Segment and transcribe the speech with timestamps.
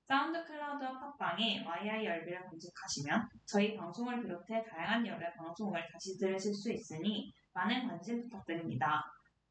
[0.07, 7.89] SoundCloud와 팟빵에 YIRB를 검색하시면 저희 방송을 비롯해 다양한 열의 방송을 다시 들으실 수 있으니 많은
[7.89, 9.03] 관심 부탁드립니다.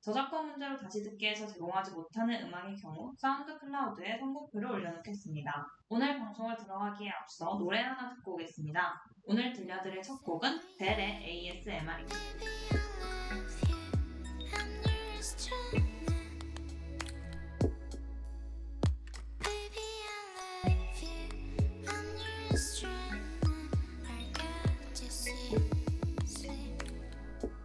[0.01, 5.65] 저작권 문제로 다시 듣기에서 제공하지 못하는 음악의 경우 SoundCloud에 선곡표를 올려놓겠습니다.
[5.87, 9.01] 오늘 방송을 들어가기에 앞서 노래 하나 듣고 오겠습니다.
[9.23, 12.17] 오늘 들려드릴 첫 곡은 벨의 ASMR입니다.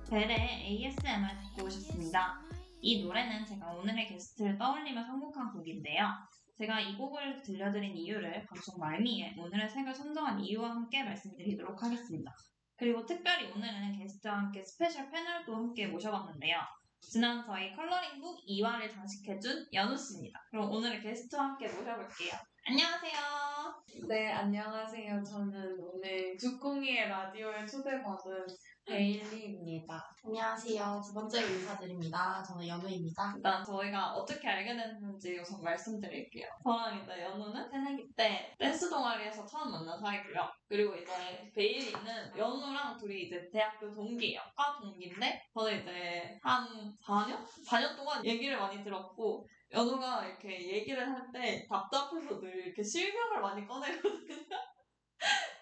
[0.08, 2.40] 벨의 ASMR 듣고 오셨습니다.
[2.80, 6.06] 이 노래는 제가 오늘의 게스트를 떠올리며 선곡한 곡인데요.
[6.58, 12.32] 제가 이 곡을 들려드린 이유를 방송 말미에 오늘의 색을 선정한 이유와 함께 말씀드리도록 하겠습니다.
[12.76, 16.77] 그리고 특별히 오늘은 게스트와 함께 special 패널도 함께 모셔봤는데요.
[17.00, 20.40] 지난 저희 컬러링북 2화를 장식해준 연우 씨입니다.
[20.50, 22.32] 그럼 오늘의 게스트와 함께 모셔볼게요.
[22.66, 23.18] 안녕하세요.
[24.08, 25.22] 네, 안녕하세요.
[25.24, 28.46] 저는 오늘 두콩이의 라디오에 초대받은
[28.88, 30.02] 베일리입니다.
[30.24, 31.02] 안녕하세요.
[31.06, 32.42] 두 번째로 인사드립니다.
[32.42, 33.34] 저는 연우입니다.
[33.36, 36.48] 일단 저희가 어떻게 알게 됐는지 우선 말씀드릴게요.
[36.64, 40.50] 저랑 이제 연우는 새내기 때 댄스 동아리에서 처음 만난 사이고요.
[40.68, 41.12] 그리고 이제
[41.54, 44.40] 베일이는 연우랑 둘이 이제 대학교 동기예요.
[44.56, 46.66] 과 동기인데 저는 이제 한
[47.06, 47.44] 4년?
[47.68, 53.66] 4년 동안 얘기를 많이 들었고 연우가 이렇게 얘기를 할 때 답답해서 늘 이렇게 실명을 많이
[53.66, 54.46] 꺼내거든요.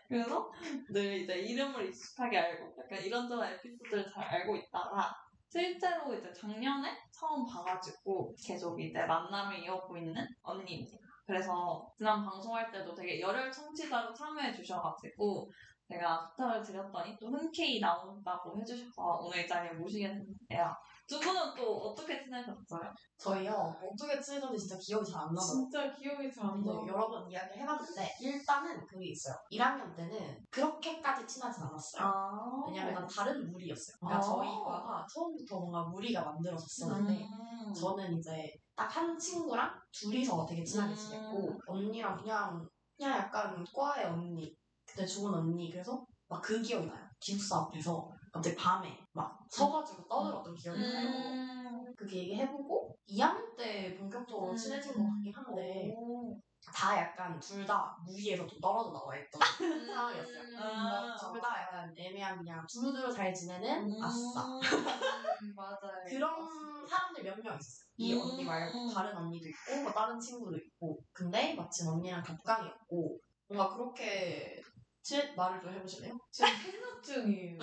[0.08, 0.50] 그래서
[0.90, 5.14] 늘 이제 이름을 익숙하게 알고 약간 이런저런 에피소드를 잘 알고 있다가
[5.48, 10.98] 실제로 이제 작년에 처음 봐가지고 계속 이제 만남을 이어오고 있는 언니입니다.
[11.24, 15.50] 그래서 지난 방송할 때도 되게 열혈 청취자로 참여해 주셔가지고
[15.88, 20.74] 제가 부탁을 드렸더니 또 흔쾌히 나온다고 해주셔서 오늘 이 자리에 모시게 됐는데요.
[21.08, 22.92] 두 분은 또 어떻게 지내셨어요?
[23.18, 25.38] 저희요, 어떻게 친해졌는지 진짜 기억이 잘 안 나요.
[25.40, 26.72] 진짜 기억이 잘 안 나.
[26.86, 29.34] 여러 번 이야기를 해봤는데, 일단은 그게 있어요.
[29.52, 32.02] 1학년 때는 그렇게까지 친하진 않았어요.
[32.02, 33.96] 아, 왜냐면 난 다른 무리였어요.
[34.00, 34.20] 그러니까 아.
[34.20, 37.72] 저희 과가 처음부터 뭔가 무리가 만들어졌었는데, 음.
[37.72, 40.96] 저는 이제 딱 한 친구랑 둘이서 되게 친하게 음.
[40.96, 44.52] 지냈고, 언니랑 그냥, 그냥 약간 과의 언니,
[44.86, 47.06] 그때 좋은 언니, 그래서 막 그 기억이 나요.
[47.20, 51.08] 기숙사 앞에서 갑자기 밤에 막 서가지고 떠들었던 기억이 나요.
[51.08, 51.94] 음.
[51.96, 54.56] 그렇게 얘기해보고 2학년 때 본격적으로 음.
[54.56, 56.38] 친해진 것 같긴 한데 오.
[56.74, 59.40] 다 약간 둘 다 무리에서 좀 떨어져 나와 있던
[59.86, 60.40] 상황이었어요.
[60.42, 60.56] 음.
[60.58, 61.16] 아.
[61.16, 64.60] 둘 다 약간 애매한 그냥 두루두루 잘 지내는 아싸 음,
[65.56, 66.04] 맞아요.
[66.06, 67.86] 그런 사람들 몇 명 있었어요.
[67.96, 68.20] 이 음.
[68.20, 74.60] 언니 말고 다른 언니도 있고 뭐 다른 친구도 있고 근데 마침 언니랑 겹강이었고 뭔가 그렇게
[75.02, 76.18] 치 말을 좀 해보실래요?
[76.32, 77.58] 지금 생각 중이에요.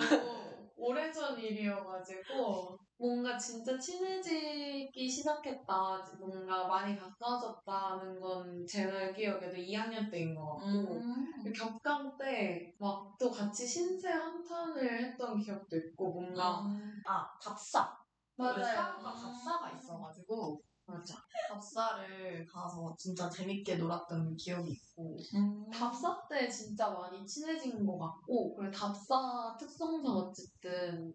[0.76, 10.56] 오래전 일이어가지고 뭔가 진짜 친해지기 시작했다, 뭔가 많이 가까워졌다는 건 제가 기억에도 2학년 때인 것
[10.56, 10.94] 같고.
[10.96, 11.52] 음.
[11.54, 16.64] 겹강 때막 또 같이 신세 한탄을 했던 기억도 있고 뭔가
[17.06, 17.38] 아.
[17.40, 17.96] 답사.
[18.36, 18.64] 우리 맞아요.
[18.64, 21.14] 사과 답사가 있어가지고 맞아.
[21.48, 25.70] 답사를 가서 진짜 재밌게 놀았던 기억이 있고 음.
[25.70, 31.12] 답사 때 진짜 많이 친해진 것 같고 그리고 답사 특성상 어쨌든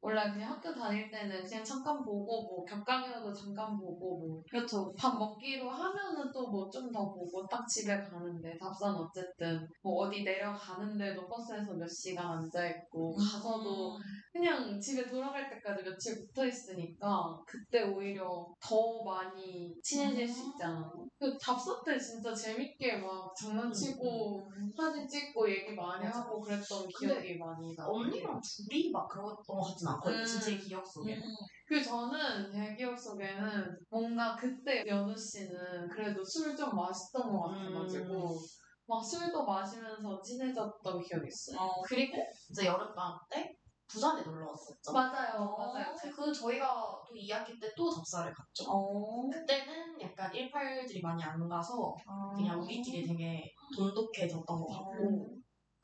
[0.00, 4.92] 원래 그냥 학교 다닐 때는 그냥 잠깐 보고 뭐 격강이라도 잠깐 보고 뭐 그렇죠.
[4.96, 10.22] 밥 먹기로 하면은 또 뭐 좀 더 보고 딱 집에 가는데 답사는 어쨌든 뭐 어디
[10.22, 13.98] 내려가는데도 버스에서 몇 시간 앉아 있고 가서도
[14.32, 20.92] 그냥 집에 돌아갈 때까지 며칠 붙어 있으니까 그때 오히려 더 많이 친해질 수 있잖아.
[21.18, 26.06] 그 답사 때 진짜 재밌게 막 장난치고 사진 찍고 얘기 많이.
[26.06, 27.86] 하고 그랬던 기억이 많이 나.
[27.88, 30.20] 언니랑 둘이 막 그랬던 것 같진 않거든요.
[30.20, 30.24] 음.
[30.24, 31.16] 진짜 제 기억 속에.
[31.16, 31.22] 음.
[31.66, 38.38] 그 저는 제 기억 속에는 뭔가 그때 연우 씨는 그래도 술좀 마셨던 것 같아가지고
[38.86, 41.60] 막 술도 마시면서 친해졌던 기억이 있어요.
[41.60, 42.16] 어, 그리고
[42.50, 43.57] 이제 여름방학 때
[43.88, 44.92] 부산에 놀러 왔었죠.
[44.92, 45.86] 맞아요, 맞아요.
[46.14, 48.64] 그 저희가 또 2학기 때 또 접사를 갔죠.
[48.70, 49.28] 어.
[49.30, 51.94] 그때는 약간 18들이 많이 안 가서
[52.36, 55.37] 그냥 우리끼리 되게 돈독해졌던 것 같고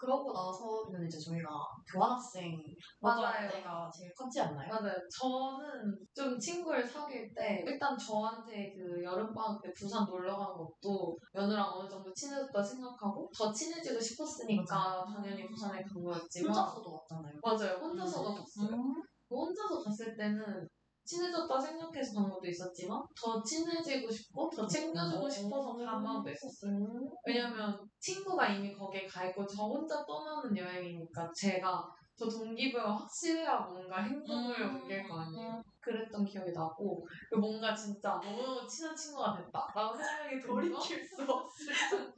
[0.05, 1.49] 그러고 나서는 이제 저희가
[1.91, 2.63] 교환학생
[3.01, 3.49] 맞아요.
[3.51, 4.69] 때가 제일 컸지 않나요?
[4.69, 4.95] 맞아요.
[5.11, 11.73] 저는 좀 친구를 사귈 때 일단 저한테 그 여름방학 때 부산 놀러 간 것도 연우랑
[11.73, 17.41] 어느 정도 친해졌다 생각하고 더 친해지고 싶었으니까 당연히 부산에 간 거였지만 혼자서도 왔잖아요.
[17.43, 17.79] 맞아요.
[17.79, 18.35] 혼자서도 음.
[18.37, 18.77] 갔어요.
[19.31, 20.69] 혼자서 갔을 때는
[21.05, 26.73] 친해졌다 생각해서 간 것도 있었지만 더 친해지고 싶고 더 챙겨주고 싶어서 간 마음도 있었어요.
[27.27, 34.03] 왜냐면 친구가 이미 거기에 가 있고 저 혼자 떠나는 여행이니까 제가 저 동기부여가 확실해야 뭔가
[34.03, 34.77] 행동을 음.
[34.77, 35.63] 옮길 거 아니에요.
[35.85, 37.07] 그랬던 기억이 나고
[37.39, 41.73] 뭔가 진짜 너무 친한 친구가 됐다라고 생각이 들고 돌이킬 수 없을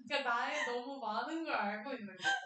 [0.07, 2.37] 그러니까 나의 너무 많은 걸 알고 있는 거예요.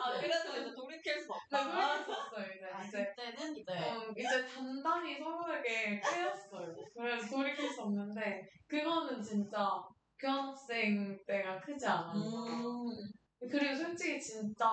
[0.00, 2.04] 아 그래도 이제 돌이킬 수나 없다.
[2.04, 6.74] 그랬었어요 이제 아, 이제 그때는 이제 음, 이제 단단히 서로에게 깨였어요.
[6.94, 9.82] 그래서 돌이킬 수 없는데 그거는 진짜
[10.18, 12.20] 교환학생 때가 크지 않았나.
[12.20, 13.12] 음.
[13.50, 14.66] 그리고 솔직히 진짜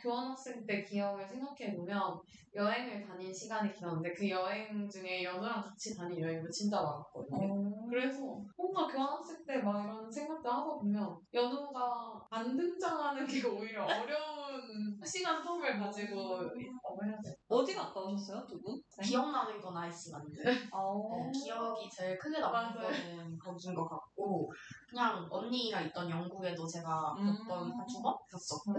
[0.00, 2.20] 교환학생 때 기억을 생각해보면
[2.54, 7.86] 여행을 다닌 시간이 길었는데 그 여행 중에 연우랑 같이 다닌 여행도 진짜 많았거든요.
[7.88, 8.20] 그래서
[8.56, 15.42] 뭔가 교환학생 때 막 이런 생각들 하다 보면 연우가 안 등장하는 게 오히려 어려운 시간
[15.42, 17.34] 텀을 가지고 있다고 해야 돼.
[17.48, 18.80] 어디 갔다 오셨어요 두 분?
[19.02, 20.40] 기억나는 건 아이스란드.
[20.72, 21.16] 어.
[21.16, 22.74] 네, 기억이 제일 크게 남는.
[22.80, 24.50] 거는 거긴 것 같고
[24.92, 27.24] 그냥 언니가 있던 영국에도 제가 음.
[27.24, 28.74] 몇 번, 한두 번 갔었고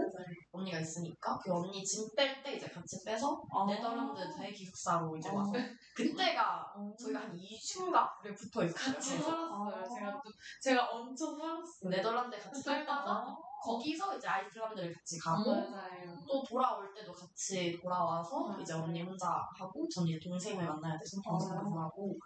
[0.52, 3.66] 언니가 있으니까 그 언니 짐 뺄 때 이제 같이 빼서 아.
[3.66, 5.34] 네덜란드 대기숙사로 이제 어.
[5.34, 5.52] 와서
[5.96, 8.08] 그때가 저희가 한 2주인가
[8.38, 8.94] 붙어 있었어요.
[8.94, 9.50] 같이 살았어요.
[9.50, 9.84] 아.
[9.92, 10.30] 제가 또
[10.62, 11.90] 제가 엄청 살았어요.
[11.90, 16.14] 네덜란드 같이 살다가 거기서 이제 아이슬란드를 같이 가고 맞아요.
[16.28, 18.60] 또 돌아올 때도 같이 돌아와서 맞아요.
[18.62, 21.70] 이제 언니 혼자 하고 전 이제 동생을 만나야 돼서 동생 맞아요.
[21.70, 22.16] 만나고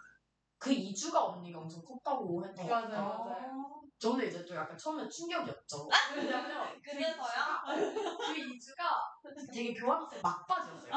[0.59, 3.25] 그 2주가 언니가 엄청 컸다고 했던 것 맞아요, 같아요.
[3.25, 3.78] 맞아요.
[3.99, 5.89] 저는 이제 또 약간 처음에 충격이었죠.
[6.15, 7.61] 왜냐면 그래서요?
[7.67, 10.93] 그 2주가 되게 교환학생 막바지였어요.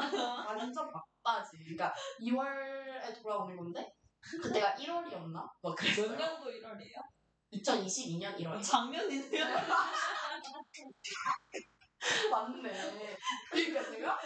[0.46, 1.58] 완전 막바지.
[1.64, 5.50] 그러니까 2월에 돌아오는 건데 그때가 1월이었나?
[5.62, 6.14] 뭐몇 그랬어요.
[6.16, 7.02] 년도 1월이에요?
[7.52, 8.62] 2022년 1월.
[8.62, 9.44] 작년이네요.
[12.30, 13.16] 맞네.
[13.50, 14.18] 그러니까 제가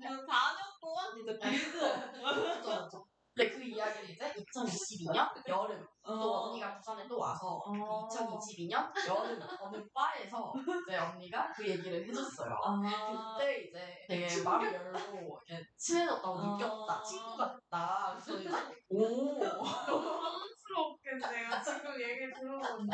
[0.00, 1.76] 4년 동안 이제 build.
[2.22, 3.06] 맞죠, 맞죠.
[3.36, 8.06] 근데 그 이야기를 이제 2022년 여름 또 언니가 부산에 또 와서 어.
[8.06, 10.52] 2022년 여름 어느 바에서
[10.86, 12.56] 이제 언니가 그 얘기를 해줬어요.
[12.62, 13.36] 아.
[13.36, 16.56] 그때 이제 되게 말을 열고 이렇게 친해졌다고 아.
[16.56, 17.02] 느꼈다.
[17.02, 18.16] 친구가 됐다.
[18.24, 18.48] 그래서 이제
[18.90, 19.40] 오.
[19.40, 21.48] 당황스럽겠네요.
[21.64, 22.88] 지금 얘기 들어보니.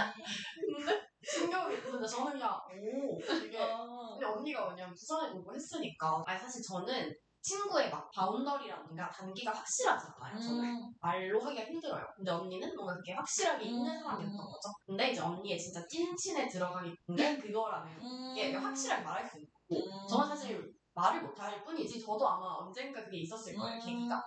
[0.75, 3.21] 근데 신경이 근데 저는 그냥 오.
[3.45, 3.87] 이게 아.
[4.13, 10.39] 근데 언니가 왜냐면 부산에 공부했으니까 아니 사실 저는 친구의 막 바운더리라든가 단기가 확실하지 않아요.
[10.39, 10.95] 저는 음.
[11.01, 12.07] 말로 하기가 힘들어요.
[12.17, 14.03] 근데 언니는 뭔가 그게 확실하게 있는 음.
[14.03, 14.69] 사람이었던 거죠.
[14.87, 18.35] 근데 이제 언니의 진짜 찐친에 들어가기 게 그거라는 음.
[18.35, 20.07] 게 확실하게 말할 수 있고 음.
[20.09, 23.87] 저는 사실 말을 못할 뿐이지 저도 아마 언젠가 그게 있었을 거예요 음.
[23.87, 24.25] 계기가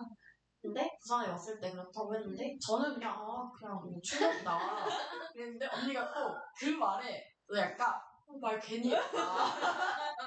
[0.62, 4.60] 근데 부산에 왔을 때 그렇다고 했는데 저는 그냥 아 그냥 뭐 충격이다
[5.34, 7.94] 그랬는데 언니가 또 그 말에 또 약간
[8.28, 9.12] 어, 말 괜히 했다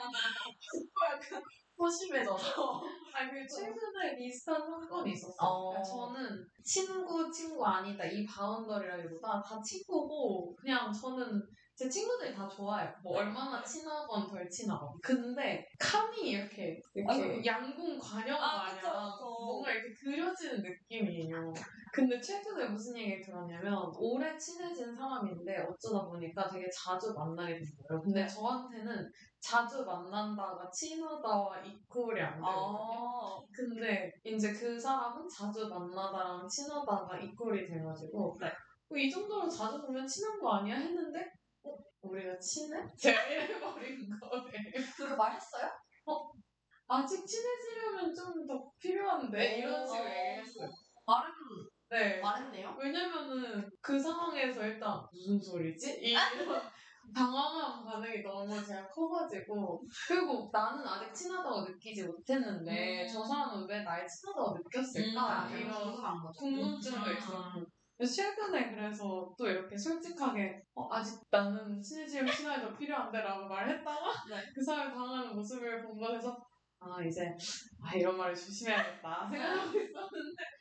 [0.71, 1.43] 또 약간
[1.77, 2.83] 소심해져서
[3.15, 5.37] 아니, 그 최근에 비슷한 사건이 있었어요.
[5.41, 5.69] 어.
[5.71, 8.05] 그러니까 저는 친구, 친구 아니다.
[8.05, 11.43] 이 바운더리라기보다 다 친구고, 그냥 저는
[11.75, 12.91] 제 친구들이 다 좋아요.
[13.03, 14.99] 뭐 얼마나 친하건 덜 친하건.
[15.03, 17.45] 근데 칸이 이렇게, 이렇게.
[17.45, 19.19] 양궁 관영 아, 마냥.
[19.21, 21.53] 뭔가 이렇게 그려지는 느낌이에요.
[21.93, 28.03] 근데 최근에 무슨 얘기를 들었냐면 오래 친해진 사람인데 어쩌다 보니까 되게 자주 만나게 된 거예요.
[28.03, 29.11] 근데 저한테는
[29.47, 32.43] 자주 만난다가 친하다와 이퀄이 안 되거든요.
[32.45, 33.41] 아.
[33.55, 38.49] 근데 이제 그 사람은 자주 만나다랑 친하다가 이퀄이 돼가지고 네.
[38.49, 40.75] 어, 이 정도로 자주 보면 친한 거 아니야?
[40.75, 41.21] 했는데
[41.63, 41.77] 어?
[42.03, 42.83] 우리가 친해?
[42.99, 44.43] 제가 이래버린 거예요.
[44.97, 45.71] 그거 말했어요?
[46.89, 50.09] 아직 친해지려면 좀 더 필요한데 이런 식으로 어.
[50.09, 50.69] 얘기했어요.
[51.07, 51.33] 말은
[51.91, 52.21] 네.
[52.21, 55.99] 말했네요 왜냐면은 그 상황에서 일단 무슨 소리지?
[56.03, 56.61] 이런
[57.15, 63.09] 당황한 반응이 너무 제가 커가지고 그리고 나는 아직 친하다고 느끼지 못했는데 음.
[63.09, 65.49] 저 사람은 왜날 친하다고 느꼈을까?
[65.49, 65.59] 음.
[65.59, 65.97] 이런
[66.39, 67.17] 궁금증도 음.
[67.17, 73.49] 있었고 그래서 최근에 그래서 또 이렇게 솔직하게 어, 아직 나는 친해지면 친하게 더 필요한데 라고
[73.49, 74.43] 말했다가 네.
[74.55, 76.37] 그 사람이 당하는 모습을 본 거에서
[76.79, 77.35] 아 이제
[77.83, 80.56] 아 이런 말을 조심해야겠다 생각하고 있었는데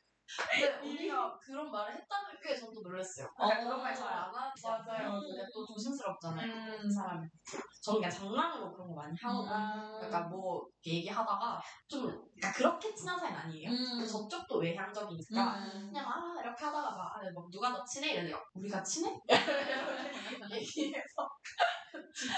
[0.51, 3.27] 근데 언니가 그런 말을 했다는 게 저도 놀랐어요.
[3.37, 3.63] 그러니까 어.
[3.65, 4.83] 그런 말 잘 안 하지 맞아요.
[4.89, 5.21] 않아요.
[5.21, 6.51] 근데 또 조심스럽잖아요.
[6.51, 6.77] 음.
[6.81, 7.27] 그 사람이.
[7.83, 9.53] 저는 그냥 장난으로 그런 거 많이 하거든요.
[9.53, 9.97] 아.
[9.99, 13.69] 그러니까 뭐 얘기하다가 좀 그러니까 그렇게 친한 사이는 아니에요.
[13.69, 13.85] 음.
[13.91, 15.87] 근데 저쪽도 외향적이니까 음.
[15.89, 19.19] 그냥 아 이렇게 하다가 막, 아, 뭐 누가 더 친해 이러는데 우리가 친해?
[20.51, 21.29] 얘기해서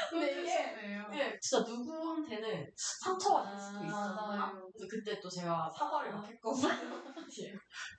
[0.10, 4.16] 근데 이게 네 이게 진짜 누구한테는 상처가 될 수도 있어.
[4.16, 4.70] 맞아요.
[4.74, 6.70] 그래서 그때 또 제가 사과를 막 했거든요.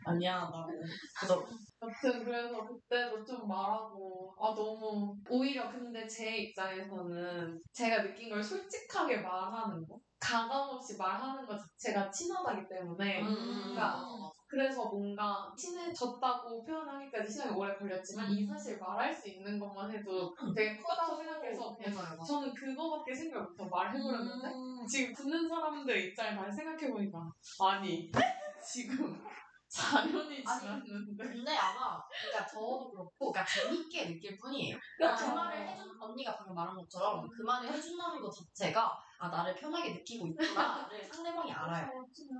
[0.05, 0.69] 아, 미안하다고.
[1.21, 1.47] 그래서
[1.83, 9.19] 여튼 그래서 그때도 좀 말하고 아 너무 오히려 근데 제 입장에서는 제가 느낀 걸 솔직하게
[9.19, 14.05] 말하는 거 가감 없이 말하는 것 자체가 친하다기 때문에 그러니까
[14.49, 20.77] 그래서 뭔가 친해졌다고 표현하기까지 시간이 오래 걸렸지만 이 사실 말할 수 있는 것만 해도 되게
[20.79, 22.25] 크다고 생각해서 그냥 맞아요.
[22.27, 24.87] 저는 그거밖에 생각 못하고 말해버렸는데 음.
[24.87, 28.11] 지금 듣는 사람들 입장을 다시 생각해보니까 아니
[28.67, 29.23] 지금
[29.69, 34.77] 4년이 아니, 지났는데 근데 아마 그러니까 저도 그렇고 그러니까 재밌게 느낄 뿐이에요.
[34.97, 39.55] 그러니까 그 말을 해준 언니가 방금 말한 것처럼 그 말을 해준다는 것 자체가 아 나를
[39.55, 41.91] 편하게 느끼고 있구나를 상대방이 알아요.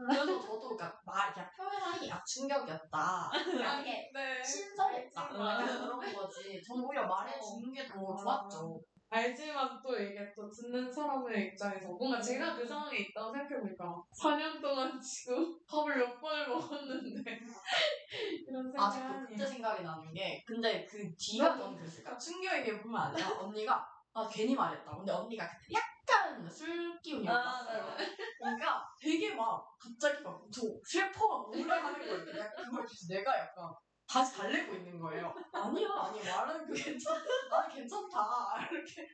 [0.09, 3.31] 그래서 저도 그러니까 말 그냥 표현하기 아 충격이었다.
[3.45, 4.43] 그냥 이게 네.
[4.43, 5.29] 신선했다.
[5.29, 6.63] 그런 거지.
[6.67, 8.81] 전 오히려 말해주는 게 더 좋았죠.
[9.11, 15.01] 알지만 또 이게 또 듣는 사람의 입장에서 뭔가 제가 그 상황에 있다고 생각해보니까 4년 동안
[15.01, 17.23] 지금 밥을 몇 번을 먹었는데
[18.47, 22.19] 이런 아직도 생각이 그때 생각이 나는 게 근데 그 뒤가 너무 그랬을까?
[22.19, 24.97] 충격이 보면 아니라 언니가 아 괜히 말했다.
[24.97, 27.97] 근데 언니가 그때 약간 술 기운이 아, 올랐어요.
[28.39, 32.39] 그러니까 되게 막 갑자기 막 저 슬퍼 우울해하는 거예요.
[32.39, 33.71] 약간 그걸 계속 내가 약간
[34.09, 35.35] 다시 달래고 있는 거예요.
[35.53, 37.15] 아니야, 아니 말은 그 괜찮,
[37.51, 39.09] 나는 괜찮다 이렇게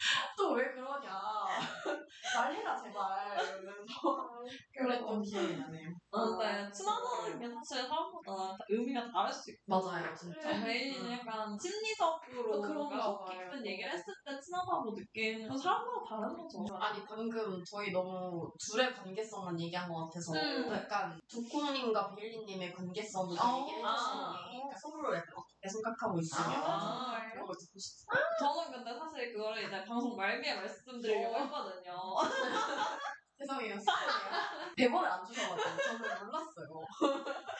[0.36, 1.20] 또 왜 그러냐
[2.34, 4.42] 말해라 제발 이러면서
[4.74, 5.88] 그랬던 기억이 나네요.
[6.10, 6.70] 맞아요.
[6.72, 9.78] 친하다는 게 사실 사람마다 다 의미가 다를 수 있고.
[9.78, 10.58] 맞아요, 진짜.
[10.58, 11.12] 메인은 음.
[11.12, 13.38] 약간 심리적으로 또 그런가 뭔가 속 봐요.
[13.50, 16.74] 깊은 얘기를 했을 때 친하다고 느끼는 건 사람마다 다른 거죠.
[16.76, 20.72] 아니 방금 저희 너무 둘의 관계성만 얘기한 것 같아서 음.
[20.72, 23.92] 약간 조콩님과 베일리님의 관계성을 아, 얘기를 아.
[23.92, 25.34] 해주시는 게 그러니까 서로를 약간
[25.68, 28.16] 생각하고 있으면 아, 그런 걸 듣고 싶어.
[28.38, 31.38] 저는 근데 사실 그거를 이제 방송 말미에 말씀드리려고 어.
[31.40, 31.92] 했거든요.
[33.40, 34.74] 죄송해요, 스포예요.
[34.76, 36.84] 대본을 안 주셔가지고 저는 몰랐어요.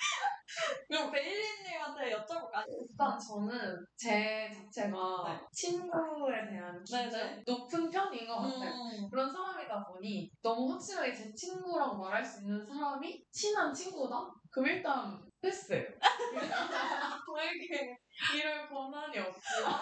[0.89, 2.65] 그럼 베일리님한테 여쭤볼까요?
[2.69, 5.41] 일단 저는 제 자체가 네.
[5.53, 7.43] 친구에 대한 기준 네네.
[7.47, 8.73] 높은 편인 것 같아요.
[8.73, 9.09] 음.
[9.11, 14.31] 그런 사람이다 보니 너무 확실하게 제 친구라고 말할 수 있는 사람이 친한 친구다?
[14.51, 15.89] 그럼 일단 패스예요.
[17.27, 17.97] 저에게
[18.37, 19.81] 이럴 권한이 없지만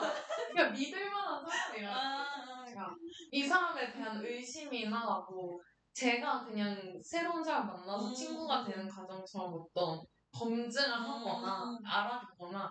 [0.51, 2.95] 그러니까 믿을 만한 사람이라 아, 제가
[3.33, 5.59] 이 사람에 대한 의심이나 뭐
[5.93, 8.15] 제가 그냥 새로운 사람 만나서 음.
[8.15, 10.01] 친구가 되는 과정처럼 어떤
[10.33, 11.79] 검증을 하거나 음.
[11.85, 12.71] 알아보거나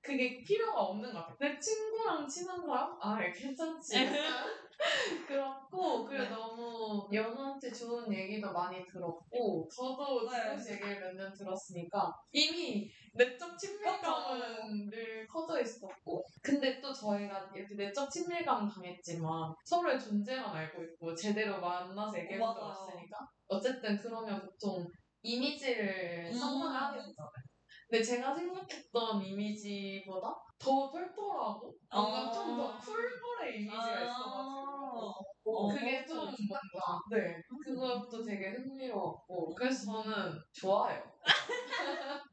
[0.00, 1.36] 그게 필요가 없는 것 같아요.
[1.38, 2.96] 내 친구랑 친한 사람?
[3.00, 3.94] 아, 괜찮지.
[5.28, 6.28] 그렇고, 그리고 네.
[6.28, 10.42] 너무 연우한테 좋은 얘기도 많이 들었고, 저도 네.
[10.42, 17.74] 조금씩 얘기를 몇 년 들었으니까, 이미 내적 친밀감은 늘 커져 있었고, 근데 또 저희가 이렇게
[17.74, 22.70] 내적 친밀감 당했지만, 서로의 존재만 알고 있고, 제대로 만나서 얘기해본 적 맞아요.
[22.72, 24.86] 없으니까, 어쨌든 그러면 보통
[25.22, 26.32] 이미지를 음.
[26.32, 27.44] 상상을 하게 되잖아요.
[27.88, 32.32] 근데 제가 생각했던 이미지보다 더 털털하고 뭔가 어.
[32.32, 35.12] 좀더 쿨볼의 이미지가 있어가지고
[35.44, 41.02] 어, 그게 좀 뭔가 네 그것도 되게 흥미로웠고 그래서 저는 좋아요.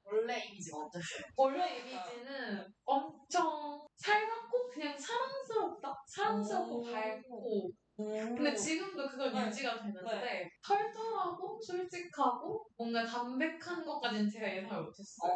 [0.06, 1.24] 원래 이미지가 어땠어요?
[1.36, 5.94] 원래 이미지는 엄청 살갑고 그냥 사랑스럽다?
[6.08, 6.84] 사랑스럽고 오.
[6.84, 7.81] 밝고 음.
[8.36, 9.48] 근데 지금도 그건 네.
[9.48, 15.32] 유지가 되는데 털털하고 솔직하고 뭔가 담백한 것까지는 제가 예상을 못했어요.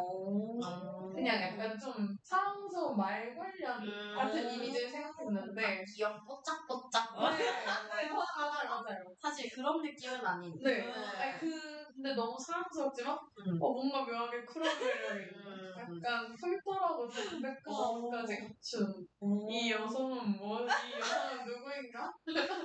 [0.64, 1.12] 어.
[1.14, 4.14] 그냥 약간 좀 사랑스러운 말괄련 음.
[4.14, 7.14] 같은 이미지를 생각했는데 귀염 뽀짝뽀짝.
[7.36, 7.46] 네, 네,
[8.10, 9.14] 맞아요, 맞아요.
[9.20, 10.58] 사실 그런 느낌은 아닌.
[10.62, 10.86] 네.
[10.86, 10.92] 네.
[10.92, 13.58] 아니, 그, 근데 너무 사랑스럽지만, 음.
[13.60, 15.36] 어, 뭔가 묘하게 쿨한 매력이.
[15.46, 16.02] 음.
[16.02, 19.06] 약간 털털하고 담백함까지 갖춘
[19.48, 22.12] 이 여성은 뭐, 이 여성은 누구인가?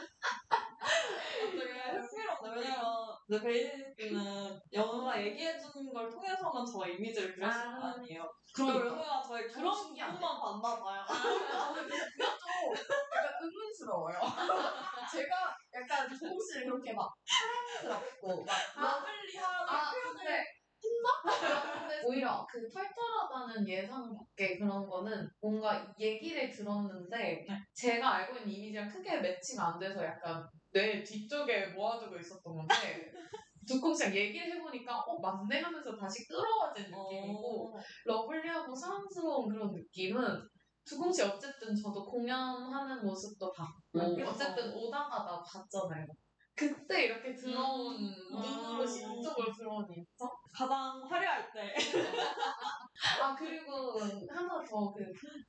[1.52, 2.56] 되게 흥미롭네.
[2.56, 2.86] 왜냐면
[3.42, 7.94] 베이비는 연우가 얘기해주는 걸 통해서만 저 이미지를 그렸을 거 아.
[7.98, 8.30] 아니에요.
[8.54, 8.86] 그러니까.
[8.88, 10.14] 연우가 저의 그런 신기하네.
[10.14, 11.06] 부분만 봤나 봐요.
[11.08, 12.76] 저는 그것도
[13.16, 14.20] 약간 의문스러워요.
[15.12, 20.46] 제가 약간 조금씩 그렇게 막 사랑스럽고 막 lovely하고 아, 근데,
[21.79, 28.89] 근데 오히려 그 털털하다는 예상 밖에 그런 거는 뭔가 얘기를 들었는데 제가 알고 있는 이미지랑
[28.89, 32.65] 크게 매치가 안 돼서 약간 뇌 뒤쪽에 모아두고 있었던 건데
[33.67, 37.79] 두콩씨랑 얘기를 해보니까 어 맞네 하면서 다시 끌어와진 느낌이고 어.
[38.05, 40.41] 러블리하고 사랑스러운 그런 느낌은
[40.84, 44.27] 두콩씨 어쨌든 저도 공연하는 모습도 봤고 음.
[44.27, 46.05] 어쨌든 오다가 나 봤잖아요.
[46.55, 48.13] 그때 이렇게 들어온 음.
[48.29, 48.88] 눈으로 음.
[48.88, 50.29] 시적으로 들어온 인상?
[50.53, 51.74] 가장 화려할 때.
[53.22, 55.00] 아 그리고 하나 더그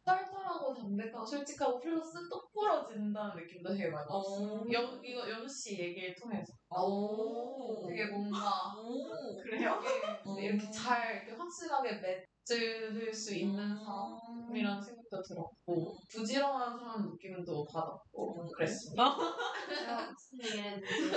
[0.05, 4.49] 털털하고 담백하고 솔직하고 플러스 똑 부러진다는 느낌도 되게 많이 받았어요.
[4.49, 4.65] 어.
[4.73, 7.87] 연, 이거 연우 씨 얘기를 통해서 오.
[7.89, 9.37] 되게 뭔가 오.
[9.43, 9.81] 그래요?
[10.39, 12.01] 이게 이렇게 잘 이렇게 확실하게
[12.49, 19.15] 맺을 수 있는 사람이라는 생각 도 들었고 부지런한 사람 느낌은 또 받았고 그랬습니다.
[19.69, 21.11] 제가 무슨 얘기를 했는지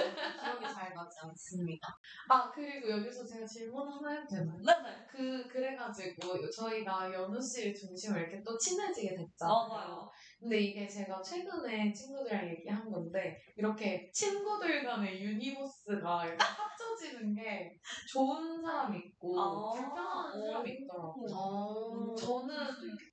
[0.44, 1.88] 기억이 잘 나지 않습니다.
[2.30, 4.58] 아 그리고 여기서 제가 질문 하나 해도 되나요?
[4.62, 5.06] 네네.
[5.10, 9.68] 그 그래가지고 저희가 연우 씨 중심으로 이렇게 또 친해지게 됐잖아요.
[9.70, 10.12] 맞아요.
[10.46, 18.62] 근데 이게 제가 최근에 친구들이랑 얘기한 건데 이렇게 친구들 간의 universe가 이렇게 합쳐지는 게 좋은
[18.62, 19.74] 사람이 있고 아.
[19.74, 21.36] 불편한 사람이 있더라고요.
[21.36, 22.16] 어.
[22.16, 22.56] 저는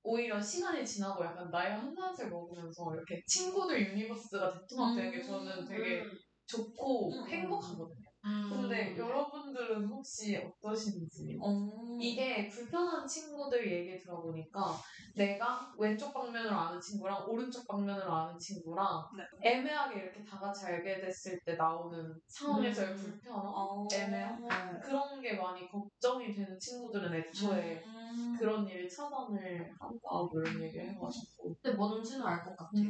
[0.03, 6.03] 오히려 시간이 지나고 약간 나이 한 살씩 먹으면서 이렇게 친구들 universe가 대통합되는 게 저는 되게
[6.45, 7.27] 좋고 음.
[7.27, 8.02] 행복하거든요.
[8.25, 8.49] 음.
[8.49, 11.37] 근데 여러분들은 혹시 어떠신지?
[11.41, 11.97] 어.
[11.99, 14.77] 이게 불편한 친구들 얘기 들어보니까
[15.15, 19.49] 내가 왼쪽 방면으로 아는 친구랑 오른쪽 방면으로 아는 친구랑 네.
[19.49, 22.95] 애매하게 이렇게 다 같이 알게 됐을 때 나오는 상황에서의 음.
[22.95, 23.41] 불편함?
[23.45, 23.87] 어.
[23.93, 24.79] 애매함?
[24.81, 28.35] 그런 게 많이 걱정이 되는 친구들은 애초에 음.
[28.39, 32.83] 그런 일 차단을 한다고 이런 얘기를 해가지고 근데 뭔지는 알 것 같아요.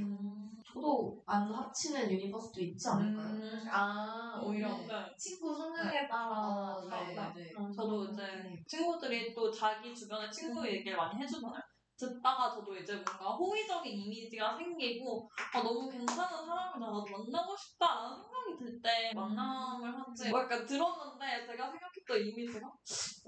[0.75, 0.81] 음.
[0.81, 3.27] 저도 안 합치는 유니버스도 있지 않을까요?
[3.27, 4.87] 음, 아 오히려 네.
[4.87, 5.15] 네.
[5.17, 7.33] 친구 성향에 따라 아, 네.
[7.35, 7.53] 네.
[7.57, 7.73] 음.
[7.73, 8.21] 저도 이제
[8.67, 11.61] 친구들이 또 자기 주변의 친구 얘기를 많이 해주잖아요.
[11.97, 18.57] 듣다가 저도 이제 뭔가 호의적인 이미지가 생기고 아 너무 괜찮은 사람을 나도 만나고 싶다라는 생각이
[18.59, 22.67] 들 때 만남을 하지 뭐 약간 들었는데 제가 생각했던 이미지가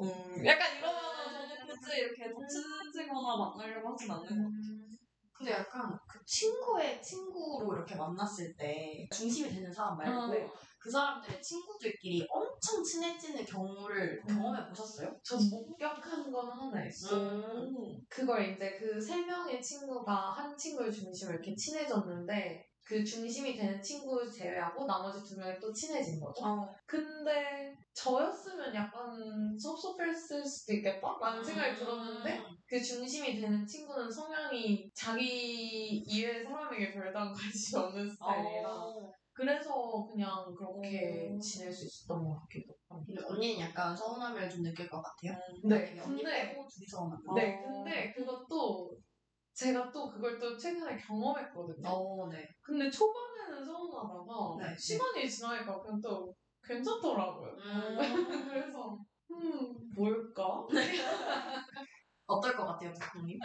[0.02, 4.96] 음 약간 이러면은 저도 굳이 이렇게 더 친해지거나 만나려고 하진 않는 것 같아요.
[5.34, 10.48] 근데 약간 그 친구의 친구로 이렇게 만났을 때 중심이 되는 사람 말고 어, 네.
[10.80, 15.16] 그 사람들의 친구들끼리 엄청 친해지는 경우를 경험해 보셨어요?
[15.24, 17.16] 전 목격한 건 하나 있어.
[17.18, 17.98] 음.
[18.10, 24.30] 그걸 이제 그 세 명의 친구가 한 친구의 중심으로 이렇게 친해졌는데 그 중심이 되는 친구
[24.30, 26.46] 제외하고 나머지 두 명이 또 친해진 거죠.
[26.46, 26.72] 어.
[26.86, 32.44] 근데 저였으면 약간 섭섭했을 수도 있겠다 라는 생각이 들었는데 음.
[32.68, 39.12] 그 중심이 되는 친구는 성향이 자기 이외의 사람에게 별다른 관심이 없는 스타일이라 어.
[39.34, 41.40] 그래서 그냥 그렇게 어.
[41.40, 43.04] 지낼 수 있었던 것 같기도 하고.
[43.04, 45.38] 근데 언니는 약간 서운함을 좀 느낄 것 같아요.
[45.64, 47.34] 네, 언니 근데 빼고 둘이서 만나.
[47.34, 47.84] 네, 어.
[47.84, 48.96] 근데 그것도
[49.56, 51.88] 제가 또 그걸 또 최근에 경험했거든요.
[51.88, 52.46] 어, 네.
[52.62, 54.78] 근데 초반에는 서운하다가 네.
[54.78, 57.56] 시간이 지나니까 그냥 또 괜찮더라고요.
[57.56, 57.96] 음.
[58.52, 59.00] 그래서
[59.32, 60.68] 음 뭘까?
[62.28, 63.40] 어떨 것 같아요, 작품님?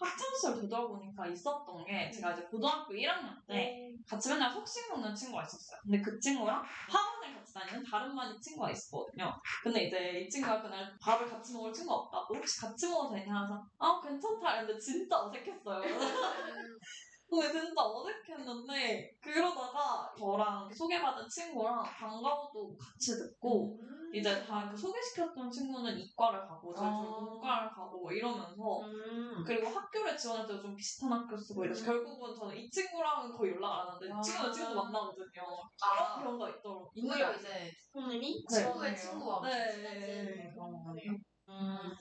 [0.00, 5.80] 학창시절 되돌아보니까 있었던 게 제가 이제 고등학교 1학년 때 같이 맨날 속식 먹는 친구가 있었어요.
[5.82, 9.32] 근데 그 친구랑 학원을 같이 다니는 다른 반인 친구가 있었거든요.
[9.62, 13.64] 근데 이제 이 친구가 그날 밥을 같이 먹을 친구가 없다고 혹시 같이 먹어도 되냐 하면서
[13.78, 15.82] 아 괜찮다 했는데 진짜 어색했어요.
[17.28, 23.78] 근데 진짜 어색했는데 그러다가 저랑 소개받은 친구랑 방과후도 같이 듣고
[24.12, 26.90] 이제 다 그 소개시켰던 친구는 이과를 가고 저희 아.
[26.90, 29.44] 문과를 가고 뭐 이러면서 음.
[29.46, 33.72] 그리고 학교를 지원할 때도 좀 비슷한 학교 쓰고 이래서 결국은 저는 이 친구랑은 거의 연락
[33.72, 34.20] 안 하는데 아.
[34.20, 35.42] 지금은 지금도 만나거든요.
[35.82, 36.90] 아, 그런 경우가 있더라고요.
[36.96, 38.56] 오히려 이제 작품님이 네.
[38.56, 38.96] 친구의 네.
[38.96, 39.70] 친구와 네.
[39.72, 41.12] 친해지는 그런 거네요.
[41.48, 41.96] 음.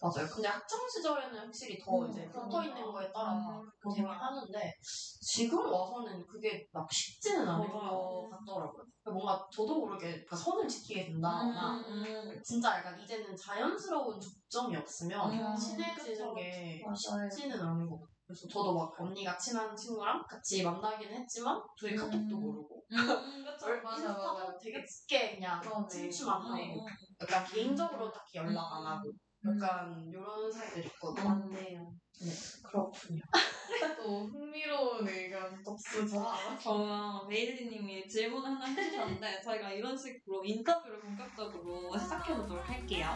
[0.00, 0.26] 맞아요.
[0.28, 2.62] 근데 학창 시절에는 확실히 더 음, 이제 붙어 거.
[2.62, 4.72] 있는 거에 따라 음, 그 되긴 하는데
[5.20, 7.68] 지금 와서는 그게 막 쉽지는 맞아요.
[7.68, 8.84] 것 같더라고요.
[9.02, 15.32] 그러니까 뭔가 저도 모르게 그 선을 지키게 된다거나 음, 진짜 약간 이제는 자연스러운 접점이 없으면
[15.32, 17.28] 음, 친해지는 게 맞아요.
[17.30, 18.10] 쉽지는 않은 것 같아요.
[18.26, 22.40] 그래서 저도 막 언니가 친한 친구랑 같이 만나긴 했지만 둘이 카톡도 음.
[22.40, 23.66] 모르고 음, 그쵸.
[23.82, 24.56] 맞아, 맞아.
[24.58, 25.60] 되게 짙게 그냥.
[25.88, 26.86] 친추만 하고 음,
[27.20, 29.12] 약간 개인적으로 딱히 연락 안 하고 음.
[29.46, 31.28] 약간 이런 사이들 있거든요.
[31.28, 31.94] 맞네요.
[32.20, 32.30] 네,
[32.62, 33.22] 그렇군요.
[33.96, 36.22] 또 흥미로운 의견 덕수죠.
[36.62, 43.06] 저는 메일리님이 질문 하나 해주셨는데 저희가 이런 식으로 인터뷰를 본격적으로 시작해보도록 할게요.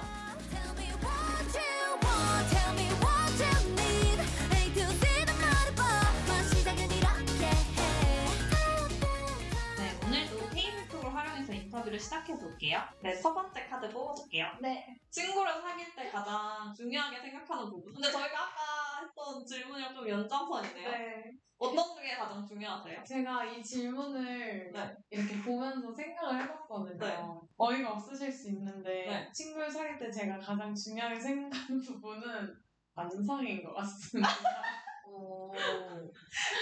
[11.85, 12.81] 인터뷰를 시작해 볼게요.
[13.03, 14.47] 네, 첫 번째 카드 뽑아볼게요.
[14.61, 14.99] 네.
[15.11, 17.93] 친구를 사귈 때 가장 중요하게 생각하는 부분.
[17.93, 20.91] 근데 저희가 아까 했던 질문이랑 좀 연장선이네요.
[20.91, 21.33] 네.
[21.59, 23.05] 어떤 게 가장 중요하세요?
[23.05, 24.97] 제가 이 질문을 네.
[25.11, 26.99] 이렇게 보면서 생각을 해봤거든요.
[26.99, 27.23] 네.
[27.57, 29.33] 어이가 없으실 수 있는데 네.
[29.33, 32.55] 친구를 사귈 때 제가 가장 중요하게 생각하는 부분은
[32.95, 34.29] 안상인 것 같습니다.
[35.07, 35.51] 오.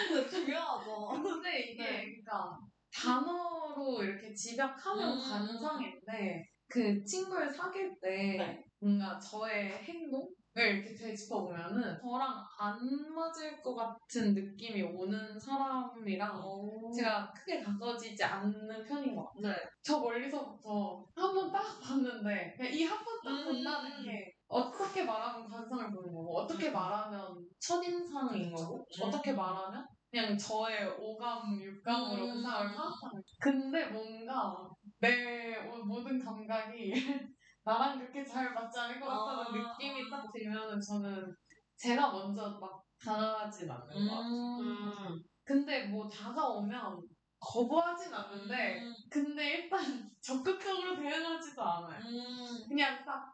[0.09, 1.09] 근데 중요하죠.
[1.23, 2.23] 근데 이게 네.
[2.23, 2.59] 그러니까
[2.93, 5.19] 단어 로 이렇게 집약하면 음.
[5.21, 8.65] 관상인데 그 친구를 사귈 때 네.
[8.81, 16.93] 뭔가 저의 행동 이렇게 되짚어 보면은 저랑 안 맞을 것 같은 느낌이 오는 사람이랑 오.
[16.93, 19.55] 제가 크게 가까워지지 않는 편인 것 같아요.
[19.55, 19.57] 네.
[19.83, 23.45] 저 멀리서부터 한 번 딱 봤는데 이 한 번딱 음.
[23.45, 29.07] 본다는 게 어떻게 말하면 관상을 보는 거고 어떻게 말하면 첫인상인 거고 그쵸.
[29.07, 32.43] 어떻게 말하면 그냥 저의 오감, 육감으로 그 음.
[32.43, 34.69] 사람을 파악하는 근데 뭔가
[35.01, 36.93] 내 모든 감각이
[37.65, 39.73] 나랑 그렇게 잘 맞지 않을 것 같다는 아.
[39.73, 41.35] 느낌이 딱 들면은 저는
[41.77, 44.29] 제가 먼저 막 다가가진 않는 것 같아요.
[44.29, 44.93] 음.
[45.09, 45.23] 음.
[45.45, 47.01] 근데 뭐 다가오면
[47.41, 48.95] 거부하진 않는데 음.
[49.11, 49.81] 근데 일단
[50.21, 52.01] 적극적으로 대응하지도 않아요.
[52.05, 52.69] 음.
[52.69, 53.33] 그냥 딱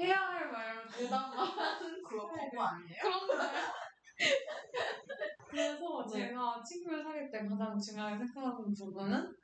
[0.00, 2.50] 해야 할 말 대답만 하는 그거 스타일.
[2.50, 3.00] 거부 아니에요?
[3.00, 3.62] 그런 거예요.
[5.48, 6.28] 그래서 네.
[6.28, 9.34] 제가 친구를 사귈 때 가장 중요하게 생각하는 부분은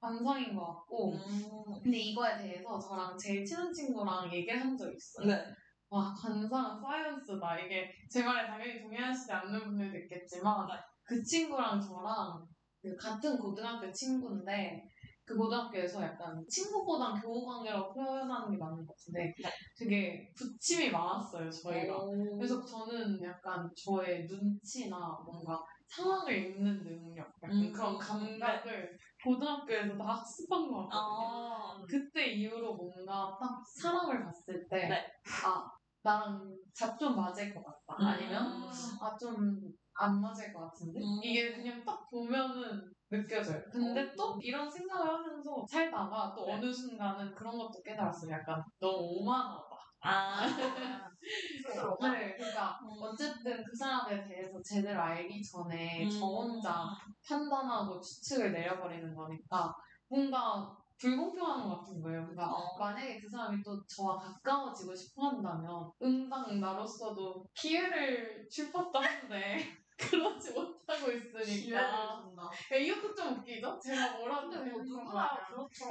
[0.00, 1.80] 관상인 것 같고 음.
[1.82, 5.26] 근데 이거에 대해서 저랑 제일 친한 친구랑 얘기한 적 있어요.
[5.26, 5.44] 네.
[5.90, 7.58] 와 관상은 사이언스다.
[7.60, 10.68] 이게 제 말에 당연히 동의하시지 않는 분들도 있겠지만
[11.02, 12.46] 그 친구랑 저랑
[12.82, 14.88] 그 같은 고등학교 친구인데
[15.28, 19.34] 그 고등학교에서 약간 친구보단 교우 관계라고 표현하는 게 맞는 것 같은데
[19.78, 21.98] 되게 부침이 많았어요 저희가.
[21.98, 22.38] 오.
[22.38, 27.72] 그래서 저는 약간 저의 눈치나 뭔가 상황을 읽는 능력, 약간 음.
[27.72, 31.28] 그런 감각을 고등학교에서 다 학습한 것 같거든요.
[31.28, 31.82] 아.
[31.86, 35.06] 그때 이후로 뭔가 딱 사람을 봤을 때, 네.
[35.44, 35.70] 아,
[36.02, 38.08] 나랑 잡좀 맞을 것 같다.
[38.08, 38.70] 아니면, 음.
[39.00, 39.60] 아, 좀
[39.98, 41.00] 안 맞을 것 같은데?
[41.00, 41.20] 음.
[41.22, 43.62] 이게 그냥 딱 보면은 느껴져요.
[43.70, 44.12] 근데 어.
[44.16, 46.54] 또 이런 생각을 하면서 살다가 또 네.
[46.54, 48.32] 어느 순간은 그런 것도 깨달았어요.
[48.32, 49.64] 약간 너무 오만하다.
[50.00, 50.40] 아.
[51.66, 52.88] 스스로가 네, 그러니까 음.
[53.02, 56.10] 어쨌든 그 사람에 대해서 제대로 알기 전에 음.
[56.10, 56.90] 저 혼자
[57.26, 59.74] 판단하고 추측을 내려버리는 거니까
[60.08, 62.22] 뭔가 불공평한 것 같은 거예요.
[62.22, 62.76] 그러니까 어.
[62.78, 70.52] 만약에 그 사람이 또 저와 가까워지고 싶어 한다면 응당 나로서도 기회를 줄 법도 한데 그러지
[70.52, 72.42] 못하고 있으니까 준다.
[72.72, 73.78] 야, 이것도 좀 웃기죠?
[73.82, 75.84] 제가 뭐라도 근데 뭐 누구나 그렇죠.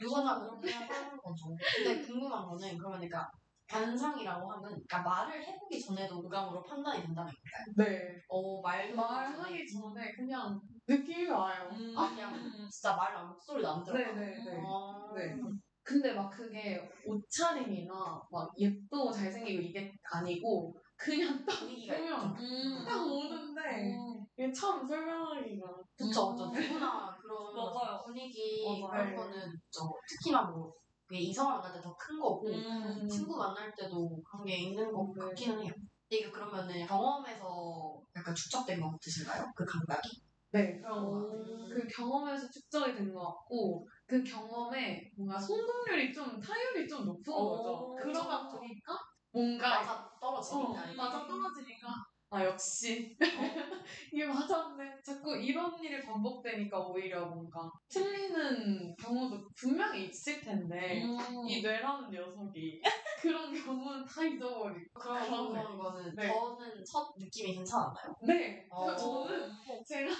[0.00, 1.56] 누구나 그렇게 하는 거죠.
[1.76, 3.30] 근데 궁금한 거는 그러니까
[3.68, 7.88] 관상이라고 하면 그러니까 말을 해보기 전에도 오감으로 판단이 된다는 거예요.
[7.88, 11.68] 네 어 말도 말하기 전에 그냥 느낌이 와요.
[11.72, 11.94] 음.
[11.96, 12.34] 아 그냥
[12.70, 13.96] 진짜 말 목소리 남들어.
[13.96, 14.62] 네네네.
[14.66, 15.34] 아, 네.
[15.82, 17.94] 근데 막 그게 옷차림이나
[18.30, 22.84] 막 예쁘고 잘생기고 이게 아니고 그냥 딱 분위기가 보면 음.
[22.84, 23.60] 딱 오는데
[23.96, 24.24] 음.
[24.36, 26.36] 이게 참 설명하기가 그쵸, 음.
[26.36, 26.46] 그쵸.
[26.46, 28.02] 누구나 그런 맞아요.
[28.04, 29.04] 분위기 맞아요.
[29.04, 30.72] 그런 거는 저 특히나 뭐
[31.06, 33.08] 그게 이성을 만날 때 더 큰 거고 음.
[33.08, 35.20] 친구 만날 때도 그런 게 있는 것 네.
[35.26, 35.72] 같기는 해요.
[35.76, 39.44] 근데 이게 그러면은 경험에서 약간 축적된 것 같으신가요?
[39.54, 40.08] 그 감각이?
[40.52, 41.18] 네 그런 거 오.
[41.18, 41.68] 같아요.
[41.68, 47.48] 그 경험에서 축적이 된 것 같고 그 경험에 뭔가 성공률이 좀 타율이 좀 높은 오.
[47.56, 47.94] 거죠.
[47.98, 48.98] 그러다 보니까
[49.34, 50.68] 뭔가 맞아 떨어지니까.
[50.68, 51.88] 어, 맞아 떨어지니까
[52.30, 53.16] 아 역시
[54.12, 61.18] 이게 맞았네 자꾸 이런 일이 반복되니까 오히려 뭔가 틀리는 경우도 분명히 있을 텐데 음.
[61.48, 62.80] 이 뇌라는 녀석이
[63.22, 65.62] 그런 경우는 다 잊어버리고 그런 그러네.
[65.62, 66.28] 거는 네.
[66.28, 68.14] 저는 첫 느낌이 괜찮았나요?
[68.26, 68.94] 네 어.
[68.96, 69.50] 저는
[69.86, 70.10] 제가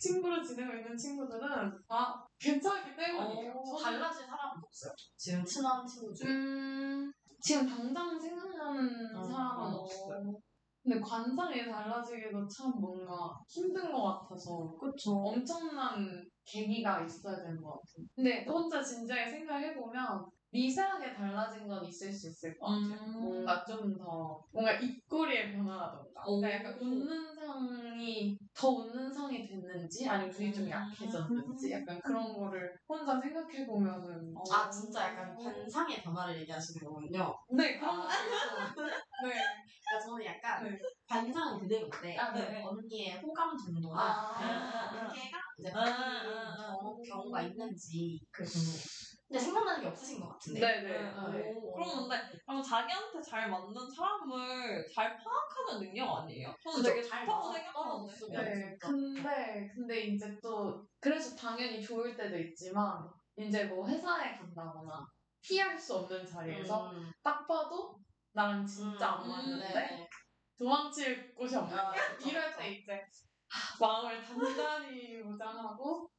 [0.00, 1.48] 친구로 지내고 있는 친구들은
[1.88, 4.92] 다 괜찮기 때문이에요 어, 저는 달라진 사람은 없어요.
[5.16, 6.28] 지금 친한 친구 중에.
[6.30, 9.22] 음, 지금 당장 생각나는 어.
[9.22, 10.38] 사람은 없어요
[10.82, 15.12] 근데 관상이 달라지기도 참 뭔가 힘든 것 같아서 그쵸.
[15.12, 18.06] 엄청난 계기가 있어야 되는 것 같아요.
[18.16, 22.94] 근데 혼자 진지하게 생각해보면 미세하게 달라진 건 있을 수 있을 것 같아요.
[22.94, 23.20] 음.
[23.22, 26.40] 뭔가 좀 더 뭔가 입꼬리의 변화라던가 오.
[26.40, 30.70] 그러니까 약간 웃는 상이 더 웃는 상이 됐는지 아니면 눈이 좀 음.
[30.70, 37.34] 약해졌는지 약간 그런 거를 혼자 생각해 보면은 아 진짜 약간 관상의 변화를 얘기하시는 거군요.
[37.56, 38.08] 네 그런 아.
[38.08, 38.96] 것도 있어.
[39.22, 39.34] 네.
[39.84, 40.78] 그러니까 저는 약간 네.
[41.08, 42.62] 관상은 그대로인데 아, 네.
[42.62, 44.78] 언니의 호감 정도나 아.
[44.98, 46.76] 관계가 이제 아, 아, 아.
[46.80, 49.01] 경우, 경우가 있는지 그게 궁금해요.
[49.32, 50.60] 근데 생각나는 게 없으신 것 같은데.
[50.60, 50.88] 네네.
[51.32, 51.48] 네.
[51.48, 56.54] 오, 그럼 근데 그럼 자기한테 잘 맞는 사람을 잘 파악하는 능력 아니에요?
[56.62, 56.82] 저는?
[56.82, 57.72] 되게 잘 좋다고 생각하는데.
[57.72, 58.76] 떨어졌으면 네.
[58.78, 65.06] 근데 근데 이제 또 그래서 당연히 좋을 때도 있지만 이제 뭐 회사에 간다거나
[65.40, 67.10] 피할 수 없는 자리에서 음.
[67.22, 67.98] 딱 봐도
[68.32, 70.08] 나랑 진짜 안 음, 맞는데 네.
[70.58, 72.54] 도망칠 곳이 없는 아, 이럴.
[72.54, 73.02] 때 이제
[73.48, 76.11] 하, 마음을 단단히 무장하고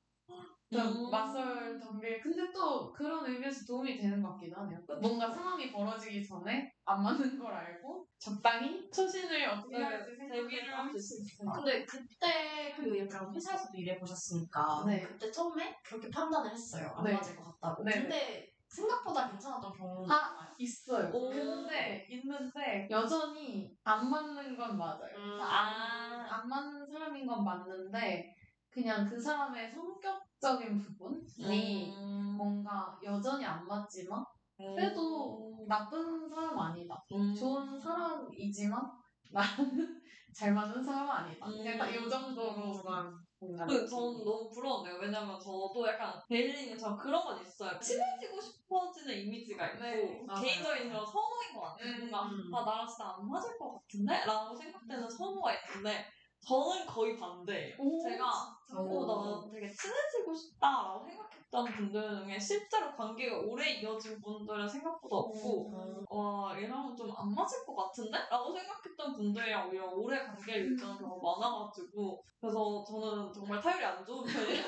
[0.73, 1.11] 좀 음.
[1.11, 4.79] 맞설 덤빌 근데 또 그런 의미에서 도움이 되는 것 같기도 하네요.
[5.01, 11.21] 뭔가 상황이 벌어지기 전에 안 맞는 걸 알고 적당히 처신을 어떻게 네, 해야지 대비를 할할수수
[11.21, 11.51] 있어요.
[11.53, 15.01] 근데 그때 그 약간 회사에서도 일해 보셨으니까 네.
[15.01, 16.91] 그때 처음에 그렇게 판단을 했어요.
[16.95, 17.13] 안 네.
[17.13, 17.83] 맞을 것 같다고.
[17.83, 17.91] 네.
[18.01, 21.11] 근데 생각보다 괜찮았던 경우 아 있어요.
[21.13, 21.29] 오.
[21.29, 25.15] 근데 있는데 여전히 안 맞는 건 맞아요.
[25.15, 25.39] 음.
[25.39, 28.35] 안, 안 맞는 사람인 건 맞는데
[28.73, 32.35] 그냥 그 사람의 성격적인 부분이 음.
[32.37, 34.25] 뭔가 여전히 안 맞지만
[34.57, 36.95] 그래도 나쁜 사람 아니다.
[37.11, 37.35] 음.
[37.35, 38.81] 좋은 사람이지만
[39.31, 40.01] 나는
[40.33, 41.45] 잘 맞는 사람 아니다.
[41.47, 41.65] 음.
[41.65, 44.97] 약간 이 정도로만 뭔가 그, 저는 너무 부러운데요.
[44.99, 47.77] 왜냐면 저도 약간 베일링처럼 그런 건 있어요.
[47.79, 50.25] 친해지고 싶어지는 이미지가 있고, 네.
[50.39, 51.93] 개인적인 그런 선호인 것 같아요.
[51.93, 52.55] 음, 뭔가, 음.
[52.55, 54.25] 아, 나랑 진짜 안 맞을 것 같은데?
[54.25, 56.05] 라고 생각되는 선호가 있는데,
[56.45, 57.75] 저는 거의 반대예요.
[57.79, 64.67] 오, 제가, 어, 나 되게 친해지고 싶다라고 생각했던 분들 중에 실제로 관계가 오래 이어진 분들은
[64.67, 66.05] 생각보다 없고, 음.
[66.09, 68.17] 와, 얘랑은 좀 안 맞을 것 같은데?
[68.29, 74.25] 라고 생각했던 분들이랑 오히려 오래 관계를 유지하는 경우가 많아가지고, 그래서 저는 정말 타율이 안 좋은
[74.25, 74.63] 편이에요.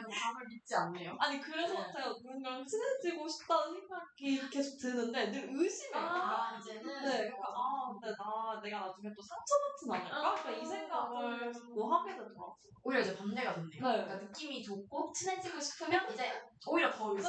[0.00, 1.16] 남을 믿지 않네요.
[1.18, 1.92] 아니, 그래서 네.
[1.92, 6.02] 제가 누군가랑 친해지고 싶다는 생각이 계속 드는데 늘 의심해요.
[6.04, 10.34] 아, 이제는 네, 그러니까, 아, 근데 나, 내가 나중에 또 상처받진 않을까?
[10.42, 12.56] 그러니까 이 생각을 자꾸 하게 되더라고요.
[12.82, 13.70] 오히려 이제 반대가 됐네요.
[13.70, 13.78] 네.
[13.80, 16.32] 그러니까 느낌이 좋고 친해지고 싶으면 이제
[16.66, 17.14] 오히려 더.
[17.14, 17.22] 네,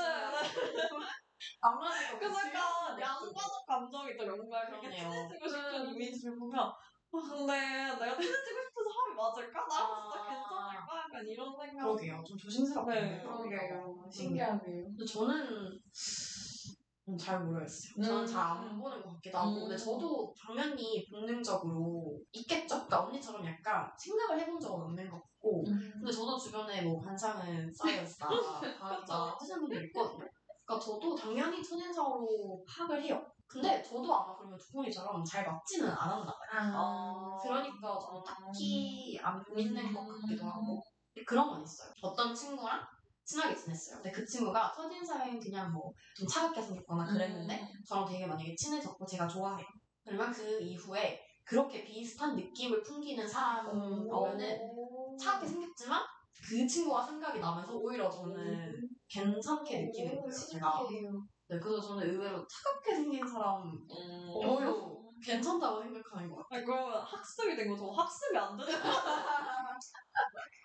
[1.62, 3.02] 안 맞을 것 그래서 같으면 약간 네.
[3.02, 4.38] 양가적 감정이 있더라고요.
[4.44, 5.10] 뭔가 그렇게 그러네요.
[5.10, 6.74] 친해지고 싶은 이미지를 보면, 아,
[7.12, 9.60] 근데 내가 친해지고 싶은 사람이 맞을까?
[9.68, 10.28] 나랑 진짜 아.
[10.28, 10.98] 괜찮을까?
[10.98, 11.84] 약간 이런 생각.
[11.84, 12.24] 그러게요.
[12.24, 12.94] 좀 조심스럽게.
[12.94, 13.22] 네.
[13.22, 14.10] 그러게요.
[14.12, 14.84] 신기하네요.
[14.84, 15.80] 근데 저는
[17.10, 18.04] 음, 잘 모르겠어요.
[18.04, 18.26] 저는 음.
[18.28, 19.50] 잘안 보는 것 같기도 하고.
[19.50, 19.60] 음.
[19.62, 22.76] 근데 저도 당연히 본능적으로 있겠죠?
[22.76, 25.64] 그러니까 언니처럼 약간 생각을 해본 적은 없는 것 같고.
[25.64, 28.28] 근데 저도 주변에 뭐 관상은 쌓여있다,
[28.80, 30.26] 다르다 하시는 분들 있거든요.
[30.66, 33.26] 그러니까 저도 당연히 첫인상으로 파악을 해요.
[33.48, 36.74] 근데 저도 아마 그러면 두콩이처럼 잘 맞지는 않았나 봐요.
[36.74, 37.40] 아.
[37.44, 40.82] 그러니까 저는 딱히 안 믿는 것 같기도 하고
[41.14, 41.92] 근데 그런 건 있어요.
[42.02, 42.80] 어떤 친구랑
[43.32, 43.96] 친하게 지냈어요.
[43.98, 49.28] 근데 그 친구가 첫인상은 그냥 뭐 좀 차갑게 생겼거나 그랬는데 저랑 되게 만약에 친해졌고 제가
[49.28, 49.66] 좋아해요.
[50.04, 54.60] 그러면 그 이후에 그렇게 비슷한 느낌을 풍기는 사람이면은
[55.20, 56.02] 차갑게 생겼지만
[56.48, 60.36] 그 친구가 생각이 나면서 오히려 저는 괜찮게 느끼는 거예요.
[60.36, 60.80] 제가.
[61.48, 63.88] 네, 그래서 저는 의외로 차갑게 생긴 사람 음.
[64.34, 64.74] 오히려
[65.24, 66.48] 괜찮다고 생각하는 것 같아요.
[66.58, 67.92] 아니, 그러면 학습이 된 거죠.
[67.92, 68.90] 학습이 안 되는 거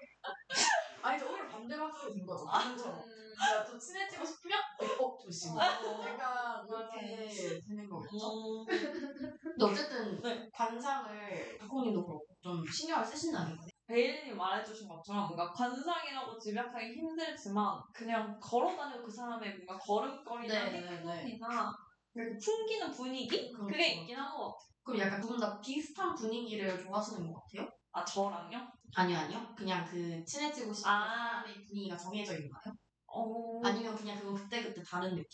[1.07, 2.45] 아니, 저 오히려 반대로 학습이 된 거죠.
[2.47, 3.03] 방금처럼.
[3.39, 4.59] 내가 또 친해지고 싶으면,
[5.01, 5.57] 어, 조심.
[5.59, 8.65] 약간 이렇게 되는 거겠죠.
[8.67, 10.49] 근데 어쨌든 네.
[10.53, 13.69] 관상을 박홍님도 그렇고 좀 신경을 쓰신다는 거예요.
[13.87, 20.81] 베일님 말해주신 것처럼 뭔가 관상이라고 집약하기 힘들지만 그냥 걸어다니고 그 사람의 뭔가 걸음걸이나 네, 네,
[20.81, 21.13] 네.
[21.23, 21.71] 행동이나
[22.13, 23.53] 그 풍기는 분위기?
[23.53, 23.67] 그렇죠.
[23.67, 24.67] 그게 있긴 한 것 같아요.
[24.83, 27.69] 그럼 약간 두 분 다 비슷한 분위기를 좋아하시는 것 같아요?
[27.93, 28.67] 아 저랑요?
[28.95, 29.55] 아니요, 아니요.
[29.57, 31.07] 그냥 그 친해지고 싶은 아.
[31.07, 32.63] 사람의 분위기가 정해져 있나요?
[33.07, 33.61] 어...
[33.65, 35.11] 아니면 그냥 그건 그때그때 다른?
[35.11, 35.25] 근데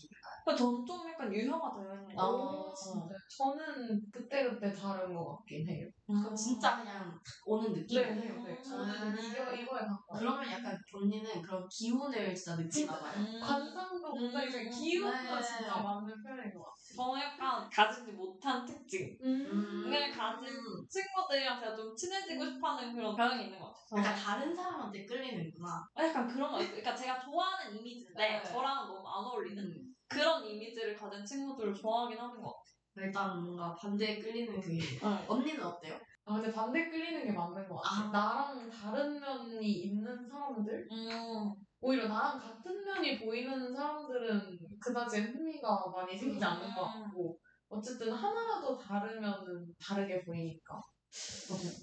[0.51, 2.29] 저는 좀 약간 유형화 되어 있는 것 같아요.
[2.29, 2.75] 어.
[2.75, 3.15] 진짜.
[3.37, 5.89] 저는 그때그때 다른 것 같긴 해요.
[6.07, 8.03] 그럼 진짜 그냥 오는 느낌?
[8.03, 8.63] 네, 네, 네.
[8.63, 9.17] 저는 음.
[9.19, 10.19] 이거, 이거에 가까워.
[10.19, 13.15] 그러면 약간 언니는 그런 기운을 진짜 느끼나 봐요.
[13.17, 13.41] 음.
[13.41, 14.71] 관상도 굉장히 음.
[14.71, 15.43] 기운도 네.
[15.43, 16.97] 진짜 많은 편인 것 같아요.
[16.97, 19.17] 저는 약간 가지지 못한 특징.
[19.23, 19.93] 음.
[19.93, 20.49] 을 가진
[20.89, 24.05] 친구들이랑 제가 좀 친해지고 싶어하는 그런 경향이 있는 것 같아요.
[24.05, 25.87] 약간 다른 사람한테 끌리는구나.
[25.95, 26.77] 아, 약간 그런 거 있어요.
[26.77, 28.43] 그러니까 제가 좋아하는 이미지인데 네.
[28.45, 29.92] 저랑은 너무 안 어울리는 음.
[30.13, 32.55] 그런 이미지를 가진 친구들을 좋아하긴 하는 것
[32.97, 34.99] 일단 뭔가 반대에 끌리는 그게.
[34.99, 35.27] 같아요.
[35.29, 35.99] 언니는 어때요?
[36.25, 38.09] 아, 근데 반대 끌리는 게 맞는 것 같아요.
[38.09, 38.11] 아.
[38.11, 40.89] 나랑 다른 면이 있는 사람들?
[40.93, 41.55] 음.
[41.81, 48.77] 오히려 나랑 같은 면이 보이는 사람들은 그다지 흥미가 많이 생기지 않는 것 같고 어쨌든 하나라도
[48.79, 50.81] 다르면은 다르게 보이니까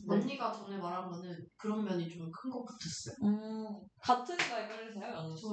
[0.09, 3.15] 언니가 전에 말한 거는 그런 면이 좀 큰 것 같았어요.
[3.23, 3.79] 음.
[4.01, 5.43] 같은 거에 끌리세요, 연우 씨?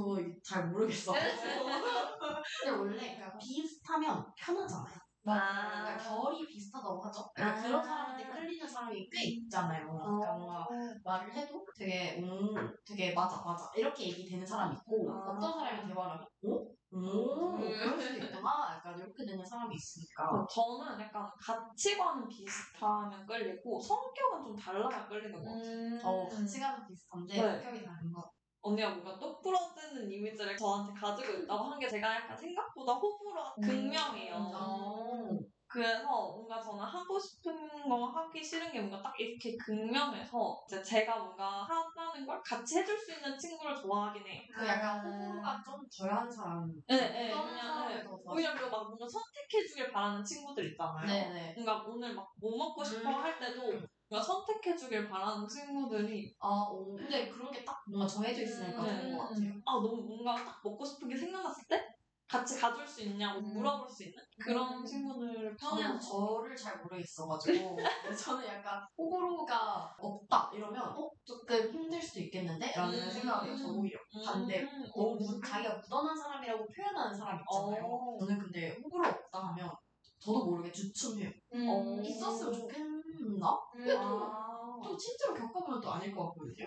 [0.43, 1.13] 저잘 모르겠어.
[1.13, 4.95] 근데 원래 그러니까 비슷하면 편하잖아요.
[5.23, 7.29] 그러니까 결이 비슷하다고 하죠.
[7.35, 7.63] 그러니까 아.
[7.63, 9.89] 그런 사람한테 끌리는 사람이 꽤 있잖아요.
[9.93, 10.67] 그러니까 뭔가
[11.05, 12.55] 말을 해도 되게 음
[12.87, 15.33] 되게 맞아 맞아 이렇게 얘기되는 사람이 있고 아.
[15.33, 16.13] 어떤 사람이 대화를
[16.43, 16.99] 하면 오?
[16.99, 23.81] 오 그럴 수도 있구나 약간 이렇게 되는 사람이 있으니까 어, 저는 약간 가치관은 비슷하면 끌리고
[23.81, 25.61] 성격은 좀 달라야 끌리는 것 같아요.
[25.63, 26.01] 음.
[26.05, 27.43] 어 가치관은 비슷한데 네.
[27.43, 28.31] 성격이 다른 거
[28.63, 34.35] 언니가 뭔가 똑부러지는 이미지를 저한테 가지고 있다고 한 게 제가 약간 생각보다 호불호가 극명해요.
[34.35, 35.46] 어.
[35.77, 41.19] 그래서 뭔가 저는 하고 싶은 거 하기 싫은 게 뭔가 딱 이렇게 극명해서 이제 제가
[41.19, 44.43] 뭔가 하다는 걸 같이 해줄 수 있는 친구를 좋아하긴 해요.
[44.55, 47.33] 그 약간 호불호가 좀 덜한 사람 네, 네.
[47.35, 48.05] 어떤 그냥 네.
[48.25, 51.07] 오히려 막 뭔가 선택해주길 바라는 친구들 있잖아요.
[51.07, 53.15] 네네 뭔가 오늘 막 뭐 먹고 싶어 음.
[53.23, 53.63] 할 때도
[54.09, 56.97] 뭔가 선택해주길 바라는 친구들이 아, 오.
[56.97, 59.01] 근데 그런 게 딱 뭔가 정해져 있으니까 네.
[59.01, 59.53] 좋은 것 같아요.
[59.67, 61.96] 아 너무 뭔가 딱 먹고 싶은 게 생각났을 때
[62.37, 63.55] 같이 가줄 수 있냐고 음.
[63.55, 67.77] 물어볼 수 있는 그런 친구들을 저는 편해서 저를 잘 모르겠어가지고
[68.19, 71.11] 저는 약간 호불호가 없다 이러면 어?
[71.25, 72.73] 조금 힘들 수도 있겠는데?
[72.73, 73.11] 라는 음.
[73.11, 74.85] 생각을 해요 저 오히려 반대 음.
[74.95, 78.19] 너무 무- 자기가 무던한 사람이라고 표현하는 사람 있잖아요 어.
[78.21, 79.71] 저는 근데 호불호 없다 하면
[80.19, 81.31] 저도 모르게 주춤해요
[81.69, 82.01] 어.
[82.03, 83.01] 있었으면 좋겠나?
[83.17, 83.41] 음.
[83.43, 84.81] 아.
[84.83, 86.67] 또 실제로 겪어보면 또 아닐 것 같거든요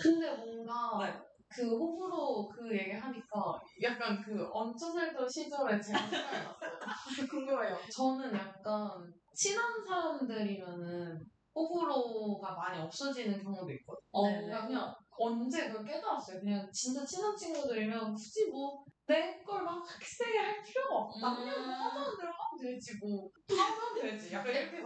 [0.00, 1.31] 근데 뭔가 네.
[1.54, 6.78] 그 호불호 그 얘기 하니까 약간 그 얹혀 살던 시절에 제가 생각이 났어요.
[7.30, 11.20] 궁금해요 저는 약간 친한 사람들이면은
[11.54, 14.08] 호불호가 많이 없어지는 경우도 있거든요.
[14.12, 14.22] 어.
[14.22, 16.40] 그러니까 그냥 언제 그걸 깨달았어요.
[16.40, 21.36] 그냥 진짜 친한 친구들이면 굳이 뭐 내 걸막 세게 할 필요가 없다.
[21.36, 24.32] 그냥 뭐 하자는 대로 하면 되지 뭐 하면 되지.
[24.32, 24.80] 약간 이렇게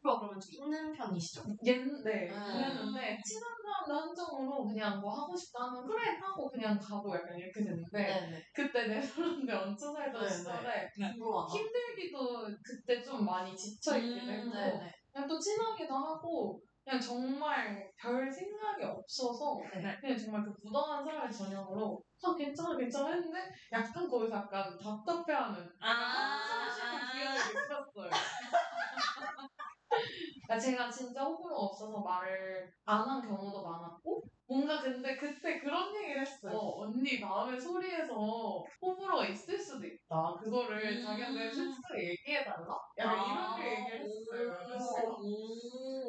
[0.00, 1.42] 호불호가 그러면 좀 있는 편이시죠?
[1.64, 2.28] 옛, 네.
[2.30, 2.52] 음.
[2.52, 7.62] 그랬는데 친한 사람들 한정으로 그냥 뭐 하고 싶다 하면 그래 하고 그냥 가고 약간 이렇게
[7.62, 14.26] 됐는데 네네 그때 내 사람들 얹혀 살던 네, 시절에 궁금하다 힘들기도 그때 좀 많이 지쳐있기도
[14.26, 19.96] 음, 했고 네네 그냥 또 친하기도 하고 그냥 정말 별 생각이 없어서 네.
[20.00, 23.38] 그냥 정말 그 무던한 사람의 전형으로 아 괜찮아 괜찮아 했는데
[23.72, 25.86] 약간 거기서 약간 답답해하는 아.
[25.86, 26.82] 한숨
[27.12, 28.10] 기억이 있었어요.
[30.50, 36.22] 그러니까 제가 진짜 호불호 없어서 말을 안 한 경우도 많았고 뭔가 근데 그때 그런 얘기를
[36.22, 36.58] 했어요.
[36.58, 40.34] 언니 마음의 소리에서 호불호가 있을 수도 있다.
[40.42, 41.02] 그거를 음.
[41.04, 42.66] 자기한테 솔직하게 얘기해달라?
[42.98, 43.58] 약간 아.
[43.58, 44.56] 이렇게 얘기를 했어요.
[44.66, 45.16] 그래서.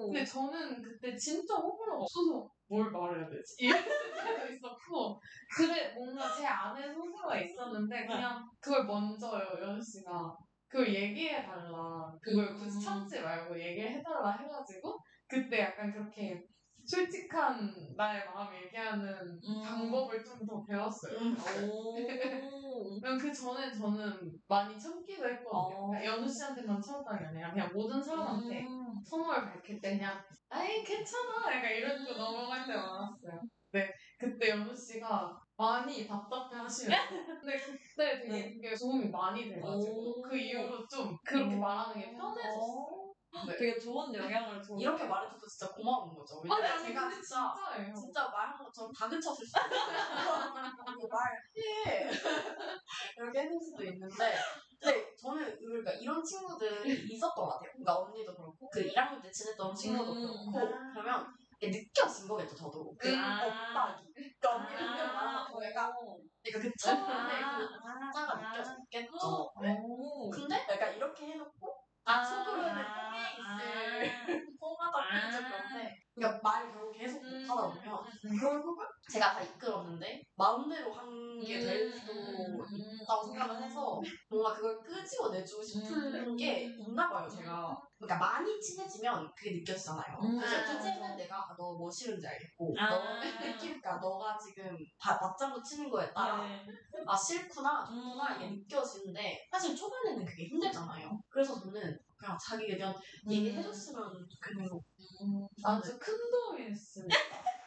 [0.08, 3.56] 근데 저는 그때 진짜 호불호가 없어서 뭘 말해야 되지?
[3.60, 3.78] 이런
[4.42, 5.22] 때도 있었고
[5.56, 10.36] 그래 뭔가 제 안에 호불호가 있었는데 그냥 그걸 먼저요 연우 씨가
[10.72, 12.82] 그걸 얘기해 달라 그걸 굳이 음.
[12.82, 16.42] 참지 말고 얘기를 해달라 해가지고 그때 약간 그렇게
[16.86, 19.62] 솔직한 나의 마음 얘기하는 음.
[19.62, 21.20] 방법을 좀 더 배웠어요.
[21.20, 21.36] 음.
[23.22, 25.52] 그 전에 저는 많이 참기도 했거든요.
[25.52, 25.88] 어.
[25.90, 28.94] 그러니까 연우 씨한테만 참았던 게 아니라 그냥 모든 사람한테 음.
[29.06, 33.42] 선호를 밝힐 때 그냥 아이 괜찮아 약간 이러고 넘어갈 때 많았어요.
[33.74, 37.58] 네 그때 연우 씨가 많이 답답해 하시면서 근데
[38.02, 40.22] 그때 되게 그게 도움이 많이 돼가지고 오.
[40.22, 43.12] 그 이후로 좀 그렇게 말하는 게 편해졌어요.
[43.48, 43.56] 네.
[43.58, 44.76] 되게 좋은 영향을 줘.
[44.78, 47.96] 이렇게 말해줘도 진짜 고마운 거죠 왜냐면 아니 아니 제가 근데 진짜 진짜예요.
[47.96, 49.72] 진짜 말한 것처럼 다그쳤을 수도 있어요.
[51.00, 52.10] 이거 말해.
[53.18, 54.36] 이렇게 했을 수도 있는데.
[54.82, 57.72] 근데 저는 그러니까 이런 친구들이 있었던 것 같아요.
[57.72, 60.52] 그러니까 언니도 그렇고 그 1학년 때 지냈던 친구도 음.
[60.52, 60.52] 그렇고
[60.94, 61.28] 그러면
[61.62, 62.94] 이게 느껴진 거겠죠 저도.
[62.98, 63.46] 그 아.
[63.46, 64.12] 없다기.
[64.14, 65.94] 그러니까 언니가 그냥 말한 거 내가
[66.44, 69.52] 그러니까 그 처음에 그 진짜가 느껴졌겠죠.
[69.56, 70.30] 오.
[70.32, 72.24] 근데 약간 이렇게 해놓고 아.
[72.24, 75.32] 속으로는 뽕에 있을 뽕하다 아.
[75.32, 77.42] 보니까 그런데 그러니까 말 결국 계속 음.
[77.42, 81.10] 못하다 보면 결국은 제가 다 이끌었는데 마음대로 한
[81.42, 86.38] 게 될 수도 있다고 생각을 해서 뭔가 그걸 끄집어내주고 싶은 음.
[86.38, 90.38] 게 있나 봐요 제가 그러니까 많이 친해지면 그게 느껴지잖아요 음.
[90.38, 91.16] 그래서 아, 이제는 맞아.
[91.16, 92.90] 내가 너뭐 싫은지 알겠고 아.
[92.90, 96.64] 너 느끼니까 너가 지금 다 맞장구 치는 거에 따라 네.
[97.08, 98.42] 아 싫구나 좋구나 음.
[98.42, 102.94] 이게 느껴지는데 사실 초반에는 그게 힘들잖아요 그래서 저는 그냥 자기 의견
[103.28, 104.70] 얘기해줬으면 좋겠는
[105.64, 107.18] 아주 큰 도움이 됐습니다.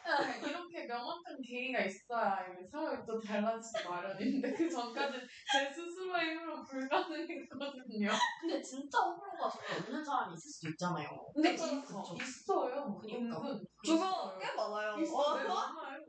[0.47, 5.17] 이렇게 명확한 계기가 있어야 이게 상황이 또 달라지지 마련인데 그 전까지
[5.51, 8.11] 제 스스로의 힘으로 불가능했거든요.
[8.41, 12.15] 근데 진짜 호불호가 전혀 없는 사람이 있을 수도 있잖아요 근데 그쵸, 있어, 그쵸.
[12.21, 12.97] 있어요.
[13.01, 13.37] 그니까.
[13.37, 14.37] 은근 있어요.
[14.39, 15.01] 꽤 많아요.
[15.01, 16.05] 있어, 네, 많아요.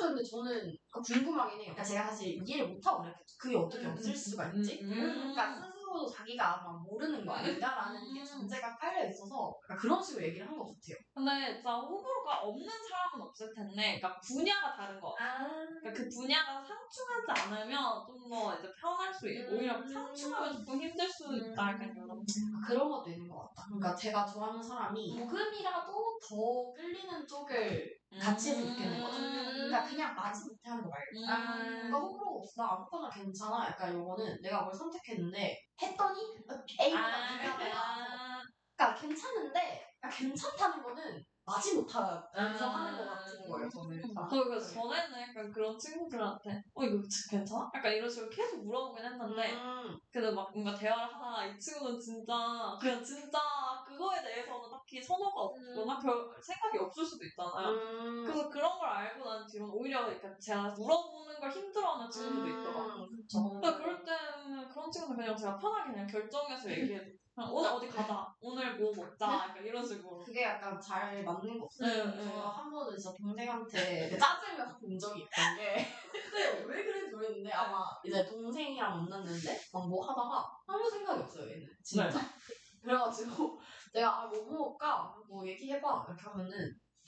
[0.00, 4.16] 근데 저는 궁금하긴 해요 그러니까 제가 사실 이해를 못하고 그랬죠 그게 어떻게 음, 없을 음,
[4.16, 4.80] 수가 음, 있지?
[4.82, 4.90] 음.
[4.94, 8.24] 그러니까 스스로도 자기가 아마 모르는 거 아닌가라는 게 음.
[8.24, 13.26] 전제가 깔려 있어서 그러니까 그런 식으로 얘기를 한 것 같아요 근데 진짜 호불호가 없는 사람은
[13.26, 15.14] 없을 텐데, 그러니까 분야가 다른 거.
[15.18, 19.58] 아, 그러니까 그 분야가 상충하지 않으면 좀 더 이제 편할 수 있고, 음.
[19.58, 21.72] 오히려 상충하면 조금 힘들 수 있다.
[21.72, 22.24] 약간 이런.
[22.64, 25.99] 그런 것도 있는 것 같다 그러니까 제가 좋아하는 사람이 조금이라도
[26.30, 29.18] 더 끌리는 쪽을 같이 했으면 좋겠는 거죠.
[29.20, 31.18] 그러니까 그냥 마지 못해 하는 거 말고.
[31.18, 31.26] 음.
[31.26, 32.62] 그러니까 호불호 없어.
[32.62, 33.66] 나 아무거나 괜찮아.
[33.66, 37.74] 약간 요거는 내가 뭘 선택했는데 했더니 B가 더 나아서.
[37.76, 38.42] 아,
[38.76, 42.74] 그러니까 괜찮은데 그러니까 괜찮다는 거는 마지 못하면서 아.
[42.74, 47.70] 하는 거 같은 거예요 저는 저 그래서 전에는 약간 그런 친구들한테 어 이거 진짜 괜찮아?
[47.74, 52.78] 약간 이런 식으로 계속 물어보긴 했는데 음, 근데 막 뭔가 대화를 하다가 이 친구는 진짜
[52.80, 53.38] 그냥 진짜
[53.86, 57.68] 그거에 대해서는 딱히 선호가 없거나 별 생각이 없을 수도 있잖아요.
[57.68, 58.24] 음.
[58.24, 63.04] 그래서 그런 걸 알고 난 뒤로는 오히려 약간 제가 물어보는 걸 힘들어하는 친구들도 있더라고요.
[63.04, 63.26] 음.
[63.28, 67.10] 그러니까 그럴 때는 그런 친구는 그냥 제가 편하게 그냥 결정해서 얘기해도
[67.48, 68.34] 오늘 어디 가자.
[68.40, 69.26] 오늘 뭐 먹자.
[69.26, 70.18] 약간 이런 식으로.
[70.24, 72.16] 그게 약간 잘 맞는 거 네, 같아요.
[72.16, 72.32] 네.
[72.32, 75.86] 저한 번은 진짜 동생한테 짜증을 본 적이 있던 게
[76.30, 81.66] 근데 왜 그런지 모르겠는데 아마 이제 동생이랑 만났는데 막 뭐 하다가 아무 생각이 없어요 얘는
[81.82, 82.18] 진짜 네.
[82.82, 83.58] 그래가지고
[83.92, 85.14] 내가 아, 뭐 먹을까?
[85.28, 86.50] 뭐 얘기해봐 이렇게 하면은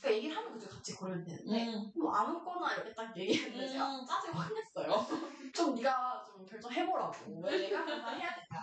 [0.00, 1.92] 그러니까 얘기를 하면 그저 같이 고르면 되는데 음.
[1.96, 4.04] 뭐 아무거나 이렇게 딱 얘기했는데 제가 음.
[4.04, 5.06] 짜증 확 냈어요
[5.54, 8.56] 좀 네가 좀 결정해보라고 왜 내가 항상 해야 될까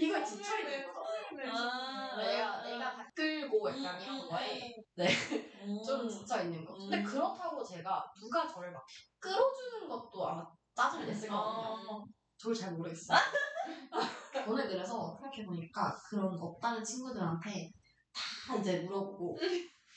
[0.00, 1.06] 이거 지쳐 있는 거죠
[1.52, 5.82] 아, 내가 내가 다 끌고 약간 이런 거에 음.
[5.84, 6.78] 좀 지쳐 있는 거죠.
[6.78, 7.04] 근데 음.
[7.04, 8.84] 그렇다고 제가 누가 저를 막
[9.18, 11.90] 끌어주는 것도 아마 짜증을 냈을 거거든요.
[11.90, 12.04] 어.
[12.38, 13.18] 저를 잘 모르겠어요.
[14.32, 17.70] 저는 그래서 생각해보니까 그런 없다는 친구들한테
[18.46, 19.36] 다 이제 물어보고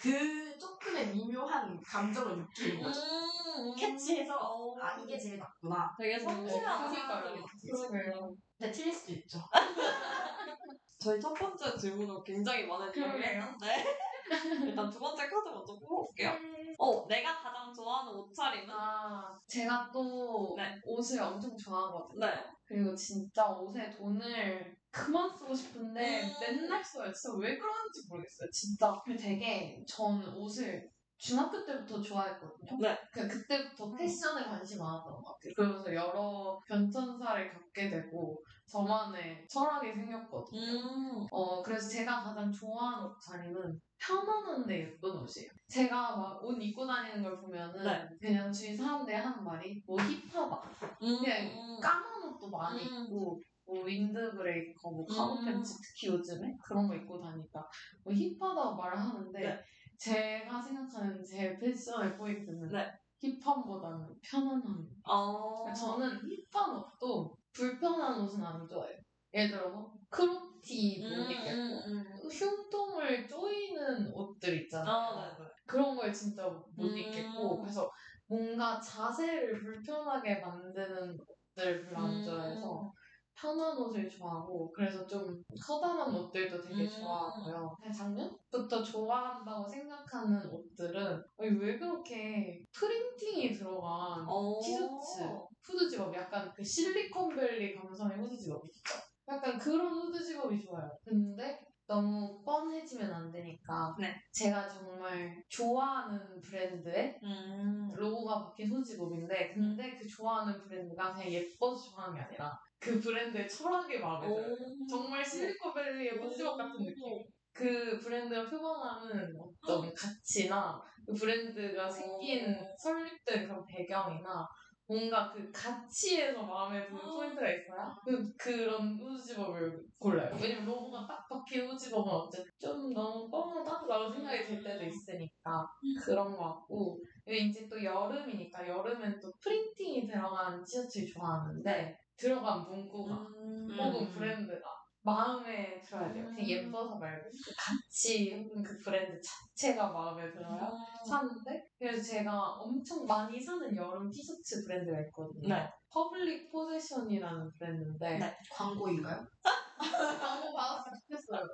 [0.02, 3.02] 그 조금의 미묘한 감정을 느끼는 거죠.
[3.02, 3.76] 음.
[3.76, 4.76] 캐치해서 어.
[4.82, 5.94] 아 이게 제일 낫구나.
[6.00, 6.18] 되게.
[6.18, 7.92] 사람들이 많죠.
[7.92, 8.36] 그래요.
[8.60, 9.40] 근데 틀릴 수도 있죠.
[11.00, 13.22] 저희 첫 번째 질문으로 굉장히 많은 그러게요.
[13.24, 13.86] 했는데
[14.68, 16.38] 일단 두 번째 카드 먼저 뽑아볼게요.
[16.78, 18.70] 어, 내가 가장 좋아하는 옷차림은?
[18.70, 20.76] 아, 제가 또 네.
[20.84, 22.26] 옷을 엄청 좋아하거든요.
[22.26, 22.44] 네.
[22.66, 26.34] 그리고 진짜 옷에 돈을 그만 쓰고 싶은데 음.
[26.42, 27.12] 맨날 써요.
[27.14, 28.50] 진짜 왜 그러는지 모르겠어요.
[28.52, 29.02] 진짜.
[29.06, 30.90] 근데 되게 전 옷을
[31.20, 32.78] 중학교 때부터 좋아했거든요.
[32.80, 32.98] 네.
[33.14, 35.54] 그 그때부터 패션에 관심이 많았던 것 같아요.
[35.56, 40.62] 그러면서 여러 변천사를 겪게 되고 저만의 철학이 생겼거든요.
[40.62, 41.28] 음.
[41.30, 45.50] 어, 그래서 제가 가장 좋아하는 옷차림은 편안한데 예쁜 옷이에요.
[45.68, 48.08] 제가 막 옷 입고 다니는 걸 보면은 네.
[48.22, 50.62] 그냥 주위 사람들이 하는 말이 뭐 힙하다.
[51.04, 51.20] 음.
[51.20, 53.04] 그냥 까만 옷도 많이 음.
[53.04, 55.46] 입고 뭐 윈드브레이커, 뭐 카고 음.
[55.46, 57.68] 팬츠 특히 요즘에 그런 거 입고 다니까
[58.04, 59.60] 뭐 힙하다고 말을 하는데 네.
[60.00, 62.90] 제가 생각하는 제 패션의 포인트는 네.
[63.22, 64.88] 힙함보다는 편안함.
[65.06, 65.74] 어.
[65.74, 66.22] 저는
[66.52, 68.98] 힙한 옷도 불편한 옷은 안 좋아해요.
[69.34, 72.30] 예를 들어 뭐 크롭티 못 음, 입겠고 음, 음.
[72.30, 74.90] 흉통을 조이는 옷들 있잖아요.
[74.90, 75.50] 아, 네, 네.
[75.68, 76.98] 그런 걸 진짜 못 음.
[76.98, 77.92] 입겠고 그래서
[78.28, 82.24] 뭔가 자세를 불편하게 만드는 옷들 별로 안 음.
[82.24, 82.94] 좋아해서
[83.40, 86.90] 편한 옷을 좋아하고 그래서 좀 커다란 옷들도 되게 음.
[86.90, 87.76] 좋아하고요.
[87.80, 94.60] 그냥 작년부터 좋아한다고 생각하는 옷들은 아니, 왜 그렇게 프린팅이 들어간 어.
[94.62, 95.24] 티셔츠,
[95.64, 99.00] 후드 집업 약간 그 실리콘밸리 감성의 후드 집업 있죠?
[99.28, 100.90] 약간 그런 후드 집업이 좋아요.
[101.06, 104.14] 근데 너무 뻔해지면 안 되니까 네.
[104.32, 107.90] 제가 정말 좋아하는 브랜드의 음.
[107.96, 114.00] 로고가 박힌 후드집업인데 근데 그 좋아하는 브랜드가 그냥 예뻐서 좋아하는 게 아니라 그 브랜드의 철학이
[114.00, 114.54] 마음에 들어요.
[114.54, 114.88] 오.
[114.88, 117.24] 정말 실리콘밸리의 후드집업 같은 느낌.
[117.52, 124.48] 그 브랜드가 표방하는 어떤 가치나 그 브랜드가 생긴 설립된 그런 배경이나
[124.88, 130.36] 뭔가 그 가치에서 마음에 드는 포인트가 있어야 그, 그런 후지법을 골라요.
[130.42, 135.68] 왜냐면 로고가 딱 박힌 후지법은 어쨌든 좀 너무 뻔하다 라고 생각이 들 때도 있으니까
[136.04, 143.68] 그런 것 같고 이제 또 여름이니까 여름엔 또 프린팅이 들어간 티셔츠를 좋아하는데 들어간 문구가 음.
[143.80, 144.70] 혹은 브랜드가
[145.02, 146.26] 마음에 들어야 돼요.
[146.26, 146.48] 그냥 음.
[146.48, 150.70] 예뻐서 말고 그 가치 혹은 그 브랜드 자체가 마음에 들어요.
[151.08, 155.56] 사는데 그래서 제가 엄청 많이 사는 여름 티셔츠 브랜드가 있거든요.
[155.56, 155.70] 네.
[155.90, 158.38] Public Possession이라는 브랜드인데 네.
[158.52, 159.26] 광고인가요?
[160.22, 161.48] 광고 받았으면 좋겠어요.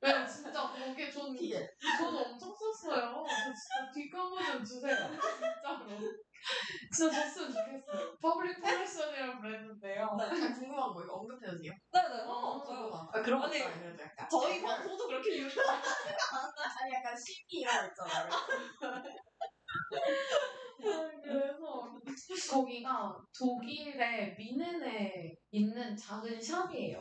[0.00, 1.36] 네, 진짜 거기에 전.
[1.98, 3.24] 전 엄청 썼어요.
[3.28, 4.96] 저 진짜 뒷광고 좀 주세요.
[4.96, 6.25] 진짜로.
[6.94, 8.16] 진짜 줬으면 좋겠어요.
[8.20, 10.16] Public Possession이라는 브랜드인데요.
[10.18, 11.72] 잘 궁금한 거 이거 언급해도 돼요?
[11.92, 12.22] 네네.
[12.26, 13.10] 어, 상관없어요.
[13.12, 13.58] 아, 그런 거 아니.
[13.58, 14.28] 그래도 약간.
[14.30, 15.54] 저희 방송도 그렇게 유명해.
[16.80, 18.28] 아니 약간 시기 이런 거 있잖아요.
[21.22, 21.86] 그래서
[22.52, 27.00] 거기가 독일의 뮌헨에 있는 작은 샵이에요.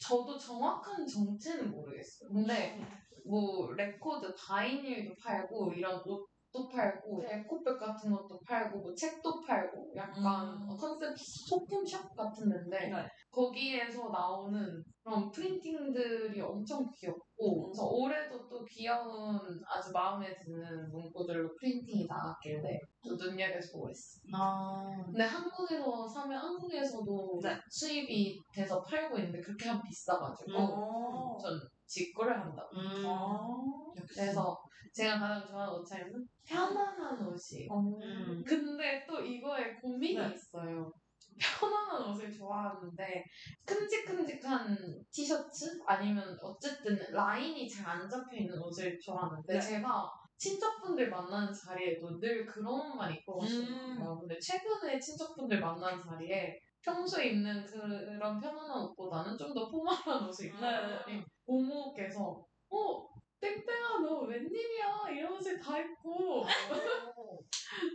[0.00, 2.30] 저도 정확한 정체는 모르겠어요.
[2.30, 2.80] 근데
[3.26, 9.92] 뭐 레코드, vinyl도 팔고 이런 옷 도 팔고 에코백 같은 것도 팔고 뭐 책도 팔고
[9.96, 10.76] 약간 음.
[10.78, 13.08] 컨셉 소품샵 같은 데인데 네.
[13.28, 19.36] 거기에서 나오는 그런 프린팅들이 엄청 귀엽고 그래서 올해도 또 귀여운
[19.66, 24.22] 아주 마음에 드는 문구들로 프린팅이 나왔길래 또 눈여겨보고 있어요.
[24.32, 25.02] 아.
[25.06, 27.58] 근데 한국에서 사면 한국에서도 네.
[27.68, 31.36] 수입이 돼서 팔고 있는데 그렇게 하면 비싸가지고 어.
[31.36, 32.68] 전 직구를 한다고.
[32.76, 33.04] 음.
[33.04, 33.92] 어.
[34.08, 34.56] 그래서
[34.94, 37.68] 제가 가장 좋아하는 옷차림은 편안한 옷이에요.
[37.72, 38.44] 음.
[38.46, 40.32] 근데 또 이거에 고민이 네.
[40.34, 40.92] 있어요.
[41.36, 43.24] 편안한 옷을 좋아하는데
[43.66, 44.76] 큼직큼직한
[45.10, 49.60] 티셔츠 아니면 어쨌든 라인이 잘 안 잡혀 있는 옷을 좋아하는데 네.
[49.60, 53.96] 제가 친척분들 만나는 자리에도 늘 그런 옷만 입고 음.
[53.98, 54.18] 갔어요.
[54.20, 60.60] 근데 최근에 친척분들 만나는 자리에 평소에 입는 그런 편안한 옷보다는 좀 더 포멀한 옷을 네.
[60.60, 63.13] 갔더니 고모께서 어
[63.44, 66.44] 땡땡아 너 웬일이야 이런 옷을 다 입고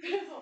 [0.01, 0.37] 그래서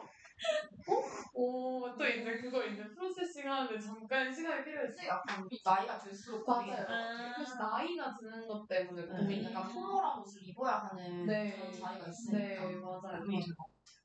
[0.87, 0.93] 어?
[1.33, 5.07] 어, 또 이제 그거 이제 프로세싱 하는데 잠깐 시간이 필요했어요.
[5.07, 6.71] 약간 나이가 들수록 고민이.
[6.75, 7.33] 될것 같아요.
[7.35, 9.07] 그래서 나이가 드는 것 때문에 네.
[9.07, 11.55] 고민이 약간 포멀한 옷을 입어야 하는 네.
[11.55, 13.23] 그런 자리가 있으니까 네, 맞아요.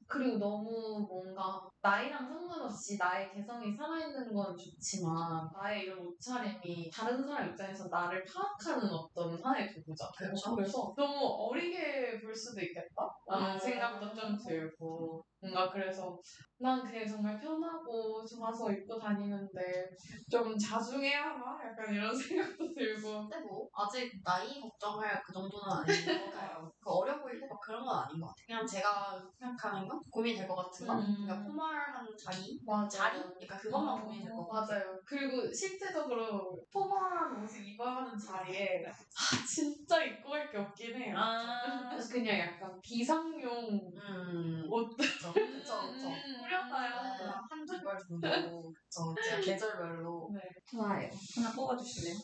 [0.07, 7.49] 그리고 너무 뭔가 나이랑 상관없이 나의 개성이 살아있는 건 좋지만 나의 이런 옷차림이 다른 사람
[7.51, 10.05] 입장에서 나를 파악하는 어떤 하나의 도구죠.
[10.16, 10.55] 그렇죠.
[10.55, 13.59] 그래서 너무 어리게 볼 수도 있겠다 라는 아.
[13.59, 16.20] 생각도 좀 들고 뭔가 그래서
[16.61, 19.91] 난 그냥 정말 편하고 좋아서 입고 다니는데
[20.30, 21.59] 좀 자중해야 하나?
[21.64, 22.14] 약간 이런
[22.57, 26.70] 생각도 들고 근데 뭐 아직 나이 걱정할 그 정도는 아닌 것 같아요.
[26.80, 28.47] 그 어려 보이고 막 그런 건 아닌 것 같아요.
[28.47, 31.24] 그냥 제가 생각하는 건 고민이 될 것 같은 건 음.
[31.24, 32.88] 그러니까 포멀 한 자리, 맞아요.
[32.88, 34.84] 자리, 그러니까 그것만 고민이 될것 같아요.
[34.84, 35.00] 맞아요.
[35.04, 41.16] 그리고 실제적으로 포멀한 옷을 입어야 하는 자리에 아, 진짜 입고 갈게 없긴 해요.
[41.18, 41.88] 아.
[41.90, 46.08] 그래서 그냥 약간 비상용 음, 옷 그쵸, 그쵸, 그쵸.
[46.38, 47.16] 뿌렸나요?
[47.18, 50.30] 네, 한두 벌 정도, 그쵸, 진짜 계절별로.
[50.34, 50.40] 네.
[50.70, 51.10] 좋아요.
[51.36, 52.16] 하나 뽑아주실래요?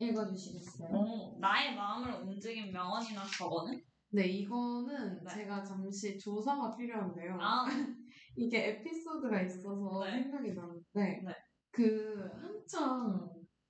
[0.00, 0.90] 읽어주시겠어요?
[0.90, 3.82] 오, 나의 마음을 움직인 명언이나 저거는?
[4.10, 5.30] 네, 이거는 네.
[5.34, 7.38] 제가 잠시 조사가 필요한데요.
[7.40, 7.66] 아,
[8.38, 10.22] 이게 에피소드가 있어서 네.
[10.22, 11.34] 생각이 나는데, 네.
[11.70, 13.28] 그 한창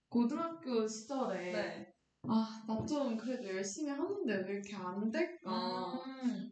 [0.09, 1.93] 고등학교 시절에 네.
[2.29, 5.91] 아, 나 좀 그래도 열심히 하는데 왜 이렇게 안 될까?
[6.05, 6.51] 음.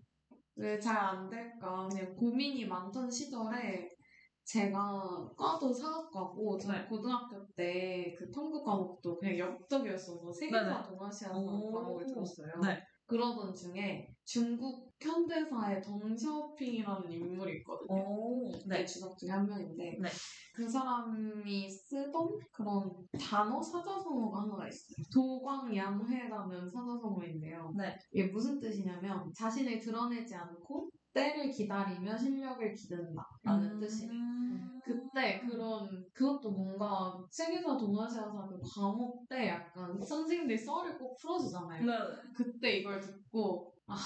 [0.57, 1.89] 왜잘 안 될까?
[1.89, 3.89] 그냥 고민이 많던 시절에
[4.45, 6.87] 제가 과도 사학과고 저 네.
[6.87, 10.89] 고등학교 때 그 탐구 과목도 그냥 역적이었어서 세계사 네네.
[10.89, 11.73] 동아시아사 오.
[11.73, 12.61] 과목을 들었어요.
[12.63, 12.83] 네.
[13.07, 17.95] 그러던 중에 중국 현대사의 덩샤오핑이라는 인물이 있거든요.
[17.95, 18.87] 오, 네, 네.
[18.87, 20.09] 주석 중에 한 명인데 네.
[20.55, 22.91] 그 사람이 쓰던 그런
[23.21, 24.97] 단어 사자성어가 하나가 있어요.
[25.13, 27.73] 도광양회라는 사자성어인데요.
[27.77, 27.97] 네.
[28.13, 34.13] 이게 무슨 뜻이냐면 자신을 드러내지 않고 때를 기다리며 실력을 기른다라는 뜻이에요.
[34.13, 34.81] 음.
[34.85, 41.85] 그때 그런 그것도 뭔가 세계사 동아시아사 그 과목 때 약간 선생님들이 썰을 꼭 풀어주잖아요.
[41.85, 41.93] 네.
[42.35, 43.97] 그때 이걸 듣고 아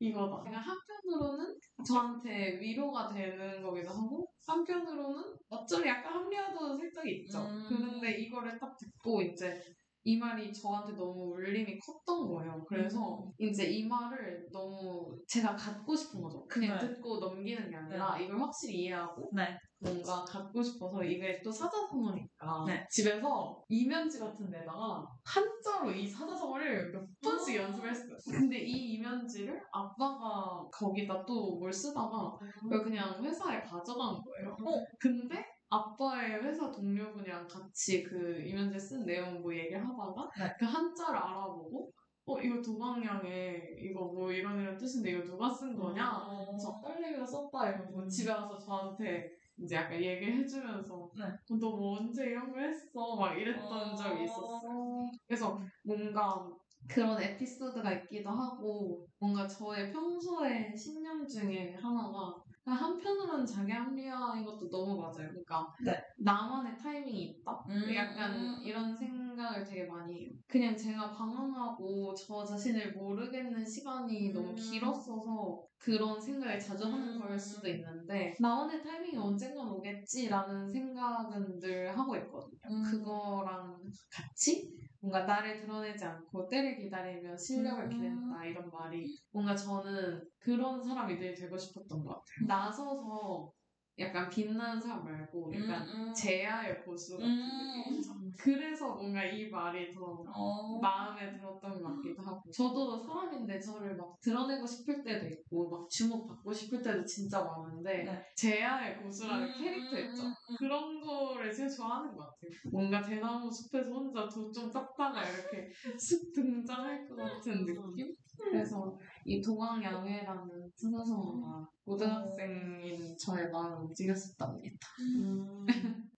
[0.00, 0.42] 이거다.
[0.42, 7.46] 그냥 한편으로는 저한테 위로가 되는 거기도 하고 한편으로는 어쩌면 약간 합리화도 살짝 있죠.
[7.46, 7.66] 음.
[7.68, 9.62] 그런데 이거를 딱 듣고 이제
[10.04, 12.64] 이 말이 저한테 너무 울림이 컸던 거예요.
[12.66, 16.44] 그래서 이제 이 말을 너무 제가 갖고 싶은 거죠.
[16.46, 16.86] 그냥 네.
[16.88, 19.58] 듣고 넘기는 게 아니라 이걸 확실히 이해하고 네.
[19.82, 22.86] 뭔가 갖고 싶어서 이게 또 사자성어니까 네.
[22.90, 28.16] 집에서 이면지 같은 데다가 한자로 이 사자성어를 몇 번씩 연습했어요.
[28.30, 34.56] 근데 이 이면지를 아빠가 거기다 또 뭘 쓰다가 그걸 그냥 회사에 가져간 거예요.
[34.64, 34.84] 어.
[34.98, 40.54] 근데 아빠의 회사 동료분이랑 같이 그 이면지 쓴 내용 뭐 얘기를 하다가 네.
[40.58, 41.92] 그 한자를 알아보고
[42.26, 46.10] 어 이거 도방량에 이거 뭐 이런 이런 뜻인데 이거 누가 쓴 거냐?
[46.10, 46.56] 어.
[46.58, 51.24] 저 딸내미가 썼다 이러고 집에 와서 저한테 이제 약간 얘기를 해주면서 네.
[51.24, 53.16] 어, 너뭐 언제 이런 거 했어?
[53.16, 55.10] 막 이랬던 적이 있었어.
[55.26, 56.50] 그래서 뭔가
[56.88, 64.98] 그런 에피소드가 있기도 하고 뭔가 저의 평소의 신념 중에 하나가 한편으로는 자기 합리화인 것도 너무
[65.00, 65.28] 맞아요.
[65.28, 65.98] 그러니까 네.
[66.18, 67.64] 나만의 타이밍이 있다?
[67.68, 67.94] 음.
[67.94, 70.30] 약간 이런 생각을 되게 많이 해요.
[70.46, 74.54] 그냥 제가 방황하고 저 자신을 모르겠는 시간이 너무 음.
[74.54, 77.20] 길었어서 그런 생각을 자주 하는 음.
[77.20, 82.60] 걸 수도 있는데 나만의 타이밍이 언젠간 오겠지라는 생각은 늘 하고 있거든요.
[82.70, 82.82] 음.
[82.82, 83.80] 그거랑
[84.10, 84.70] 같이
[85.00, 87.88] 뭔가 나를 드러내지 않고 때를 기다리며 실력을 음.
[87.88, 92.46] 기른다 이런 말이 뭔가 저는 그런 사람이 늘 되고 싶었던 것 같아요.
[92.46, 93.52] 나서서
[93.98, 96.14] 약간 빛나는 사람 말고 약간 음.
[96.14, 97.74] 제야의 고수 같은 음.
[97.76, 98.20] 느낌이죠.
[98.38, 100.78] 그래서 뭔가 이 말이 더 어.
[100.80, 106.52] 마음에 들었던 것 같기도 하고 저도 사람인데 저를 막 드러내고 싶을 때도 있고 막 주목받고
[106.52, 108.24] 싶을 때도 진짜 많은데 네.
[108.34, 110.56] 제야의 고수라는 음, 캐릭터 있죠 음, 음.
[110.56, 115.70] 그런 거를 제일 좋아하는 것 같아요 뭔가 대나무 숲에서 혼자 도좀 닦다가 이렇게
[116.00, 118.16] 슥 등장할 것 같은 느낌?
[118.42, 124.88] 그래서 이 동왕양회라는 사자성어가 고등학생인 저의 마음을 움직였었답니다
[125.20, 125.66] 음.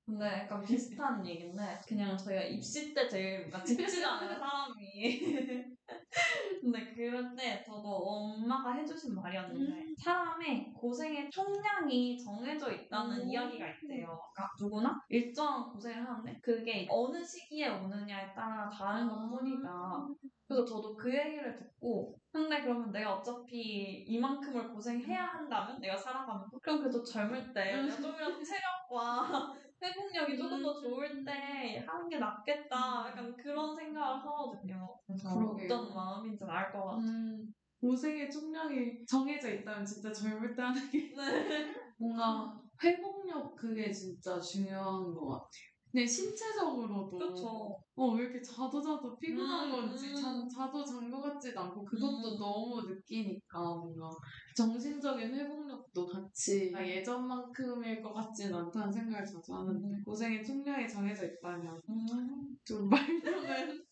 [0.04, 5.78] 근데 약간 비슷한 얘기인데 그냥 저희가 입시 때 제일 뭔가 짚지도 않은 사람이
[6.60, 9.94] 근데 그럴 때 저도 엄마가 해주신 말이었는데 음.
[9.96, 13.28] 사람의 고생의 총량이 정해져 있다는 음.
[13.28, 14.18] 이야기가 있대요.
[14.34, 19.28] 그러니까 누구나 일정한 고생을 하는데 그게 어느 시기에 오느냐에 따라 다른 아.
[19.28, 20.08] 것뿐이다.
[20.46, 26.80] 그래서 저도 그 얘기를 듣고 근데 그러면 내가 어차피 이만큼을 고생해야 한다면 내가 살아가면서 그럼
[26.80, 27.90] 그래도 젊을 때 음.
[27.90, 33.04] 좀이라도 체력과 회복력이 조금 더 좋을 때 하는 게 낫겠다.
[33.08, 34.98] 약간 그런 생각을 하거든요.
[35.08, 37.00] 어떤 마음인지 알 것 같아요.
[37.00, 41.74] 음, 고생의 총량이 정해져 있다면 진짜 젊을 때 하는 게 네.
[41.98, 45.71] 뭔가 회복력 그게 진짜 중요한 것 같아요.
[45.92, 47.76] 근데 신체적으로도 그렇죠.
[47.96, 50.14] 어, 왜 이렇게 자도 자도 피곤한 음, 건지 음.
[50.14, 52.38] 자, 자도 잔 것 같지도 않고 그것도 음.
[52.38, 54.08] 너무 느끼니까 뭔가
[54.56, 60.02] 정신적인 회복력도 같이 아, 예전만큼일 것 같지는 않다는 생각을 자주 하는데 음.
[60.04, 62.56] 고생의 총량이 정해져 있다면 음.
[62.64, 63.84] 좀 말년을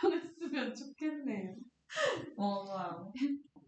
[0.00, 1.54] 편했으면 좋겠네요.
[2.36, 3.12] 맞아요.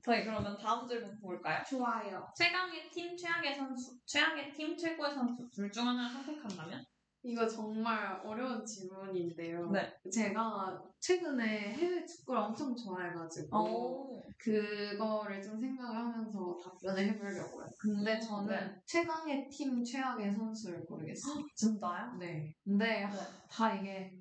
[0.02, 1.62] 저희 그러면 다음 질문 볼까요?
[1.68, 2.26] 좋아요.
[2.36, 6.84] 최강의 팀, 최악의 선수, 최악의 팀, 최고의 선수 둘 중 하나를 선택한다면?
[7.26, 9.68] 이거 정말 어려운 질문인데요.
[9.72, 9.92] 네.
[10.12, 14.22] 제가 최근에 해외 축구를 엄청 좋아해가지고 오.
[14.38, 17.66] 그거를 좀 생각을 하면서 답변을 해보려고요.
[17.80, 18.80] 근데 음, 저는 네.
[18.86, 21.44] 최강의 팀, 최악의 선수를 모르겠어요.
[21.56, 22.12] 진짜요?
[22.20, 22.54] 네.
[22.62, 23.08] 근데
[23.50, 24.12] 다 이게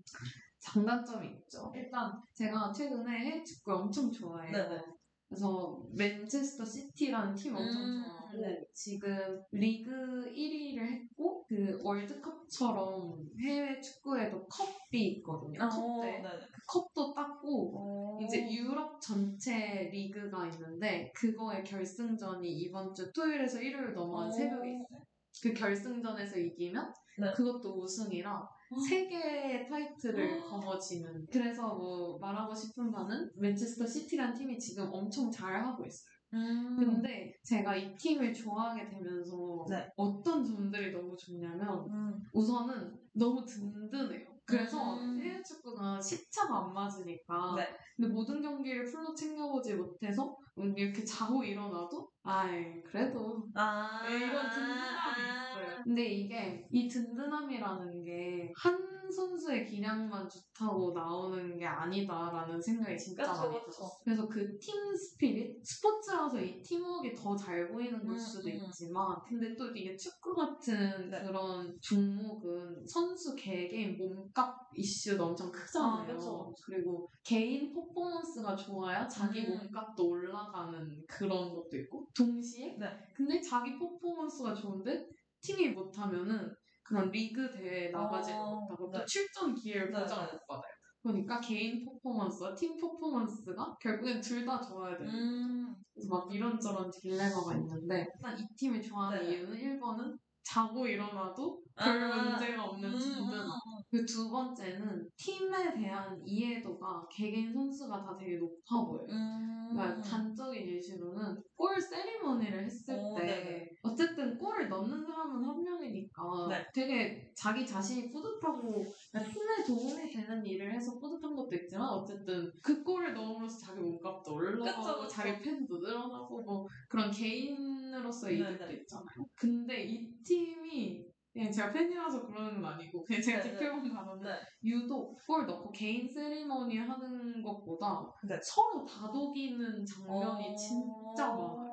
[0.59, 1.71] 장단점이 있죠.
[1.75, 4.51] 일단 제가 최근에 해외 축구를 엄청 좋아해요.
[4.51, 4.81] 네네.
[5.27, 8.63] 그래서 맨체스터 시티라는 팀 엄청 음, 좋아하고 네.
[8.73, 15.63] 지금 리그 1위를 했고 그 월드컵처럼 해외 축구에도 컵이 있거든요.
[15.63, 16.21] 어, 컵대.
[16.21, 16.29] 네네.
[16.51, 18.21] 그 컵도 땄고 오.
[18.23, 24.31] 이제 유럽 전체 리그가 있는데 그거의 결승전이 이번 주 토요일에서 일요일 넘어간 오.
[24.31, 25.05] 새벽에 있어요.
[25.41, 27.33] 그 결승전에서 이기면 네.
[27.33, 31.27] 그것도 우승이라 세 개의 타이틀을 거머쥐는.
[31.31, 36.15] 그래서 뭐 말하고 싶은 바는 맨체스터 시티라는 팀이 지금 엄청 잘하고 있어요.
[36.33, 36.75] 음.
[36.77, 39.87] 근데 제가 이 팀을 좋아하게 되면서 네.
[39.95, 42.23] 어떤 점들이 너무 좋냐면 음.
[42.33, 44.35] 우선은 너무 든든해요.
[44.45, 45.19] 그래서 음.
[45.19, 47.67] 해외 축구가 시차가 안 맞으니까 네.
[47.95, 54.01] 근데 모든 경기를 full로 챙겨보지 못해서 이렇게 자고 일어나도 아이 그래도 아.
[54.03, 55.83] 네, 이런 든든함이 있어요.
[55.83, 63.33] 근데 이게 이 든든함이라는 게 한 선수의 기량만 좋다고 나오는 게 아니다라는 생각이 진짜 그쵸,
[63.43, 63.71] 많이 그쵸.
[63.71, 63.89] 들었어요.
[64.03, 68.55] 그래서 그 team spirit 스포츠라서 이 팀워크가 더 잘 보이는 걸 음, 수도 음.
[68.55, 71.23] 있지만 근데 또 이게 축구 같은 네.
[71.23, 76.17] 그런 종목은 선수 개개인 몸값 이슈도 엄청 크잖아요.
[76.17, 76.51] 아.
[76.65, 79.59] 그리고 개인 퍼포먼스가 좋아야 자기 음.
[79.59, 82.87] 몸값도 올라 가는 그런 것도 있고 동시에 네.
[83.15, 85.07] 근데 자기 퍼포먼스가 좋은데
[85.41, 88.99] 팀이 못하면은 그런 리그 대회에 나가지도 어, 못하고 네.
[88.99, 90.33] 또 출전 기회를 네, 보장을 네.
[90.33, 90.71] 못 받아요.
[91.01, 95.07] 그러니까 개인 퍼포먼스와 팀 퍼포먼스가 결국엔 둘 다 좋아야 돼요.
[95.07, 95.75] 음.
[95.93, 99.33] 그래서 막 이런저런 딜레마가 있는데 일단 이 팀을 좋아하는 네.
[99.37, 102.23] 이유는 1번은 자고 일어나도 별 아.
[102.23, 103.49] 문제가 없는 음, 든든함.
[103.89, 109.07] 그두 번째는 팀에 대한 이해도가 개개인 선수가 다 되게 높아 보여요.
[109.09, 109.69] 음.
[109.71, 113.69] 그러니까 단적인 예시로는 골 세리머니를 했을 오, 때 네네.
[113.83, 116.65] 어쨌든 골을 넣는 사람은 한 명이니까 네.
[116.73, 122.83] 되게 자기 자신이 뿌듯하고 그러니까 팀에 도움이 되는 일을 해서 뿌듯한 것도 있지만 어쨌든 그
[122.83, 125.07] 골을 넣음으로써 자기 몸값도 올라가고.
[125.07, 128.55] 자기 팬도 늘어나고 뭐 그런 개인으로서의 네네.
[128.55, 129.25] 이득도 있잖아요.
[129.35, 131.05] 근데 이 팀이
[131.35, 133.57] 그냥 제가 팬이라서 그러는 건 아니고 그냥 제가 네네.
[133.59, 134.39] 지켜본 바로는 네.
[134.63, 138.39] 유독 골 넣고 개인 세리머니 하는 것보다 네.
[138.41, 140.55] 서로 다독이는 장면이 어.
[140.55, 141.64] 진짜 많아요.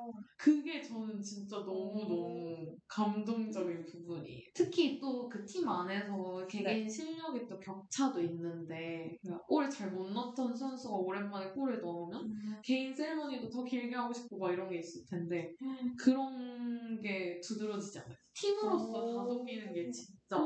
[0.42, 4.40] 그게 저는 진짜 너무너무 감동적인 부분이에요.
[4.54, 9.16] 특히 또 그 팀 안에서 개개인 실력이 또 격차도 있는데
[9.46, 12.28] 골을 잘못 넣었던 선수가 오랜만에 골을 넣으면
[12.64, 15.54] 개인 세리머니도 더 길게 하고 싶고 막 이런 게 있을 텐데
[15.96, 18.16] 그런 게 두드러지지 않아요.
[18.34, 19.16] 팀으로서 오.
[19.18, 20.38] 다독이는 게 진짜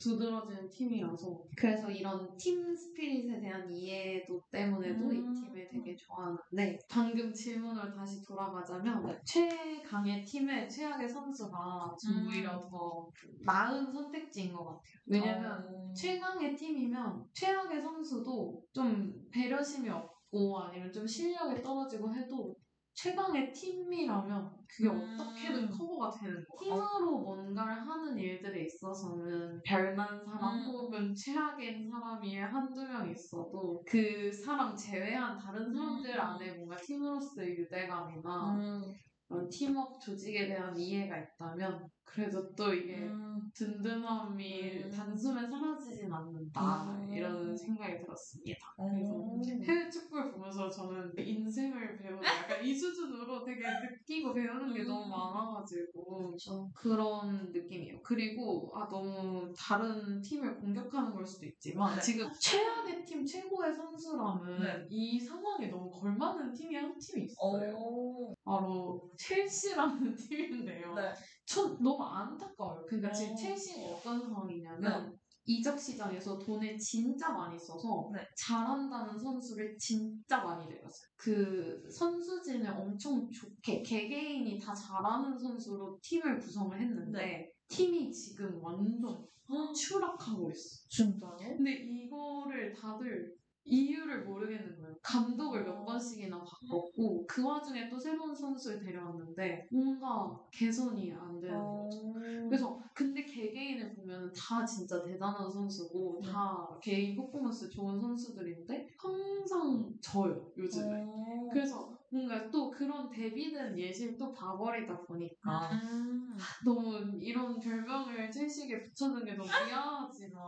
[0.00, 5.12] 두드러지는 팀이라서 그래서 이런 팀 스피릿에 대한 이해도 때문에도 음.
[5.12, 9.20] 이 팀을 되게 좋아하는데 방금 질문으로 다시 돌아가자면 네.
[9.24, 12.26] 최강의 팀의 최악의 선수가 좀 음.
[12.28, 13.10] 오히려 더
[13.44, 14.80] 나은 선택지인 것 같아요.
[15.06, 15.92] 왜냐면 어.
[15.92, 22.56] 최강의 팀이면 최악의 선수도 좀 배려심이 없고 아니면 좀 실력이 떨어지고 해도
[22.94, 25.16] 최강의 팀이라면 그게 음.
[25.18, 26.74] 어떻게든 커버가 되는 거예요.
[26.74, 30.64] 팀으로 뭔가를 하는 일들에 있어서는 별난 사람 음.
[30.66, 36.20] 혹은 최악인 사람이 한두 명 있어도 그 사람 제외한 다른 사람들 음.
[36.20, 39.48] 안에 뭔가 팀으로서의 유대감이나 음.
[39.48, 43.40] 팀워크 조직에 대한 이해가 있다면 그래도 또 이게 음.
[43.54, 44.90] 든든함이 음.
[44.90, 47.12] 단숨에 사라지진 않는다 음.
[47.12, 48.74] 이런 생각이 들었습니다.
[48.76, 48.90] 어.
[48.90, 54.82] 그래서 해외 축구를 보면 보면서 저는 인생을 배우는 약간 이 수준으로 되게 느끼고 배우는 게
[54.82, 56.70] 너무 많아가지고 그렇죠.
[56.74, 58.00] 그런 느낌이에요.
[58.02, 62.00] 그리고 아 너무 다른 팀을 공격하는 걸 수도 있지만 네.
[62.00, 64.86] 지금 최악의 팀 최고의 선수라면 네.
[64.90, 67.76] 이 상황에 너무 걸맞는 팀이 한 팀이 있어요.
[67.76, 68.34] 오.
[68.44, 70.94] 바로 첼시라는 팀인데요.
[70.94, 71.12] 네.
[71.50, 72.86] 전 너무 안타까워요.
[72.86, 73.36] 그러니까 지금 어.
[73.36, 78.20] 첼시는 어떤 상황이냐면 이적 시장에서 돈을 진짜 많이 써서 네.
[78.36, 81.08] 잘한다는 선수를 진짜 많이 내렸어요.
[81.16, 87.52] 그 선수진을 엄청 좋게 개개인이 다 잘하는 선수로 팀을 구성을 했는데 네.
[87.66, 89.26] 팀이 지금 완전
[89.74, 90.86] 추락하고 있어.
[90.88, 91.56] 진짜요?
[91.56, 93.34] 근데 이거를 다들
[93.64, 94.96] 이유를 모르겠는 거예요.
[95.02, 102.12] 감독을 몇 번씩이나 바꿨고 그 와중에 또 새로운 선수를 데려왔는데 뭔가 개선이 안 되는 거죠.
[102.48, 110.50] 그래서 근데 개개인을 보면 다 진짜 대단한 선수고 다 개인 퍼포먼스 좋은 선수들인데 항상 져요
[110.56, 111.06] 요즘에.
[111.52, 116.36] 그래서 뭔가 또 그런 대비된 예시를 또 봐버리다 보니까 음.
[116.64, 120.40] 너무 이런 별명을 첼시에게 붙여준 게 너무 미안하지만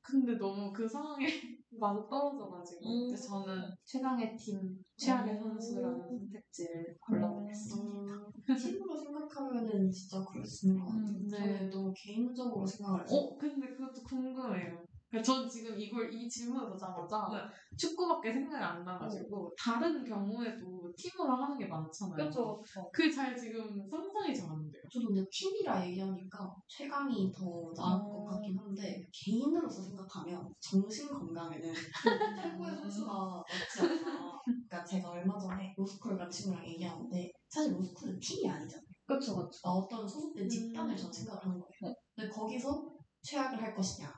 [0.00, 1.26] 근데 너무 그 상황에
[1.78, 3.00] 맞아 떨어져가지고 음.
[3.08, 5.38] 근데 저는 최강의 팀 최악의 음.
[5.38, 8.30] 선수라는 선택지를 골라보겠습니다.
[8.58, 11.16] 팀으로 생각하면은 진짜 그럴 수 있는 것 같아요.
[11.16, 11.38] 음, 네.
[11.38, 14.84] 저는 너무 개인적으로 생각을 해서 어 근데 그것도 궁금해요.
[15.14, 17.38] 그러니까 전 지금 이걸 이 질문을 보자마자 네.
[17.76, 22.16] 축구밖에 생각이 안 나가지고 다른 경우에도 팀으로 하는 게 많잖아요.
[22.16, 22.60] 그렇죠.
[22.92, 24.82] 그게 잘 지금 상상이 잘 안 돼요.
[24.92, 28.08] 저도 근데 팀이라 얘기하니까 최강이 더 나을 어.
[28.08, 31.72] 것 같긴 한데 개인으로서 생각하면 정신 건강에는
[32.58, 34.40] 최고의 선수가 맞지 않나.
[34.44, 38.84] 그러니까 제가 얼마 전에 로스쿨 친구랑 얘기하는데 사실 로스쿨은 팀이 아니잖아요.
[39.06, 39.58] 그렇죠, 그렇죠.
[39.62, 41.94] 어떤 소속된 집단을 전 생각을 하는 거예요.
[42.16, 44.12] 근데 거기서 최악을 할 것이냐,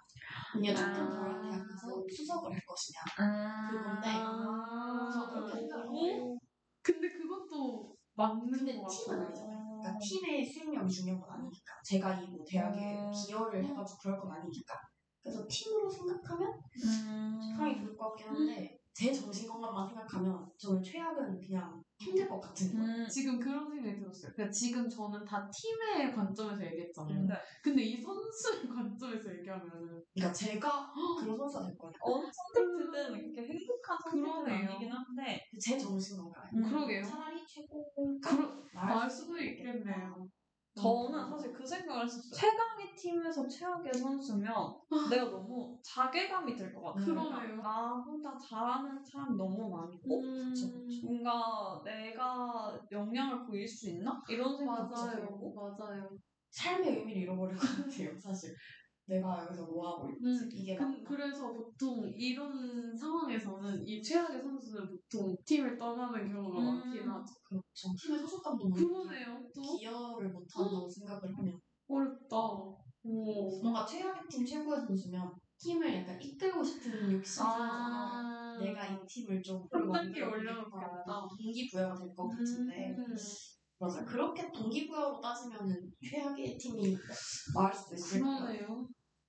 [0.54, 1.10] 아니면 조금 아.
[1.10, 2.98] 덜한 대학 가서 수석을 할 것이냐.
[3.18, 3.68] 아.
[3.70, 6.38] 그건데 아, 저 그렇게 생각을 하고
[6.82, 9.26] 근데 그것도 맞는 것 팀은 같아요.
[9.26, 9.80] 아니잖아요.
[9.82, 11.72] 그러니까 팀의 수익력이 중요한 건 아니니까.
[11.84, 13.12] 제가 이 뭐 대학에 음.
[13.12, 14.74] 기여를 해가지고 그럴 건 아니니까.
[15.22, 16.52] 그래서 팀으로 생각하면
[16.84, 17.40] 음.
[17.42, 22.76] 최강이 좋을 것 같긴 한데 제 정신 건강만 생각하면 저는 최악은 그냥 힘들 것 같은
[22.76, 23.02] 거예요.
[23.02, 23.08] 음.
[23.08, 24.32] 지금 그런 생각이 들었어요.
[24.34, 27.26] 그러니까 지금 저는 다 팀의 관점에서 얘기했잖아요.
[27.26, 27.34] 네.
[27.62, 31.92] 근데 이 선수의 관점에서 얘기하면은 그러니까 제가 그런 선수가 될 거예요.
[32.00, 34.70] 어느 선택지든 이렇게 행복한 선택은 그러네요.
[34.70, 36.50] 아니긴 한데 제 정신 건강에.
[36.54, 36.62] 음.
[36.62, 37.02] 그러게요.
[37.02, 40.28] 차라리 최고 그러, 알 수도 있겠네요.
[40.76, 42.30] 저는 사실 그 생각을 했었어요.
[42.38, 44.76] 최강의 팀에서 최악의 선수면
[45.10, 47.04] 내가 너무 자괴감이 들 것 같아요.
[47.04, 47.56] 그러네요.
[47.62, 54.22] 나 혼자 잘하는 사람이 너무 많고 음, 뭔가 내가 영향을 보일 수 있나?
[54.28, 55.16] 이런 생각도 맞아요.
[55.16, 56.18] 들고 맞아요.
[56.50, 58.18] 삶의 의미를 잃어버릴 것 같아요.
[58.18, 58.54] 사실
[59.06, 61.02] 내가 여기서 뭐 하고 있지 음, 이게 그?
[61.04, 66.64] 그래서 보통 이런 상황에서는 이 최악의 선수는 보통 팀을 떠나는 경우가 음.
[66.80, 67.34] 많긴 하죠.
[67.44, 67.94] 그렇죠.
[68.02, 69.42] 팀의 소속감도 그러네요.
[69.54, 72.36] 또 기여를 못한다고 생각을 하면 어렵다.
[73.04, 73.60] 오.
[73.62, 78.58] 뭔가 최악의 팀 최고의 선수면 팀을 약간 이끌고 싶은 욕심이 아.
[78.60, 81.04] 내가 이 팀을 좀 한 단계 만들어 올려놓겠다.
[81.38, 83.16] 동기부여가 될 것 같은데 음.
[83.78, 86.96] 맞아 그렇게 동기부여로 따지면은 최악의 팀이
[87.54, 88.88] 나을 수도 있을 것 같아요.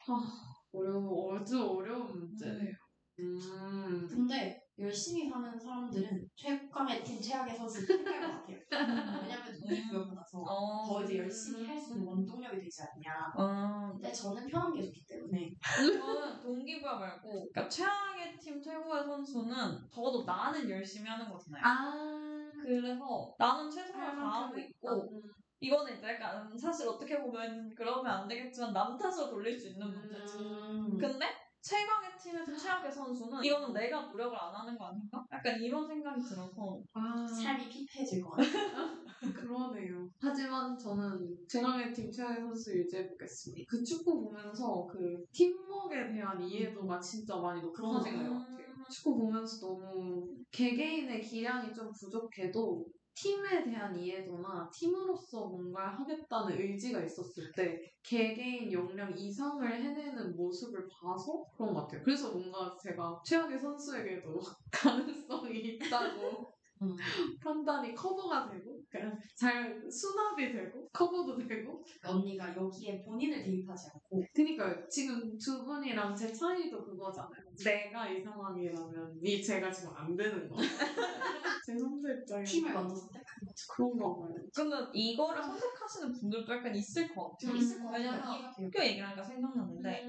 [0.09, 2.73] 아, 어려워, 아주 어려운 문제네요.
[3.19, 4.07] 음.
[4.07, 8.57] 근데 열심히 사는 사람들은 최강의 팀 최악의 선수 택할 것 같아요.
[9.23, 10.85] 왜냐면 동기부여받아서 어.
[10.87, 13.33] 더 이제 열심히 할 수 있는 원동력이 되지 않냐.
[13.35, 13.91] 어.
[13.93, 20.23] 근데 저는 편한 게 좋기 때문에 저는 동기부여 말고 그러니까 최악의 팀 최고의 선수는 적어도
[20.23, 21.63] 나는 열심히 하는 거잖아요.
[21.65, 22.51] 아.
[22.61, 25.21] 그래서 나는 최선을 다하고 있고 음.
[25.59, 30.37] 이거는 이제 약간 사실 어떻게 보면 그러면 안 되겠지만 남 탓으로 돌릴 수 있는 문제지.
[30.37, 31.25] 음, 근데
[31.61, 35.25] 최강의 팀에서 최악의 선수는 이거는 내가 노력을 안 하는 거 아닌가?
[35.31, 37.27] 약간 이런 생각이 들어서 아.
[37.27, 39.05] 삶이 피폐해질 것 같아요.
[39.35, 40.07] 그러네요.
[40.21, 43.65] 하지만 저는 최강의 팀 최강의 선수 유지해 보겠습니다.
[43.67, 48.03] 그 축구 보면서 그 팀워크에 대한 이해도가 진짜 많이 높아진 것 음.
[48.03, 48.67] 같아요.
[48.89, 52.85] 축구 보면서 너무 개개인의 기량이 좀 부족해도
[53.19, 61.43] 팀에 대한 이해도나 팀으로서 뭔가를 하겠다는 의지가 있었을 때 개개인 역량 이상을 해내는 모습을 봐서
[61.55, 62.03] 그런 것 같아요.
[62.03, 64.39] 그래서 뭔가 제가 최악의 선수에게도
[64.71, 66.53] 가능성이 있다고
[66.83, 66.95] 음.
[67.41, 74.87] 판단이 커버가 되고 그냥 잘 수납이 되고 커버도 되고 언니가 여기에 본인을 대입하지 않고 그니까요
[74.87, 80.55] 지금 두 분이랑 제 차이도 그거잖아요 내가 이 상황이라면 이 제가 지금 안 되는 거
[81.67, 83.53] 제 선수 입장에 팀을 먼저 선택한 거.
[83.75, 84.37] 그런 거 말이야.
[84.55, 87.37] 근데 이거를 선택하시는 분들도 약간 있을 것 같아요.
[87.39, 88.05] 좀 있을 것 같아요.
[88.05, 88.53] 왜냐면.
[88.55, 90.05] 학교 얘기하니까 생각났는데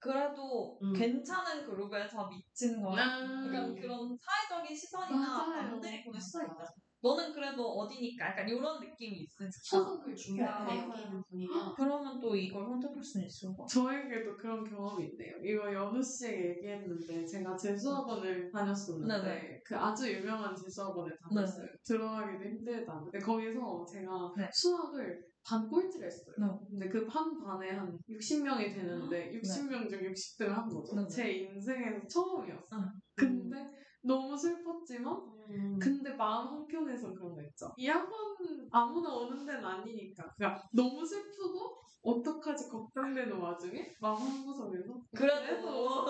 [0.00, 0.92] 그래도 음.
[0.92, 3.02] 괜찮은 그룹에서 미친 거야.
[3.02, 3.80] 약간 음.
[3.80, 5.46] 그런 사회적인 시선이나.
[5.62, 6.74] 남들이 보는 시선이 있다.
[7.06, 10.78] 너는 그래도 어디니까 약간 이런 느낌이 있으니까 소속을 중요하게.
[10.78, 13.68] 여기는 분이면 그러면 또 이걸 선택할 수는 있을 것 같아.
[13.68, 15.36] 저에게도 그런 경험이 있네요.
[15.42, 19.60] 이거 연우 씨에게 얘기했는데 제가 재수학원을 다녔었는데 네네.
[19.64, 21.66] 그 아주 유명한 재수학원을 다녔어요.
[21.84, 23.00] 들어가기도 힘들다.
[23.04, 24.48] 근데 거기서 제가 네.
[24.52, 26.34] 수학을 반 꼴찌를 했어요.
[26.38, 26.46] 네.
[26.70, 30.96] 근데 그 한 반에 한 60명이 되는데 60명 중 60등을 한 거죠.
[30.96, 31.08] 네.
[31.08, 32.80] 제 인생에서 처음이었어요.
[32.80, 32.92] 응.
[33.16, 33.70] 근데
[34.02, 35.16] 너무 슬펐지만
[35.50, 35.78] 음.
[35.78, 37.72] 근데 마음 한켠에서 그런 거 있죠.
[37.76, 38.36] 이 학원
[38.70, 40.34] 아무나 오는 데는 아니니까.
[40.36, 46.06] 그러니까 너무 슬프고 어떡하지 걱정되는 와중에 마음 한구석에서 그래도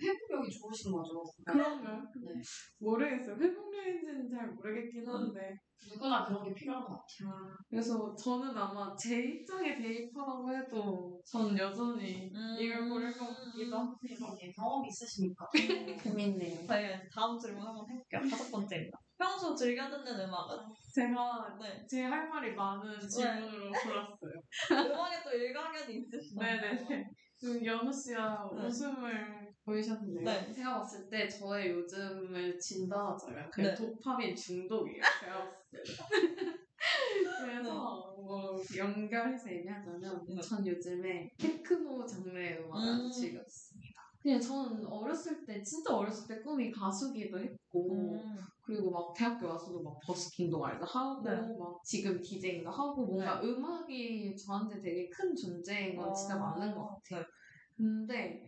[0.00, 1.22] 회복력이 좋으신 거죠.
[1.44, 2.02] 그런가요?
[2.22, 2.32] 네.
[2.78, 3.36] 모르겠어요.
[3.36, 5.54] 회복력인지는 잘 모르겠긴 한데.
[5.88, 7.54] 누구나 그런 게 필요한 것 같아요.
[7.68, 12.56] 그래서 저는 아마 제 입장에 대입하라고 해도 전 여전히 음.
[12.58, 13.96] 이걸 고를 것 같기도 하고.
[14.56, 15.46] 경험이 있으시니까.
[16.02, 16.66] 재밌네요.
[16.66, 18.28] 저희가 이제 다음 질문 한번 해볼게요.
[18.30, 18.98] 다섯 번째입니다.
[19.18, 20.58] 평소 즐겨 듣는 음악은?
[20.94, 21.86] 제가 네.
[21.88, 24.32] 제 할 말이 많은 질문으로 골랐어요.
[24.92, 26.60] 음악에 또 일가견이 있으시나요?
[26.60, 27.04] 네네네.
[27.40, 28.66] 그 연우 씨가 네.
[28.66, 30.24] 웃음을 보이셨네요.
[30.24, 30.52] 네.
[30.52, 33.74] 제가 봤을 때 저의 요즘을 진단하자면 그 네.
[33.74, 35.02] 도파민 중독이에요.
[35.20, 35.82] 제가 봤을 때.
[37.40, 40.40] 그래서 뭐 연결해서 얘기하자면 네.
[40.40, 43.10] 전 요즘에 테크노 장르의 음악을 음.
[43.10, 44.02] 즐겨 듣습니다.
[44.20, 48.38] 그냥 저는 어렸을 때 진짜 어렸을 때 꿈이 가수기도 했고 음.
[48.66, 51.36] 그리고 막 대학교 와서도 막 버스킹도 말도 하고 네.
[51.58, 56.88] 막 지금 디제잉도 하고 뭔가 음악이 저한테 되게 큰 존재인 건 진짜 어, 많은 것
[56.88, 57.20] 같아요.
[57.20, 57.26] 네.
[57.76, 58.42] 근데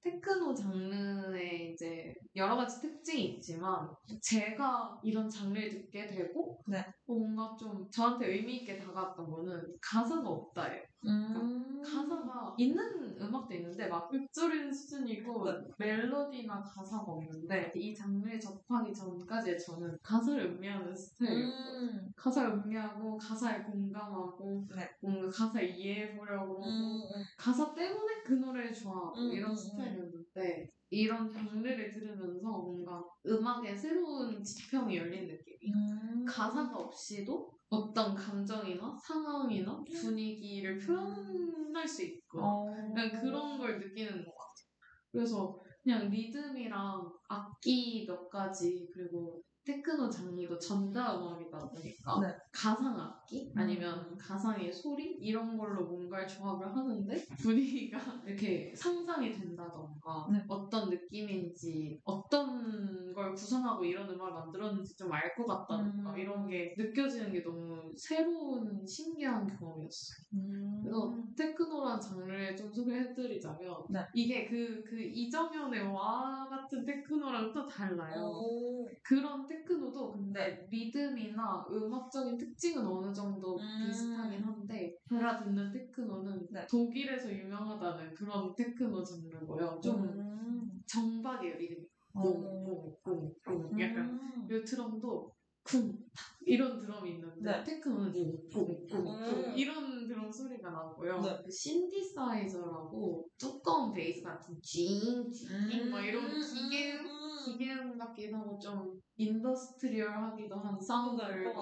[0.00, 3.90] 테크노 장르에 이제 여러 가지 특징이 있지만
[4.22, 6.84] 제가 이런 장르를 듣게 되고 네.
[7.08, 10.82] 뭔가 좀 저한테 의미 있게 다가왔던 거는 가사가 없다예요.
[11.06, 11.80] 음.
[11.82, 15.68] 가사가 있는 음악도 있는데 막 읊조리는 수준이고 네.
[15.78, 21.78] 멜로디나 가사가 없는데 이 장르에 접하기 전까지 저는 가사를 음미하는 스타일이었거든요.
[21.78, 22.12] 음.
[22.14, 24.90] 가사를 음미하고 가사에 공감하고 네.
[25.00, 27.02] 뭔가 가사 이해해보려고 하고 음.
[27.38, 34.42] 가사 때문에 그 노래를 좋아하고 음, 이런 음, 스타일이었는데 이런 장르를 들으면서 뭔가 음악에 새로운
[34.42, 36.24] 지평이 열린 느낌이 음.
[36.24, 42.92] 가사가 없이도 어떤 감정이나 상황이나 분위기를 표현할 수 있고 어.
[42.94, 44.68] 그냥 그런 걸 느끼는 것 같아요.
[45.12, 52.36] 그래서 그냥 리듬이랑 악기 몇 가지 그리고 테크노 장르도 전자 음악이다 보니까 네.
[52.52, 60.42] 가상 악기 아니면 가상의 소리 이런 걸로 뭔가를 조합을 하는데 분위기가 이렇게 상상이 된다던가 네.
[60.48, 66.18] 어떤 느낌인지 어떤 걸 구성하고 이런 음악을 만들었는지 좀 알 것 같다던가 음.
[66.18, 70.18] 이런 게 느껴지는 게 너무 새로운 신기한 경험이었어요.
[70.34, 70.80] 음.
[70.82, 74.00] 그래서 테크노란 장르를 좀 소개해드리자면 네.
[74.14, 78.40] 이게 그, 그 이정현의 와 같은 테크노랑 또 달라요.
[78.42, 78.88] 오.
[79.02, 83.86] 그런 테크노도 근데 리듬이나 음악적인 특징은 어느 정도 음.
[83.86, 86.64] 비슷하긴 한데 제가 듣는 테크노는 네.
[86.70, 89.80] 독일에서 유명하다는 그런 테크노 장르고요.
[89.82, 90.82] 좀 음.
[90.86, 91.84] 정박이에요 리듬이.
[92.14, 92.22] 어.
[92.22, 94.46] 꽁꽁꽁꽁 약간 음.
[94.46, 95.32] 그리고 드럼도
[95.64, 97.64] 쿵 탁, 이런 드럼이 있는데 네.
[97.64, 99.52] 테크노는 꽁꽁꽁꽁 음.
[99.56, 101.20] 이런 드럼 소리가 나고요.
[101.20, 101.42] 네.
[101.44, 107.44] 그 신디사이저라고 두꺼운 베이스 같은 징징 막 이런 기계음 음.
[107.44, 111.52] 기계음 같기도 하고 좀 industrial하기도 한 사운드를.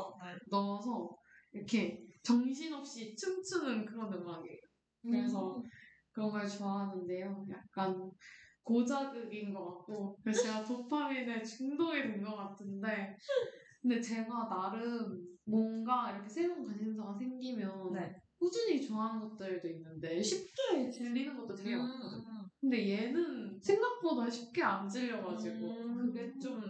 [0.50, 1.16] 넣어서
[1.56, 4.58] 이렇게 정신없이 춤추는 그런 음악이에요.
[5.02, 5.62] 그래서 음.
[6.12, 7.46] 그런 걸 좋아하는데요.
[7.50, 8.10] 약간
[8.62, 13.16] 고자극인 것 같고 그래서 제가 도파민에 중독이 된 것 같은데
[13.80, 18.12] 근데 제가 나름 뭔가 이렇게 새로운 관심사가 생기면 네.
[18.38, 22.22] 꾸준히 좋아하는 것들도 있는데 쉽게 질리는 것도 되게 많거든요.
[22.28, 22.48] 음.
[22.60, 25.96] 근데 얘는 생각보다 쉽게 안 질려가지고 음.
[26.06, 26.60] 그게 좀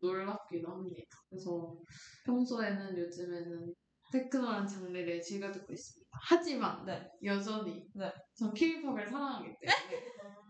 [0.00, 1.02] 놀랍기도 합니다.
[1.28, 1.76] 그래서
[2.24, 3.74] 평소에는 요즘에는
[4.10, 6.10] 테크노란 장르를 즐겨 듣고 있습니다.
[6.28, 7.08] 하지만 네.
[7.24, 8.12] 여전히 네.
[8.34, 10.04] 전 K-팝을 사랑하기 때문에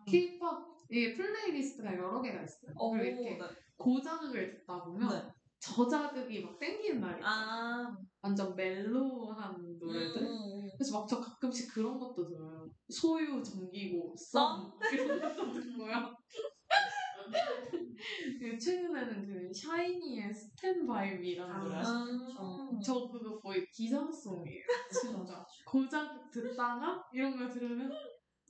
[0.09, 2.73] K-팝 이 playlist가 여러 개가 있어요.
[2.77, 3.49] 오, 그리고 이렇게 네.
[3.77, 5.31] 고자극을 듣다 보면 네.
[5.61, 7.31] 저자극이 막 땡기는 날이 있어요.
[7.31, 7.97] 아.
[8.23, 10.23] 완전 mellow한 노래들.
[10.23, 10.71] 음.
[10.77, 12.67] 그래서 막 저 가끔씩 그런 것도 들어요.
[12.89, 16.17] 소유 정기고 썸 이런 것도 듣고요.
[18.39, 21.79] 그리고 최근에는 그 샤이니의 Stand By Me라는 아, 노래 음.
[21.81, 22.81] 아시죠?
[22.85, 24.63] 저 그거 거의 기상송이에요.
[25.01, 25.45] 진짜.
[25.67, 27.91] 고작 듣다가 이런 거 들으면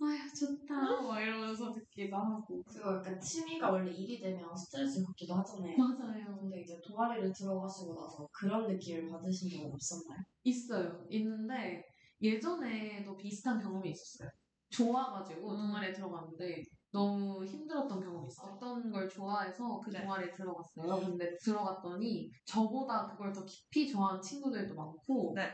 [0.02, 5.76] 아야 좋다 막 이러면서 듣기도 하고 그리고 약간 취미가 원래 일이 되면 스트레스 받기도 하잖아요.
[5.76, 6.38] 맞아요.
[6.40, 10.20] 근데 이제 동아리를 들어가시고 나서 그런 느낌을 받으신 적 없었나요?
[10.44, 11.04] 있어요.
[11.10, 11.84] 있는데
[12.22, 14.30] 예전에도 비슷한 경험이 있었어요.
[14.70, 15.56] 좋아가지고 음.
[15.56, 16.62] 동아리에 들어갔는데
[16.92, 18.52] 너무 힘들었던 경험이 있어요.
[18.52, 20.02] 어떤 걸 좋아해서 그 네.
[20.02, 21.00] 동아리에 들어갔어요.
[21.00, 25.50] 근데 들어갔더니 저보다 그걸 더 깊이 좋아하는 친구들도 많고 네.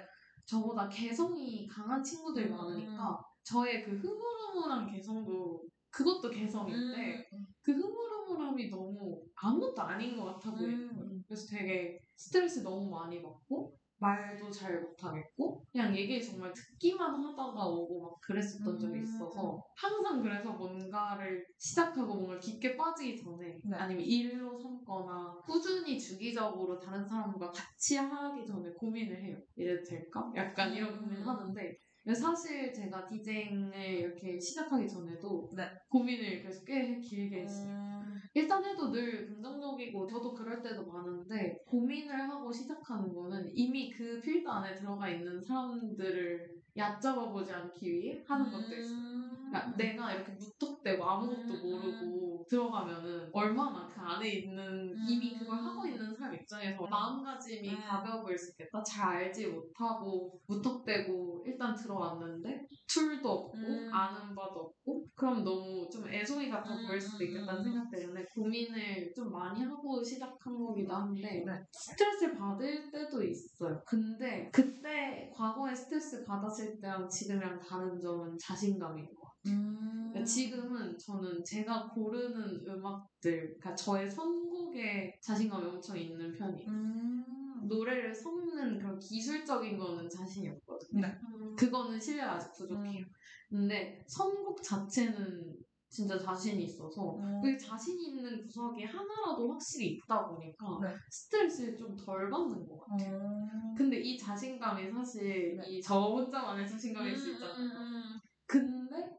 [0.47, 2.57] 저보다 개성이 강한 친구들이 음.
[2.57, 7.47] 많으니까 저의 그 흐물흐물한 개성도 그것도 개성인데 음.
[7.63, 11.11] 그 흐물흐물함이 너무 아무것도 아닌 것 같아 보이는 거예요.
[11.11, 11.23] 음.
[11.27, 18.03] 그래서 되게 스트레스 너무 많이 받고 말도 잘 못하겠고 그냥 얘기 정말 듣기만 하다가 오고
[18.03, 19.03] 막 그랬었던 적이 음.
[19.03, 23.77] 있어서 항상 그래서 뭔가를 시작하고 뭔가 깊게 빠지기 전에 네.
[23.77, 29.39] 아니면 일로 삼거나 꾸준히 주기적으로 다른 사람과 같이 하기 전에 고민을 해요.
[29.57, 30.31] 이래도 될까?
[30.37, 31.01] 약간 이런 음.
[31.01, 31.77] 고민을 하는데
[32.15, 35.65] 사실 제가 디제잉을 이렇게 시작하기 전에도 네.
[35.89, 37.73] 고민을 그래서 꽤 길게 했어요.
[37.73, 37.96] 음.
[38.37, 44.47] 일단 해도 늘 긍정적이고 저도 그럴 때도 많은데 고민을 하고 시작하는 거는 이미 그 필드
[44.47, 49.27] 안에 들어가 있는 사람들을 얕잡아 보지 않기 위해 하는 것도 있어요.
[49.49, 51.63] 그러니까 내가 이렇게 무턱대고 아무것도 음.
[51.63, 57.81] 모르고 들어가면은 얼마나 그 안에 있는 이미 그걸 하고 있는 사람 입장에서 마음가짐이 음.
[57.81, 58.83] 가벼워 수 있겠다.
[58.83, 63.91] 잘 알지 못하고 무턱대고 일단 들어왔는데 툴도 없고 음.
[63.91, 64.86] 아는 바도 없고
[65.17, 67.65] 그럼 너무 좀 애송이 같아 음, 보일 수도 있겠다는 음.
[67.65, 71.65] 생각 때문에 고민을 좀 많이 하고 시작한 거기도 한데 네.
[71.73, 73.83] 스트레스를 받을 때도 있어요.
[73.87, 79.57] 근데 그때 과거에 스트레스 받았을 때랑 지금이랑 다른 점은 자신감인 것 같아요.
[79.57, 80.11] 음.
[80.11, 86.69] 그러니까 지금은 저는 제가 고르는 음악들, 그러니까 저의 선곡에 자신감이 엄청 있는 편이에요.
[86.69, 87.25] 음.
[87.69, 91.01] 노래를 섞는 그런 기술적인 거는 자신이 없거든요.
[91.01, 91.19] 네.
[91.57, 93.05] 그거는 실력 아직 부족해요.
[93.49, 95.57] 근데 선곡 자체는
[95.89, 97.41] 진짜 자신이 있어서 음.
[97.41, 100.95] 그 자신 있는 구석이 하나라도 확실히 있다 보니까 네.
[101.11, 103.17] 스트레스를 좀 덜 받는 것 같아요.
[103.19, 103.75] 음.
[103.77, 105.63] 근데 이 자신감이 사실 네.
[105.69, 107.57] 이저 혼자만의 자신감일 수 있잖아요.
[107.57, 108.03] 음.
[108.47, 109.11] 근데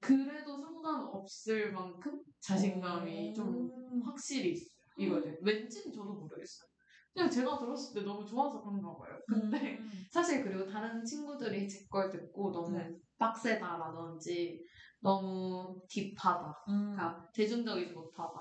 [0.00, 4.02] 그래도 상관없을 만큼 자신감이 좀 음.
[4.02, 4.78] 확실히 있어요.
[4.96, 6.66] 이거는 왠지는 저도 모르겠어요.
[7.12, 9.18] 그냥 제가 들었을 때 너무 좋아서 그런가 봐요.
[9.28, 9.90] 근데 음.
[10.10, 12.90] 사실 그리고 다른 친구들이 제 걸 듣고 너무 네.
[13.18, 14.64] 빡세다라든지
[15.00, 16.94] 너무 딥하다, 음.
[16.94, 18.32] 그러니까 대중적이지 못하다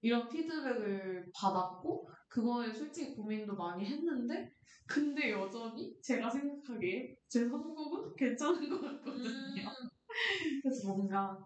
[0.00, 4.50] 이런 피드백을 받았고 그거에 솔직히 고민도 많이 했는데
[4.86, 9.28] 근데 여전히 제가 생각하기에 제 선곡은 괜찮은 것 같거든요.
[9.28, 9.54] 음.
[10.62, 11.36] 그래서 뭔가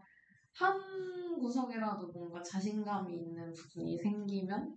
[0.54, 4.76] 한 구석이라도 뭔가 자신감이 있는 부분이 생기면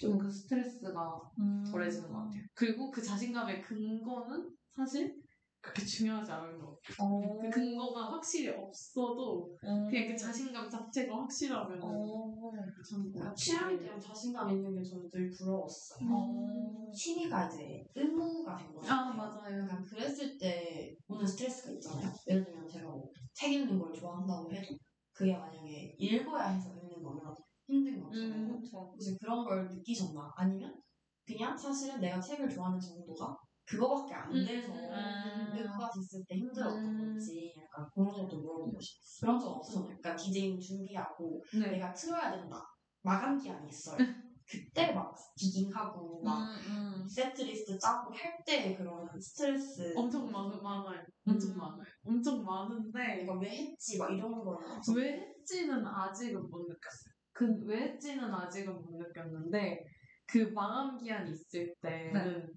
[0.00, 1.62] 좀 그 스트레스가 음.
[1.70, 2.42] 덜해지는 것 같아요.
[2.54, 5.14] 그리고 그 자신감의 근거는 사실
[5.60, 7.06] 그렇게 중요하지 않은 것 같아요.
[7.06, 7.40] 어.
[7.40, 12.50] 그 근거가 확실히 없어도 그냥 그 자신감 자체가 확실하면 어.
[12.52, 13.34] 괜찮은 것 그러니까 같아요.
[13.34, 16.08] 취향대로 자신감 있는 게 저는 늘 부러웠어요.
[16.10, 16.90] 어.
[16.92, 18.92] 취미가 이제 의무가 된 거죠.
[18.92, 19.60] 아 맞아요.
[19.62, 22.12] 약간 그랬을 때 오는 스트레스가 있잖아요.
[22.26, 24.76] 예를 들면 제가 뭐 책 읽는 걸 좋아한다고 해도
[25.12, 27.34] 그게 만약에 읽어야 해서 읽는 거면
[27.66, 28.32] 힘든 거잖아요.
[28.34, 28.48] 음.
[28.60, 28.92] 그렇죠.
[29.20, 30.32] 그런 걸 느끼셨나?
[30.36, 30.80] 아니면
[31.26, 33.36] 그냥 사실은 내가 책을 좋아하는 정도가
[33.70, 34.44] 그거밖에 안 음.
[34.46, 35.52] 돼서 음.
[35.56, 36.98] 의무가 됐을 때 힘들었던 음.
[36.98, 39.20] 건지 약간 그런 것도 물어보고 싶었어요.
[39.20, 39.86] 그런 적 없었나요?
[39.98, 41.70] 그러니까 디제잉 준비하고 네.
[41.70, 42.56] 내가 틀어야 된다.
[43.02, 43.96] 마감 기한이 있어요.
[44.50, 47.02] 그때 막 디깅하고 막 음.
[47.02, 47.08] 음.
[47.08, 51.04] 세트리스트 짜고 할 때 그런 스트레스 엄청 많, 많아요.
[51.28, 51.58] 엄청 음.
[51.58, 51.84] 많아요.
[52.04, 57.14] 엄청 많은데 내가 왜 했지 막 이런 거는 왜 했지는 아직은 못 느꼈어요.
[57.32, 59.84] 그 왜 했지는 아직은 못 느꼈는데
[60.26, 62.48] 그 마감 기한 있을 때는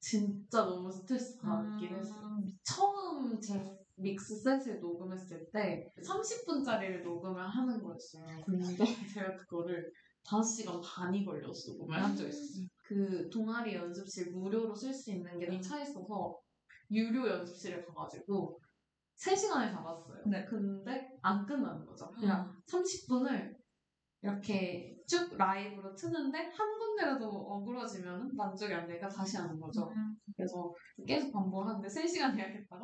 [0.00, 2.38] 진짜 너무 스트레스 받긴 했어요.
[2.38, 2.58] 음.
[2.64, 8.24] 처음 제 믹스 셋을 녹음했을 때 30분짜리를 녹음을 하는 거였어요.
[8.44, 8.64] 근데
[9.14, 9.92] 제가 그거를
[10.24, 12.66] 5시간 반이 걸렸어 녹음을 한 적이 있었어요.
[12.82, 16.40] 그 동아리 연습실 무료로 쓸 수 있는 게다차 있어서
[16.90, 18.58] 유료 연습실에 가가지고
[19.18, 20.22] 3시간을 잡았어요.
[20.26, 20.44] 네.
[20.46, 22.10] 근데 안 끝나는 거죠.
[22.10, 23.59] 그냥 30분을
[24.22, 29.88] 이렇게 쭉 라이브로 트는데 한 군데라도 어그러지면 만족이 안 되니까 다시 하는 거죠.
[29.88, 30.16] 음.
[30.36, 30.72] 그래서
[31.06, 32.82] 계속 반복하는데 3시간 해야겠다가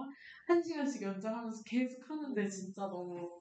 [0.48, 3.40] 1시간씩 연장하면서 계속 하는데 진짜 너무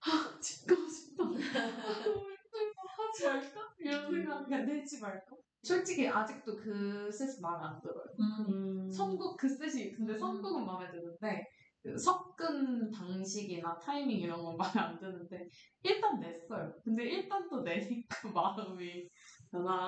[0.00, 1.24] 아, 집 가고 싶다.
[1.24, 2.78] 너무 힘들다.
[2.98, 3.74] 하지 말까?
[3.78, 5.36] 이런 생각 그냥 내지 말까?
[5.62, 8.04] 솔직히 아직도 그 셋이 마음에 안 들어요.
[8.20, 8.86] 음.
[8.86, 8.90] 음.
[8.90, 11.46] 선곡 그 셋이 근데 선곡은 마음에 드는데
[11.82, 15.48] 그 섞은 방식이나 타이밍 이런 건 마음에 안 드는데
[15.82, 16.72] 일단 냈어요.
[16.84, 19.08] 근데 일단 또 내니까 마음이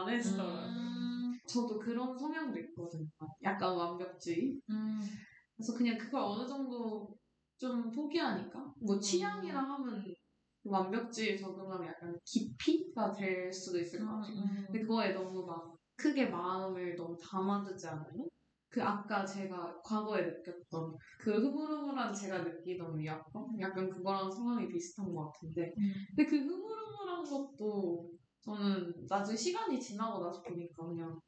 [0.09, 0.67] 했어요.
[0.69, 1.33] 음.
[1.47, 3.09] 저도 그런 성향도 있거든요.
[3.43, 4.61] 약간 완벽주의.
[4.71, 5.01] 음.
[5.57, 7.17] 그래서 그냥 그걸 어느 정도
[7.59, 9.01] 좀 포기하니까 뭐 음.
[9.01, 10.15] 취향이라 하면
[10.65, 14.45] 완벽주의에 적응하면 약간 깊이가 될 수도 있을 것 같아요.
[14.67, 18.29] 근데 그거에 너무 막 크게 마음을 너무 담아두지 않으면
[18.71, 23.61] 그 아까 제가 과거에 느꼈던 그 흐물흐물한 제가 느끼던 위압감?
[23.61, 25.75] 약간 그거랑 상황이 비슷한 것 같은데
[26.15, 28.11] 근데 그 흐물흐물한 것도
[28.41, 31.21] 저는 나중에 시간이 지나고 나서 보니까 그냥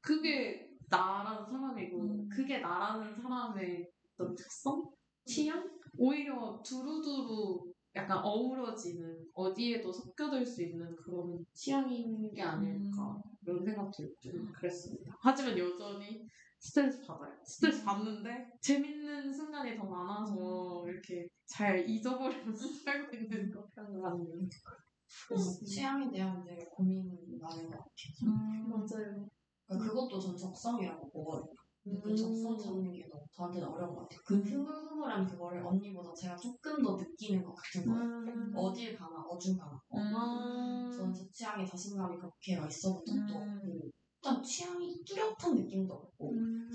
[0.00, 2.28] 그게 나라는 사람이고 음.
[2.28, 4.88] 그게 나라는 사람의 어떤 특성?
[5.26, 5.68] 취향?
[5.98, 14.52] 오히려 두루두루 약간 어우러지는 어디에도 섞여들 수 있는 그런 취향인 게 아닐까 이런 생각도 좀
[14.52, 15.16] 그랬습니다.
[15.20, 16.26] 하지만 여전히
[16.58, 17.32] 스트레스 받아요.
[17.44, 23.68] 스트레스 받는데 재밌는 순간이 더 많아서 이렇게 잘 잊어버리면서 살고 있는 것.
[25.28, 27.88] 그래서 취향에 대한 데 고민이 많은 것 같아요.
[28.24, 28.68] 음.
[28.68, 29.28] 맞아요.
[29.66, 31.54] 그러니까 그것도 전 적성이라고 보거든요.
[31.82, 32.16] 근데 그 음.
[32.16, 34.20] 적성 찾는 게 너무 저한테는 어려운 것 같아요.
[34.24, 38.04] 그 흐물흐물한 그거를 언니보다 제가 조금 더 느끼는 것 같은 거예요.
[38.04, 38.52] 음.
[38.54, 39.80] 어딜 가나 어중간하.
[39.94, 40.90] 음.
[40.94, 43.58] 저는 제 취향에 자신감이 그렇게 있어본 적도 음.
[43.62, 43.90] 없고
[44.20, 46.68] 일단 취향이 뚜렷한 느낌도 없고 음.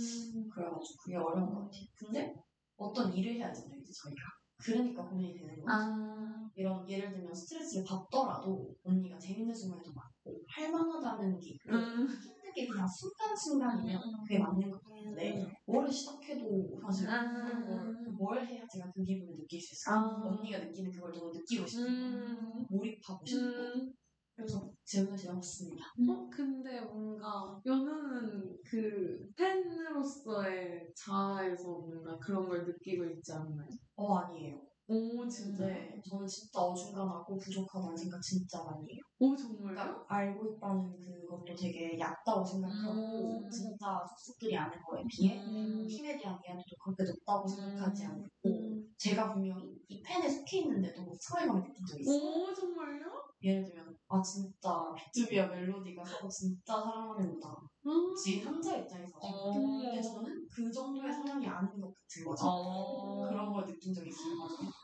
[0.54, 1.84] 그래가지고 그게 어려운 것 같아요.
[1.98, 2.34] 근데
[2.78, 4.22] 어떤 일을 해야 되잖아요, 이제 저희가.
[4.58, 5.64] 그러니까 고민이 되는 거죠.
[5.68, 6.50] 아.
[6.56, 12.08] 이런 예를 들면 스트레스를 받더라도 언니가 재밌는 순간이 더 많고 할만하다는 게 음.
[12.08, 19.04] 힘들게 그냥 순간순간이면 그게 맞는 것 같은데 뭐를 시작해도 사실 뭘, 뭘 해야 제가 그
[19.04, 19.96] 기분을 느낄 수 있어요.
[19.98, 20.28] 아.
[20.28, 22.66] 언니가 느끼는 그걸 너무 느끼고 싶고 음.
[22.70, 23.94] 몰입하고 싶고 음.
[24.36, 25.86] 그래서 질문을 드려봤습니다.
[26.10, 33.68] 어, 근데 뭔가 연우는 그 팬으로서의 자아에서 뭔가 그런 걸 느끼고 있지 않나요?
[33.96, 34.60] 어 아니에요.
[34.88, 35.66] 오 진짜.
[35.66, 39.02] 근데 저는 진짜 어중간하고 부족하다는 생각 진짜 많이 해요.
[39.20, 39.76] 오 정말요?
[39.76, 43.50] 그러니까 알고 있다는 그것도 되게 얕다고 생각하고 음.
[43.50, 45.86] 진짜 속속들이 아는 거에 비해 음.
[45.88, 48.94] 힘에 대한 이해도도 그렇게 높다고 생각하지 않고 음.
[48.98, 52.18] 제가 분명히 이 팬에 속해 있는데도 소외감을 느낀 적이 있어요.
[52.18, 53.33] 오 정말요?
[53.44, 57.56] 예를 들면 아 진짜 비투비아 멜로디가 저거 진짜 사랑하는구나.
[57.86, 58.16] 음.
[58.16, 59.52] 제 남자 입장에서 어.
[59.52, 62.46] 근데 저는 그 정도의 사랑이 아닌 것 같은 거죠.
[62.46, 63.28] 어.
[63.28, 64.36] 그런 걸 느낀 적이 있어요.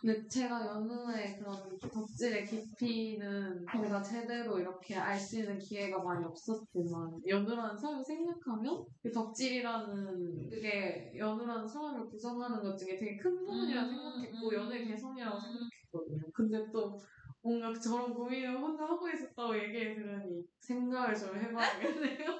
[0.02, 7.22] 근데 제가 연우의 그런 덕질의 깊이는 제가 제대로 이렇게 알 수 있는 기회가 많이 없었지만
[7.28, 13.90] 연우라는 사람을 생각하면 그 덕질이라는 그게 연우라는 사람을 구성하는 것 중에 되게 큰 부분이라 음,
[13.90, 14.54] 생각했고 음.
[14.54, 16.24] 연우의 개성이라고 생각했거든요.
[16.34, 17.00] 근데 또
[17.42, 22.40] 뭔가 저런 고민을 혼자 하고 있었다고 얘기해 들으니 생각을 좀 해봐야겠네요.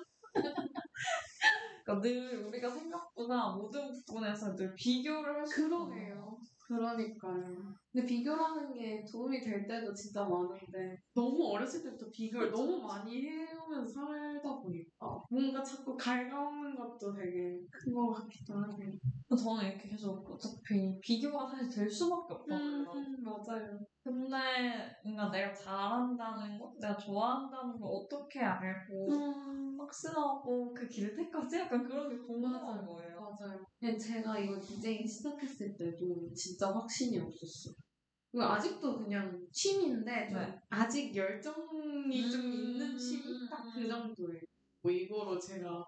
[1.86, 5.56] 그러니까 늘 우리가 생각보다 모든 부분에서 늘 비교를 할 수.
[5.70, 6.38] 그러게요.
[6.68, 7.74] 그러니까요.
[7.92, 14.06] 근데 비교라는 게 도움이 될 때도 진짜 많은데 너무 어렸을 때부터 비교를 너무 많이 해오면서
[14.06, 18.92] 살다 보니까 뭔가 자꾸 갉아먹는 것도 되게 큰것 같기도 하네요.
[19.36, 22.92] 저는 이렇게 계속 어차피 비교가 사실 될 수밖에 없거든요.
[22.94, 23.80] 음, 맞아요.
[24.10, 31.84] 근데 뭔가 내가 잘한다는 거, 내가 좋아한다는 걸 어떻게 알고 음, 확신하고 그길 때까지 약간
[31.84, 33.38] 그런 게 궁금한 거예요.
[33.40, 33.66] 맞아요.
[33.80, 37.76] 근데 제가 이거 디제잉 시작했을 때도 진짜 확신이 없었어요.
[38.42, 40.60] 아직도 그냥 취미인데 좀 네.
[40.70, 42.54] 아직 열정이 좀 음.
[42.54, 44.42] 있는 취미 딱 그 정도예요.
[44.82, 45.86] 뭐 이거로 제가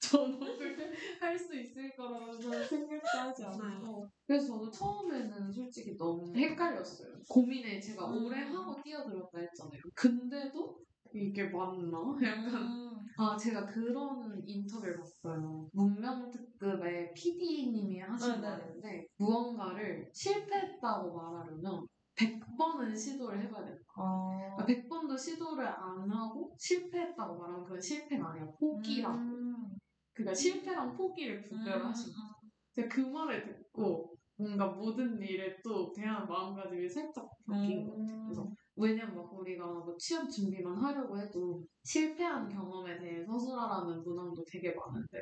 [0.00, 7.14] 전업을 할 수 있을 거라고 저는 생각도 하지 않아서 그래서 저도 처음에는 솔직히 너무 헷갈렸어요.
[7.28, 8.54] 고민을 제가 오래 음.
[8.54, 9.80] 하고 뛰어들었다 했잖아요.
[9.94, 10.78] 근데도
[11.14, 11.98] 이게 맞나?
[12.22, 12.88] 약간 음.
[13.16, 15.68] 아, 제가 그런 인터뷰를 봤어요.
[15.72, 18.42] 문명특급의 PD님이 하신 네, 네.
[18.42, 23.82] 말인데, 무언가를 실패했다고 말하려면 100번은 시도를 해봐야 된다.
[23.96, 24.56] 어.
[24.56, 29.16] 그러니까 100번도 시도를 안 하고 실패했다고 말하면 그건 실패가 아니라 포기라고.
[29.18, 29.78] 음.
[30.18, 31.86] 그러니까 실패랑 포기를 구별을 음.
[31.86, 32.28] 하신 거예요.
[32.74, 38.24] 제가 그 말을 듣고 뭔가 모든 일에 또 대한 마음가짐이 살짝 바뀐 것 같아요.
[38.24, 44.74] 그래서 왜냐면 막 우리가 뭐 취업 준비만 하려고 해도 실패한 경험에 대해 서술하라는 문항도 되게
[44.74, 45.18] 많은데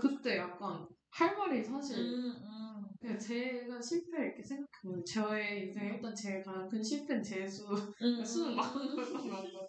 [0.00, 2.84] 그때 약간 할 말이 사실 음, 음.
[3.00, 7.66] 그냥 제가 실패 이렇게 생각하면 저의 인생에 일단 제일 가장 큰 실패는 재수
[8.02, 8.24] 음.
[8.24, 9.68] 수능 망한 같아요.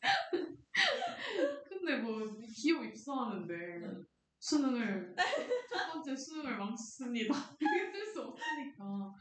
[1.68, 2.18] 근데 뭐
[2.52, 4.04] 기업 입사하는데 음.
[4.40, 5.14] 수능을
[5.70, 7.34] 첫 번째 수능을 망쳤습니다.
[7.60, 9.14] 이게 뜰수 없으니까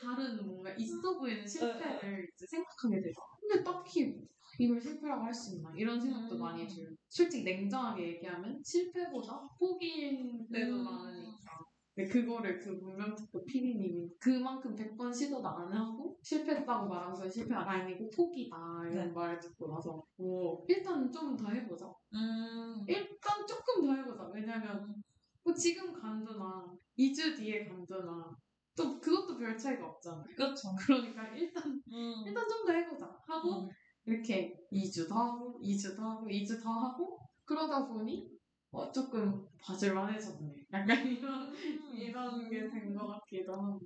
[0.00, 3.20] 다른 뭔가 있어 보이는 실패를 이제 생각하게 되죠.
[3.40, 4.14] 근데 딱히
[4.58, 6.40] 이걸 실패라고 할 수 있나 이런 생각도 음.
[6.40, 10.84] 많이 들고 솔직히 냉정하게 얘기하면 실패보다 포기인 때도 음.
[10.84, 11.65] 많으니까
[11.96, 18.56] 근데 그거를 그 문명특급 PD님이 그만큼 100번 시도도 안 하고 실패했다고 건 실패가 아니고 포기다
[18.90, 19.12] 이런 네.
[19.12, 22.84] 말을 듣고 나서 뭐 일단 좀 더 해보자 음.
[22.86, 25.02] 일단 조금 더 해보자 왜냐면
[25.42, 26.66] 뭐 지금 간드나
[26.98, 28.36] 2주 뒤에 간드나
[28.76, 30.68] 또 그것도 별 차이가 없잖아요 그렇죠.
[30.86, 32.24] 그러니까 일단 음.
[32.26, 33.68] 일단 좀 더 해보자 하고 음.
[34.04, 38.35] 이렇게 2주 더 하고 2주 더 하고 2주 더 하고 그러다 보니
[38.72, 40.66] 어, 조금 봐줄만 해졌네.
[40.72, 41.90] 약간 이런 음.
[41.94, 43.80] 이런 게 된 것 같기도 하고.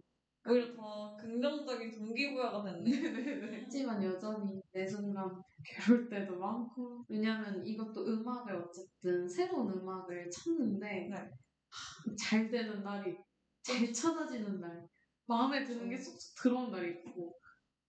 [0.48, 2.90] 오히려 더 긍정적인 동기부여가 됐네.
[2.90, 3.60] 네네네.
[3.64, 11.14] 하지만 여전히 내 순간 괴로울 때도 많고 왜냐면 이것도 음악을 어쨌든 새로운 음악을 찾는데 네.
[11.14, 13.16] 하, 잘 되는 날이
[13.62, 14.88] 잘 찾아지는 날
[15.26, 17.36] 마음에 드는 게 쏙쏙 들어온 날이 있고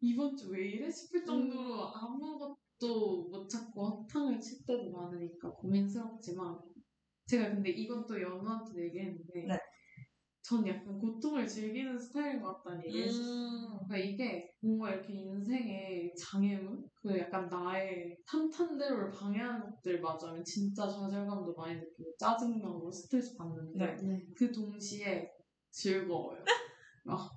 [0.02, 1.92] 이번 주 왜 이래 싶을 정도로 음.
[1.96, 6.60] 아무것도 못 찾고 허탕을 칠 때도 많으니까 고민스럽지만
[7.32, 9.58] 제가 근데 이것도 연우한테 얘기했는데 네.
[10.42, 13.24] 전 약간 고통을 즐기는 스타일인 것 같다는 얘기를 했었어요.
[13.24, 13.88] 음.
[13.88, 16.84] 그러니까 이게 뭔가 이렇게 인생의 장애물?
[16.96, 23.96] 그 약간 나의 탄탄대로를 방해하는 것들 맞으면 진짜 좌절감도 많이 느끼고 짜증나고 스트레스 받는데 네.
[24.04, 24.26] 네.
[24.36, 25.32] 그 동시에
[25.70, 26.44] 즐거워요.
[27.06, 27.32] 막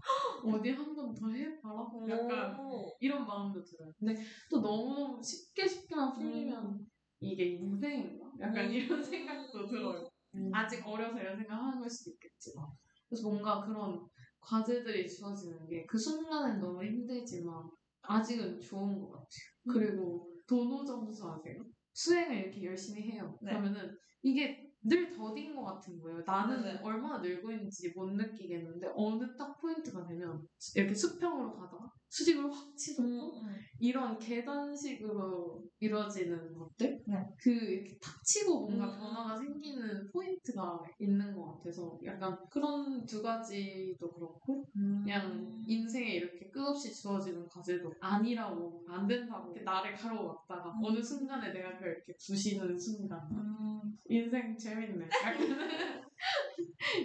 [0.45, 1.87] 어디 한 번 더 해봐라?
[2.09, 2.97] 약간 오.
[3.01, 3.93] 이런 마음도 들어요.
[3.99, 6.85] 근데 또 너무너무 쉽게 쉽게만 풀리면
[7.25, 8.33] 이게 인생인가?
[8.41, 8.71] 약간 음.
[8.73, 10.09] 이런 생각도 들어요.
[10.35, 10.51] 음.
[10.53, 12.67] 아직 어려서 이런 생각하는 걸 수도 있겠지만.
[13.09, 14.07] 그래서 뭔가 그런
[14.41, 17.71] 과제들이 주어지는 게 그 순간엔 너무 힘들지만
[18.03, 19.29] 아직은 좋은 것 같아요.
[19.67, 19.73] 음.
[19.73, 21.65] 그리고 돈오점수 아세요?
[21.95, 23.39] 수행을 이렇게 열심히 해요.
[23.41, 23.51] 네.
[23.53, 26.23] 그러면은 이게 늘 더딘 것 같은 거예요.
[26.27, 26.79] 나는 네.
[26.83, 33.40] 얼마나 늘고 있는지 못 느끼겠는데 어느 딱 포인트가 되면 이렇게 수평으로 가다가 수직으로 확 치닫고
[33.40, 33.56] 음.
[33.81, 37.02] 이런 계단식으로 이루어지는 것들?
[37.06, 37.16] 네.
[37.39, 38.98] 그 이렇게 탁 치고 뭔가 음.
[38.98, 46.94] 변화가 생기는 포인트가 있는 것 같아서 약간 그런 두 가지도 그렇고 그냥 인생에 이렇게 끝없이
[46.94, 50.85] 주어지는 과제도 아니라고 안 된다고 이렇게 나를 가로막다가 음.
[50.85, 53.98] 어느 순간에 내가 그걸 이렇게 부시는 순간 음.
[54.06, 55.35] 인생 재밌네 약간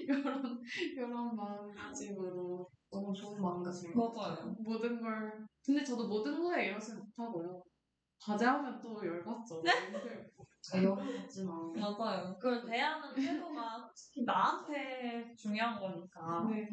[0.03, 0.61] 이런
[0.95, 3.95] 이런 마음가짐으로 너무 좋은 것 같아요.
[3.95, 4.55] 맞아요.
[4.59, 7.61] 모든 걸 근데 저도 모든 거에 이러지 못하고요
[8.21, 9.71] 과제하면 또 열받죠 네?
[10.75, 12.35] 여름 같지만 맞아요.
[12.37, 16.47] 그걸 대하는 태도가 솔직히 나한테 중요한 거니까.
[16.49, 16.67] 네.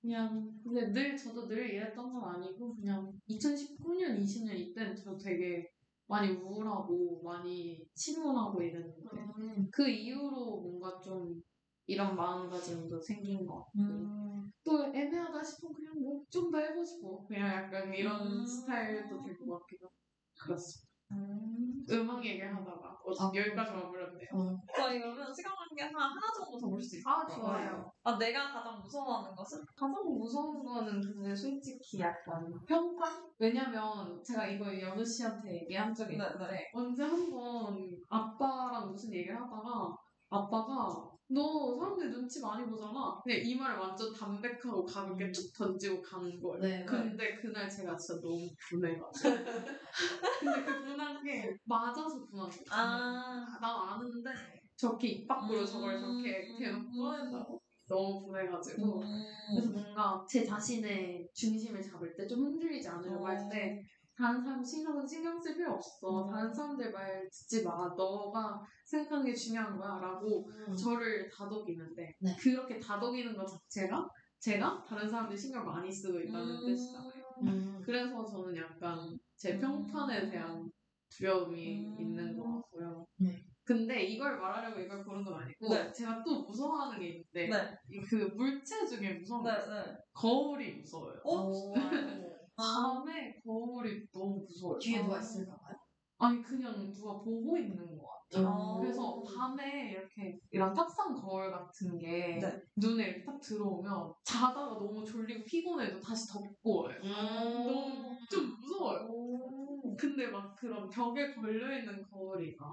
[0.00, 5.66] 그냥 근데 늘 저도 늘 이랬던 건 아니고 그냥 2019년 20년 이때는 저 되게
[6.06, 9.08] 많이 우울하고 많이 침울하고 이랬는데
[9.38, 9.68] 음.
[9.72, 11.42] 그 이후로 뭔가 좀
[11.86, 14.52] 이런 마음가짐도 생긴 것 같고 음.
[14.64, 18.46] 또 애매하다 싶으면 그냥 뭐 좀 더 해보시고 그냥 약간 이런 음.
[18.46, 19.94] 스타일도 될 것 같기도 하고
[20.42, 20.94] 그렇습니다.
[21.12, 21.84] 음.
[21.90, 22.70] 음악 얘기하다가
[23.04, 24.28] 어, 아, 여기까지 와버렸네요.
[24.32, 24.56] 어.
[24.74, 27.14] 저희 그러면 시간 관계상 하나 정도 더 볼 수 있어요.
[27.14, 27.92] 아 좋아요.
[28.02, 29.58] 아, 내가 가장 무서워하는 것은?
[29.76, 33.30] 가장 무서운 거는 근데 솔직히 약간 평판?
[33.38, 37.76] 왜냐면 제가 이거 연우 씨한테 얘기한 적이 네, 있는데 언제 한 번
[38.08, 39.94] 아빠랑 무슨 얘기를 하다가
[40.30, 43.20] 아빠가 너 사람들 눈치 많이 보잖아.
[43.24, 46.60] 근데 이 말을 완전 담백하고 가볍게 툭 던지고 가는 거예요.
[46.60, 46.84] 네.
[46.84, 49.30] 근데 그날 제가 진짜 너무 분해가지고.
[50.40, 52.64] 근데 그 분한 게 맞아서 분한 거예요.
[52.70, 53.58] 아.
[53.60, 54.30] 난 아는데
[54.76, 55.66] 저렇게 입 밖으로 음.
[55.66, 59.24] 저걸 저렇게 대놓고 꺼낸다고 너무 분해가지고 음.
[59.54, 63.82] 그래서 뭔가 제 자신의 중심을 잡을 때 좀 흔들리지 않으려고 할 때
[64.16, 66.30] 다른 사람 시선은 신경 쓸 필요 없어 음.
[66.30, 70.76] 다른 사람들 말 듣지 마 너가 생각하는 게 중요한 거야 라고 음.
[70.76, 72.36] 저를 다독이는데 네.
[72.38, 74.08] 그렇게 다독이는 것 자체가
[74.38, 77.80] 제가 다른 사람들 신경 많이 쓰고 있다는 뜻이잖아요 음.
[77.84, 80.70] 그래서 저는 약간 제 평판에 대한
[81.08, 81.96] 두려움이 음.
[81.98, 83.06] 있는 것 같고요.
[83.16, 83.44] 네.
[83.64, 85.90] 근데 이걸 말하려고 이걸 고른 건 아니고 네.
[85.92, 87.78] 제가 또 무서워하는 게 있는데 네.
[87.88, 89.56] 이그 물체 중에 무서운 게 네.
[89.56, 89.96] 네.
[90.12, 91.20] 거울이 무서워요.
[91.24, 91.50] 어?
[92.56, 92.62] 오.
[92.62, 94.78] 밤에 거울이 너무 무서워요.
[94.78, 95.18] 뒤에 누가 아.
[95.18, 95.76] 있을까 봐요?
[96.18, 98.48] 아니 그냥 누가 보고 있는 것 같아요.
[98.48, 98.80] 어.
[98.80, 102.62] 그래서 밤에 이렇게 이런 탁상 거울 같은 게 네.
[102.76, 106.98] 눈에 이렇게 딱 들어오면 자다가 너무 졸리고 피곤해도 다시 덮고 와요.
[107.02, 107.66] 음.
[107.66, 109.06] 너무 좀 무서워요.
[109.08, 109.96] 오.
[109.96, 112.64] 근데 막 그런 벽에 걸려있는 거울이가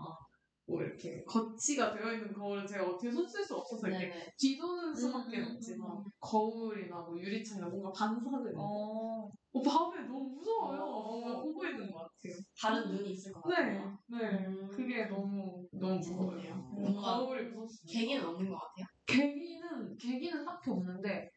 [0.71, 4.31] 뭐 이렇게 거치가 되어 있는 거울은 제가 어떻게 손 쓸 수 없어서 이렇게 네네.
[4.37, 6.03] 뒤도는 수밖에 음, 없지만 음.
[6.19, 9.31] 거울이나 뭐 유리창이나 뭔가 반사되는 거 어.
[9.53, 10.79] 어, 밤에 너무 무서워요.
[10.81, 11.11] 어.
[11.21, 12.37] 뭔가 보고 있는 것 같아요.
[12.59, 13.97] 다른 눈이 있을 것 네, 같아요.
[14.07, 14.17] 네.
[14.47, 14.69] 음.
[14.71, 16.53] 그게 너무 너무 무서워요.
[16.53, 17.99] 음, 뭔가 거울이 무섭습니다.
[17.99, 18.85] 계기는 없는 것 같아요.
[19.05, 21.29] 계기는 계기는 딱히 없는데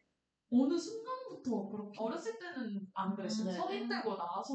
[0.51, 3.47] 어느 순간부터 그렇게 어렸을 때는 안 그랬어요.
[3.47, 3.53] 네.
[3.57, 4.55] 성인 되고 나서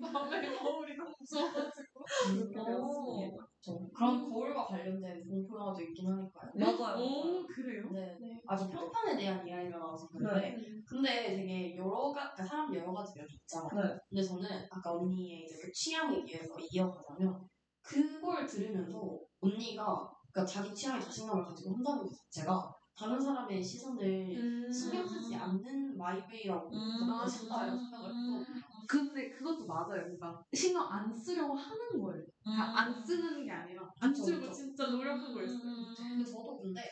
[0.00, 2.64] 밤에 거울이 너무 무서워가지고 그렇게 오.
[2.64, 3.46] 되었습니다.
[3.60, 6.50] 저 그런 거울과 관련된 공포 영화도 있긴 하니까요.
[6.54, 7.04] 맞아요.
[7.04, 7.90] 오 그래요?
[7.92, 8.16] 네.
[8.18, 8.40] 네.
[8.46, 10.56] 아주 평판에 대한 이야기가 나와서 그런데
[10.88, 13.86] 근데 되게 여러 가 그러니까 사람 여러 가지가 있잖아요.
[13.88, 13.98] 네.
[14.08, 17.48] 근데 저는 아까 언니의 이제 그 취향에 의해서 이어가자면
[17.82, 24.04] 그걸 들으면서 언니가 그러니까 자기 취향에 자신감을 가지고 한다는 것 자체가 다른 사람의 시선을
[24.36, 24.70] 음.
[24.70, 26.98] 신경 쓰지 않는 마이웨이라고 음.
[26.98, 27.70] 저는 아, 진짜요?
[27.78, 28.44] 생각을 음.
[28.44, 30.02] 했고 근데 그것도 맞아요.
[30.02, 32.24] 그러니까 신경 안 쓰려고 하는 거예요.
[32.44, 34.52] 다 안 쓰는 게 아니라 안 그쵸, 쓰고 그쵸.
[34.52, 35.60] 진짜 노력하고 있어요.
[35.96, 36.82] 근데 저도 근데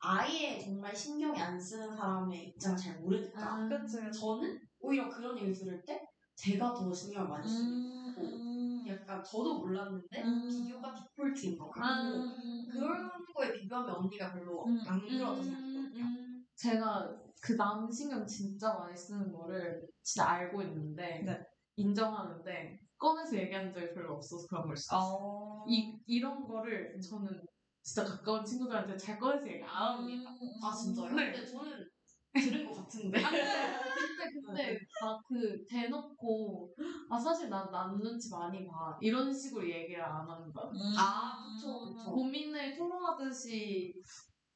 [0.00, 4.10] 아예 정말 신경이 안 쓰는 사람의 입장을 잘 모르니까 아, 그치.
[4.12, 6.00] 저는 오히려 그런 얘기 들을 때
[6.36, 8.84] 제가 더 신경을 많이 쓰는 거고 음.
[8.86, 10.48] 약간 저도 몰랐는데 음.
[10.48, 12.26] 비교가 디폴트인 것 같고 아,
[12.72, 14.80] 그런 거에 비교하면 언니가 별로 음.
[14.86, 15.92] 안 그러다 음.
[15.94, 16.44] 음.
[16.56, 21.40] 제가 그 남 신경 진짜 많이 쓰는 거를 진짜 알고 있는데 네.
[21.76, 25.18] 인정하는데 꺼내서 얘기한 적이 별로 없어서 그런 걸 수도 있어요.
[25.20, 25.64] 어.
[25.68, 27.40] 이, 이런 거를 저는
[27.82, 30.30] 진짜 가까운 친구들한테 잘 꺼내서 얘기 안 합니다.
[30.62, 31.14] 아 진짜요?
[31.14, 31.32] 네.
[31.32, 31.88] 근데 저는
[32.34, 33.22] 들은 것 같은데.
[33.22, 36.74] 아, 근데 근데 막그 대놓고
[37.10, 40.70] 아 사실 난 남 눈치 많이 봐 이런 식으로 얘기를 안 한다.
[40.72, 40.78] 음.
[40.98, 42.10] 아 그쵸 그쵸.
[42.12, 43.94] 고민을 토로하듯이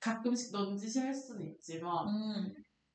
[0.01, 2.55] 가끔씩 넌지시 할 수는 있지만 음.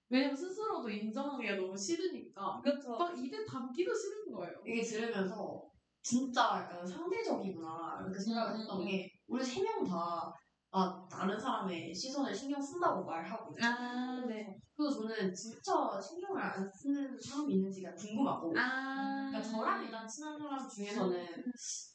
[0.10, 2.98] 왜냐면 스스로도 인정하기가 너무 싫으니까 그쵸.
[2.98, 4.54] 막 입에 담기도 싫은 거예요.
[4.66, 5.64] 이게 들으면서
[6.02, 10.34] 진짜 약간 상대적이구나 이렇게 생각을 했던 게 우리 세 명 다
[10.72, 13.56] 아, 다른 사람의 시선을 신경 쓴다고 말하고.
[13.62, 14.60] 아, 네.
[14.76, 20.68] 그래서 저는 진짜 신경을 안 쓰는 사람이 있는지가 궁금하고 아, 그러니까 저랑 일단 친한 사람
[20.70, 21.26] 중에서는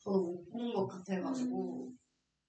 [0.02, 1.92] 저도 못 본 것 같아가지고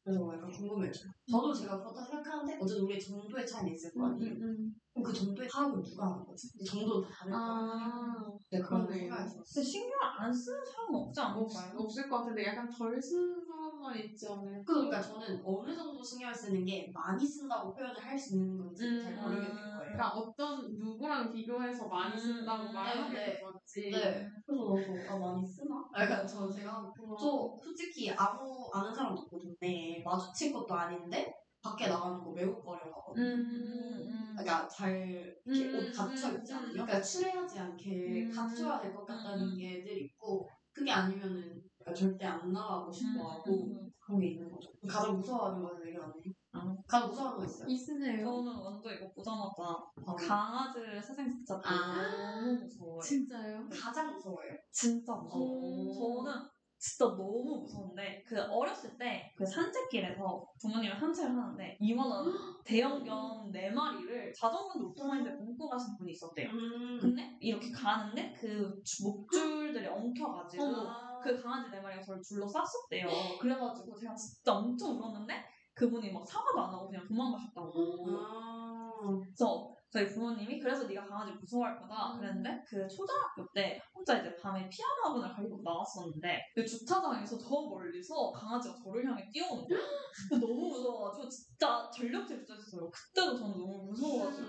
[0.04, 1.12] 그래서 약간 궁금해져요.
[1.30, 4.34] 저도 제가 그렇다 생각하는데 어쨌든 우리 정도의 차이는 있을 거 아니에요.
[4.34, 6.50] 음, 그럼 그 정도의 파악은 누가 하는 거지?
[6.66, 7.80] 정도는 다 다를 거 아니에요.
[7.80, 8.88] 아, 네, 그런.
[8.88, 9.44] 생각이 들었어요.
[9.54, 11.80] 근데 신경 안 쓰는 사람은 없지 없, 않을까요?
[11.80, 13.43] 없을 것 같은데 약간 덜 쓰는
[13.84, 14.64] 사람만 있지 않을까?
[14.66, 19.14] 그러니까 저는 어느 정도 신경을 쓰는 게 많이 쓴다고 표현을 할 수 있는 건지 잘
[19.14, 19.78] 음, 모르겠는 거예요.
[19.78, 23.92] 그러니까 어떤 누구랑 비교해서 많이 쓴다고 음, 말하는 네, 게 좋지.
[23.92, 24.28] 네.
[24.46, 25.84] 그래서 나도 아 많이 쓰나?
[26.00, 32.24] 약간 저 제가 저 솔직히 아무 아는 사람도 없고 동네에 마주친 것도 아닌데 밖에 나가는
[32.24, 33.26] 거 외국거려가거든요.
[33.26, 34.30] 음.
[34.36, 36.68] 그러니까 잘 이렇게 음, 옷 갖춰 음, 입지 않아요.
[36.68, 36.72] 음.
[36.74, 38.32] 그러니까 추레하지 않게 음.
[38.34, 39.58] 갖춰야 될 것 같다는 음.
[39.58, 41.62] 게늘 있고 그게 아니면은 그러니까
[41.92, 43.92] 절대 안 나가고 싶어하고 음.
[44.00, 44.72] 그런 게 있는 거죠.
[44.88, 46.14] 가장 무서워하는 거는 얘기하네.
[46.54, 46.76] 아.
[46.88, 47.68] 가장 무서워하는 거 있어요?
[47.68, 48.26] 있으세요?
[48.26, 50.16] 저는 완전 이거 보자마자 바로.
[50.18, 52.40] 강아지를 세상 진짜 아.
[52.42, 53.00] 너무 무서워요.
[53.02, 53.68] 진짜요?
[53.72, 54.52] 가장 무서워요.
[54.72, 55.42] 진짜 무서워.
[55.44, 56.24] 오.
[56.24, 56.42] 저는
[56.84, 62.26] 진짜 너무 무서운데 그 어렸을 때 그 산책길에서 부모님이랑 산책을 하는데 이만한
[62.66, 66.50] 대형견 네 마리를 자전거인데 오토바이인데 묶고 가신 분이 있었대요.
[66.50, 67.00] 음.
[67.00, 71.20] 근데 이렇게 가는데 그 주- 목줄들이 엉켜가지고 아.
[71.24, 73.08] 그 강아지 네 마리가 저를 둘러쌌었대요.
[73.40, 75.34] 그래가지고 제가 진짜 엄청 울었는데
[75.74, 77.72] 그분이 막 사과도 안 하고 그냥 도망가셨다고.
[78.20, 78.92] 아.
[79.24, 82.20] 그래서 저희 부모님이 그래서 네가 강아지 무서워할 거다 음.
[82.20, 88.32] 그랬는데 그 초등학교 때 혼자 이제 밤에 피아노 학원을 가려고 나왔었는데 그 주차장에서 저 멀리서
[88.32, 89.82] 강아지가 저를 향해 뛰어오는 거예요.
[90.30, 92.90] 근데 너무 무서워가지고 진짜 전력 질주했어요.
[92.90, 94.48] 그때도 저는 너무 무서워가지고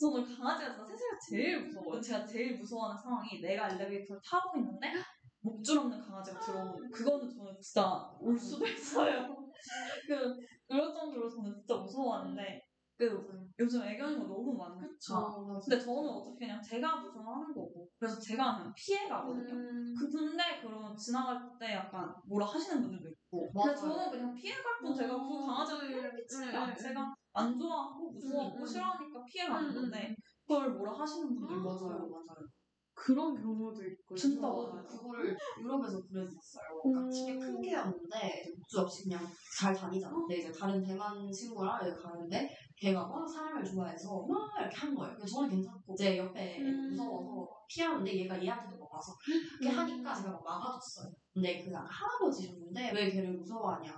[0.00, 2.00] 저는 강아지가 진짜 세상에 제일 무서워요.
[2.00, 4.94] 제가 제일 무서워하는 상황이 내가 엘리베이터를 타고 있는데
[5.40, 9.36] 목줄 없는 강아지가 들어오는 그거는 저는 진짜 울 수도 있어요.
[10.08, 12.67] 그 그럴 정도로 저는 진짜 무서워하는데
[12.98, 15.60] 그 요즘 애견인 거 너무 많으니까 그쵸.
[15.62, 19.54] 근데 저는 어차피 그냥 제가 무서워하는 거고 그래서 제가 그냥 피해가거든요.
[19.54, 19.94] 음.
[19.96, 23.66] 그 근데 그러면 지나갈 때 약간 뭐라 하시는 분들도 있고 맞아요.
[23.72, 26.78] 근데 저는 그냥 피해갈 뿐 제가 그 강아지를 피해 끼치니까 네, 네.
[26.82, 28.66] 제가 안 좋아하고 무서워하고 음, 음.
[28.66, 32.08] 싫어하니까 피해가는 음, 건데 그걸 뭐라 하시는 분들 맞아요, 있어요.
[32.08, 32.48] 맞아요.
[32.94, 34.16] 그런 경우도 있고.
[34.16, 34.84] 진짜 많아요.
[34.84, 36.82] 그거를 유럽에서 그랬었어요.
[36.84, 36.92] 음.
[36.92, 39.20] 그러니까 집이 큰 개였는데 이제 목줄 없이 그냥
[39.56, 40.14] 잘 다니잖아.
[40.16, 42.50] 근데 이제 다른 대만 친구랑 가는데
[42.80, 45.14] 걔가 막 사람을 좋아해서 막 이렇게 한 거예요.
[45.14, 46.90] 근데 저는 괜찮고 이제 옆에 음.
[46.90, 49.12] 무서워서 피하는데 얘가 얘한테도 막 와서
[49.60, 51.12] 이렇게 하니까 제가 막 막아줬어요.
[51.34, 53.92] 근데 그 할아버지셨는데 왜 걔를 무서워하냐.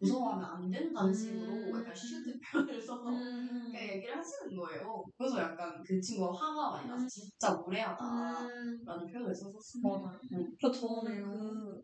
[0.00, 1.80] 무서워하면 안 된다는 식으로 음.
[1.80, 3.72] 약간 슈트 표현을 써서 음.
[3.74, 5.04] 얘기를 하시는 거예요.
[5.16, 7.08] 그래서 약간 그 친구가 화가 많이 나서 음.
[7.08, 8.04] 진짜 무례하다.
[8.42, 8.84] 음.
[8.84, 9.82] 라는 표현을 썼었어요.
[9.82, 10.18] 맞아요.
[10.60, 11.32] 저는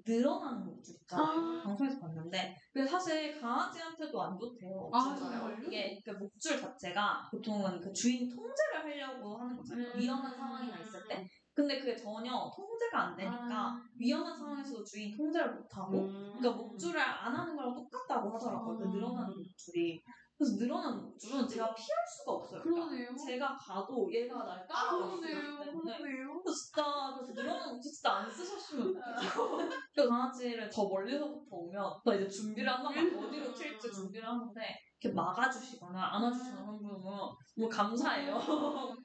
[0.05, 1.27] 그 늘어나는 목줄 있잖아요.
[1.27, 1.63] 아.
[1.65, 4.91] 방송에서 봤는데 근데 사실 강아지한테도 안 좋대요.
[4.93, 5.17] 아?
[5.17, 5.57] 정말요?
[5.67, 9.89] 이게 그 목줄 자체가 보통은 그 주인 통제를 하려고 하는 거잖아요.
[9.89, 9.99] 음.
[9.99, 11.27] 위험한 상황이나 있을 때.
[11.55, 13.83] 근데 그게 전혀 통제가 안 되니까 아.
[13.99, 16.35] 위험한 상황에서도 주인 통제를 못하고 음.
[16.39, 18.79] 그러니까 목줄을 안 하는 거랑 똑같다고 하더라고요.
[18.79, 18.89] 그 아.
[18.89, 20.03] 늘어나는 목줄이.
[20.39, 22.63] 그래서 늘어나는 목줄은 제가 피할 수가 없어요.
[22.63, 23.17] 그러니까 그러네요.
[23.17, 25.65] 제가 가도 얘가 날 따라오기 그러네요.
[25.65, 26.43] 때문에 그러네요.
[26.43, 29.69] 그래서 진짜 그래서 늘어나는 목줄 진짜 안 쓰셨으면 좋겠어요.
[29.95, 33.29] 그 강아지를 더 멀리서부터 오면 또 이제 준비를 한단 말이에요.
[33.29, 34.61] 어디로 튈지 준비를 하는데
[35.03, 38.39] 이렇게 막아주시거나 안아주시는 그런 분은 너무 감사해요.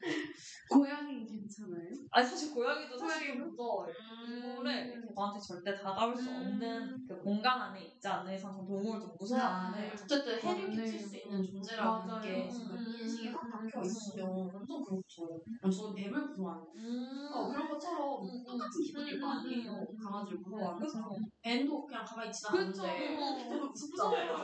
[0.70, 1.90] 고양이 괜찮아요?
[2.12, 3.94] 아니 사실 고양이도 사실 고양이 무서워요.
[4.22, 9.02] 동물을 이렇게 저한테 절대 다가올 수 없는 그 공간 안에 있지 않는 이상 전 동물을
[9.02, 9.96] 좀 무서워하는데 네.
[10.04, 10.70] 어쨌든 해를.
[10.70, 12.22] 끼칠 수 있는 존재라는 맞아요.
[12.22, 12.52] 게 음.
[12.52, 15.42] 지금 인식이 확 박혀 있으면 완전 그렇죠.
[15.62, 17.32] 저는 뱀을 무서워하는 음.
[17.34, 19.72] 어, 그런 것처럼 음, 똑같은 기분일 음, 거 아니에요.
[19.72, 19.98] 음, 음.
[19.98, 21.00] 강아지를 무서워하는 그쵸.
[21.00, 21.26] 것처럼.
[21.42, 22.40] 뱀도 그냥 가만히 그쵸.
[22.48, 24.38] 지나가는데 되게 무섭잖아요.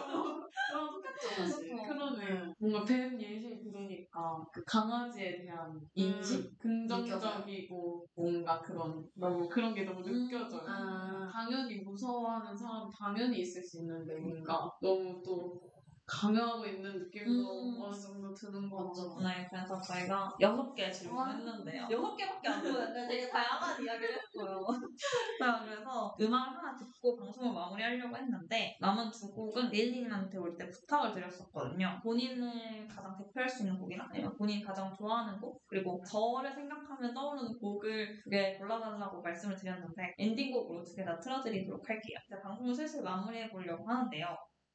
[0.70, 1.82] 그런 똑같죠, 사실.
[1.86, 2.53] 그러네.
[2.60, 6.57] 뭔가 뱀 예시 들으니까 그 강아지에 대한 인식?
[6.60, 10.61] 긍정적이고 뭔가 그런 너무 그런 게 너무 느껴져요.
[10.65, 15.60] 아, 당연히 무서워하는 사람 당연히 있을 수 있는데 뭔가 너무 또
[16.06, 17.82] 강요하고 있는 느낌도 음.
[17.82, 18.88] 어느 정도 드는 거.
[18.88, 19.20] 같죠.
[19.24, 21.88] 네, 그래서 저희가 여섯 개 질문했는데요.
[21.90, 24.60] 여섯 개밖에 안 보였는데 되게 다양한 이야기를 했어요.
[25.40, 31.14] 자, 그래서 음악을 하나 듣고 방송을 마무리하려고 했는데 남은 두 곡은 레일리님한테 올 때 부탁을
[31.14, 32.00] 드렸었거든요.
[32.04, 37.58] 본인을 가장 대표할 수 있는 곡이나 아니면 본인이 가장 좋아하는 곡 그리고 저를 생각하면 떠오르는
[37.60, 42.18] 곡을 두 개 골라달라고 말씀을 드렸는데 엔딩곡으로 두 개 다 틀어드리도록 할게요.
[42.28, 44.28] 이제 방송을 슬슬 마무리해 보려고 하는데요.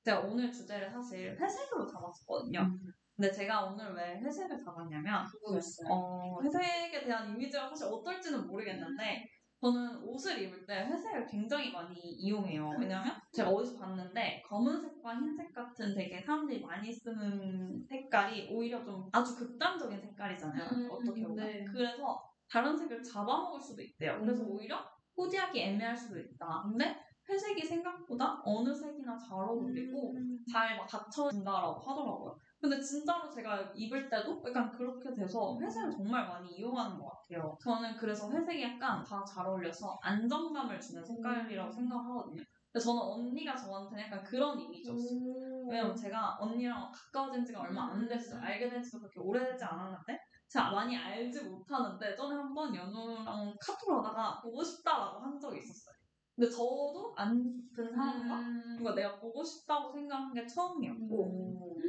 [0.05, 2.79] 제가 오늘 주제를 사실 회색으로 잡았었거든요.
[3.17, 5.89] 근데 제가 오늘 왜 회색을 잡았냐면 궁금했어요.
[5.91, 9.29] 어, 회색에 대한 이미지가 사실 어떨지는 모르겠는데
[9.61, 12.77] 저는 옷을 입을 때 회색을 굉장히 많이 이용해요.
[12.79, 19.35] 왜냐면 제가 어디서 봤는데 검은색과 흰색 같은 되게 사람들이 많이 쓰는 색깔이 오히려 좀 아주
[19.35, 20.69] 극단적인 색깔이잖아요.
[20.71, 21.45] 음, 어떻게 보면.
[21.45, 21.65] 네.
[21.65, 24.21] 그래서 다른 색을 잡아먹을 수도 있대요.
[24.21, 24.51] 그래서 음.
[24.51, 24.79] 오히려
[25.17, 26.63] 코디하기 애매할 수도 있다.
[26.63, 26.97] 근데
[27.29, 30.17] 회색이 생각보다 어느 색이나 잘 어울리고
[30.51, 32.35] 잘막 갖춰진다라고 하더라고요.
[32.61, 37.57] 근데 진짜로 제가 입을 때도 약간 그렇게 돼서 회색을 정말 많이 이용하는 것 같아요.
[37.63, 42.43] 저는 그래서 회색이 약간 다 잘 어울려서 안정감을 주는 색깔이라고 생각하거든요.
[42.73, 45.21] 근데 저는 언니가 저한테 약간 그런 이미지였어요.
[45.69, 48.41] 왜냐면 제가 언니랑 가까워진 지가 얼마 안 됐어요.
[48.41, 50.19] 알게 된 지도 그렇게 오래되지 않았는데
[50.49, 55.95] 제가 많이 알지 못하는데 전에 한 번 연우랑 카톡을 하다가 보고 싶다라고 한 적이 있었어요.
[56.39, 58.37] 근데 저도 안든 사람과
[58.79, 61.09] 뭔가 내가 보고 싶다고 생각한 게 처음이었고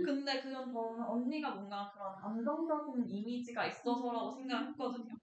[0.03, 5.13] 근데 그건 저는 언니가 뭔가 그런 안정적인 이미지가 있어서라고 생각했거든요.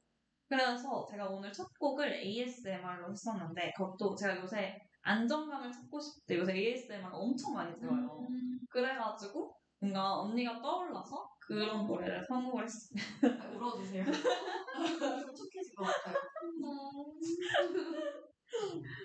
[0.48, 7.08] 그래서 제가 오늘 첫 곡을 ASMR로 했었는데 그것도 제가 요새 안정감을 찾고 때 요새 ASMR
[7.12, 8.28] 엄청 많이 들어요.
[8.70, 13.02] 그래가지고 뭔가 언니가 떠올라서 그런 노래를 선곡을 했어요.
[13.40, 14.04] 아, 울어주세요.
[15.26, 16.14] 좀 촉촉해질 것 같아요.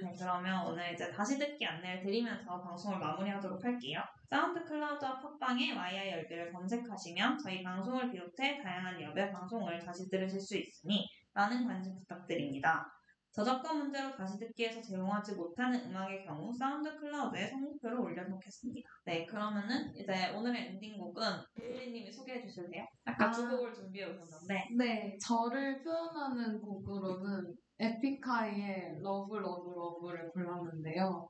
[0.04, 4.02] 네, 그러면 오늘 이제 다시 듣기 안내를 드리면서 방송을 마무리하도록 할게요.
[4.30, 11.08] SoundCloud와 팟빵에 와이아이 열기를 검색하시면 저희 방송을 비롯해 다양한 여배 방송을 다시 들으실 수 있으니
[11.34, 12.92] 많은 관심 부탁드립니다.
[13.34, 18.90] 저작권 문제로 다시 듣기에서 제공하지 못하는 음악의 경우 SoundCloud에 선곡표를 올려놓겠습니다.
[19.06, 21.24] 네, 그러면은 이제 오늘의 엔딩곡은
[21.58, 22.86] 유리님이 소개해 주실래요?
[23.06, 23.32] 아까 아.
[23.32, 31.28] 두 곡을 준비해 오셨는데 네, 저를 표현하는 곡으로는 에픽하이의 Love Love Love를 골랐는데요.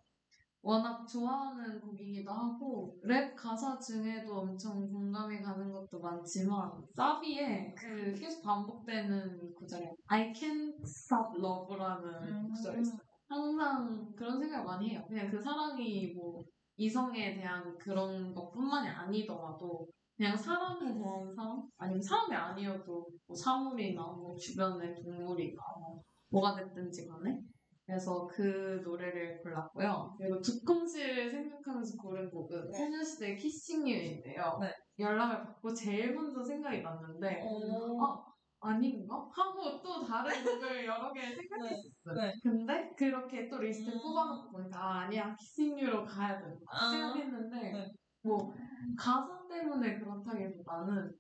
[0.64, 8.44] 워낙 좋아하는 곡이기도 하고 랩 가사 중에도 엄청 공감이 가는 것도 많지만 사비에 그 계속
[8.44, 12.49] 반복되는 구절에 I can't stop love라는 음.
[12.49, 12.99] 구절이 있어요.
[13.28, 15.03] 항상 그런 생각 많이 해요.
[15.07, 16.44] 그냥 그 사랑이 뭐
[16.76, 21.68] 이성에 대한 그런 것뿐만이 아니더라도 그냥 사람에 대한 사랑?
[21.78, 25.60] 아니면 사람이 아니어도 뭐 사물이나 뭐 주변의 동물이나
[26.32, 27.40] 뭐 뭐가 됐든지 간에
[27.86, 30.16] 그래서 그 노래를 골랐고요.
[30.18, 34.60] 그리고 두콩씨를 생각하면서 고른 곡은 소녀시대의 키싱 유인데요.
[34.62, 34.72] 네.
[34.98, 38.32] 연락을 받고 제일 먼저 생각이 났는데 어, 아,
[38.62, 39.16] 아닌가?
[39.16, 40.32] 하고 또 다른
[40.64, 42.16] 곡을 여러 개 생각했었어요.
[42.16, 42.34] 네.
[42.41, 44.02] 근데 그렇게 또 리스트 음.
[44.02, 46.91] 뽑아놓고 보니까 아, 아니야 키싱유로 가야 된다 아.
[46.91, 47.91] 생각했는데 네.
[48.24, 48.53] 뭐
[48.98, 51.12] 가사 때문에 그렇다기보다는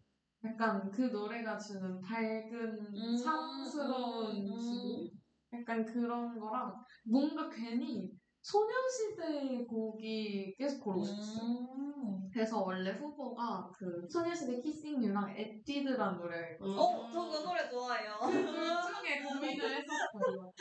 [0.43, 3.17] 약간 그 노래가 주는 밝은 음.
[3.17, 4.55] 사랑스러운 음.
[4.57, 5.09] 기분
[5.53, 6.73] 약간 그런 거랑
[7.05, 8.09] 뭔가 괜히
[8.41, 11.43] 소녀시대 곡이 계속 고르고 싶었어요.
[11.45, 12.29] 음.
[12.33, 16.79] 그래서 원래 후보가 그 소녀시대 키싱유랑 에뛰드란 노래거든요.
[16.79, 18.17] 어, 저 그 노래 좋아해요.
[18.19, 20.51] 그둘 중에 고민을 했었거든요.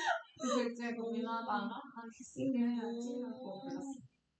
[0.42, 1.80] 그둘 중에 고민하다가 아
[2.14, 3.94] 키싱유 해야지 하고 골랐어요.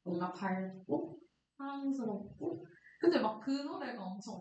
[0.04, 1.18] 뭔가 밝고
[1.56, 2.66] 사랑스럽고
[3.00, 4.40] 근데 막 그 노래가 엄청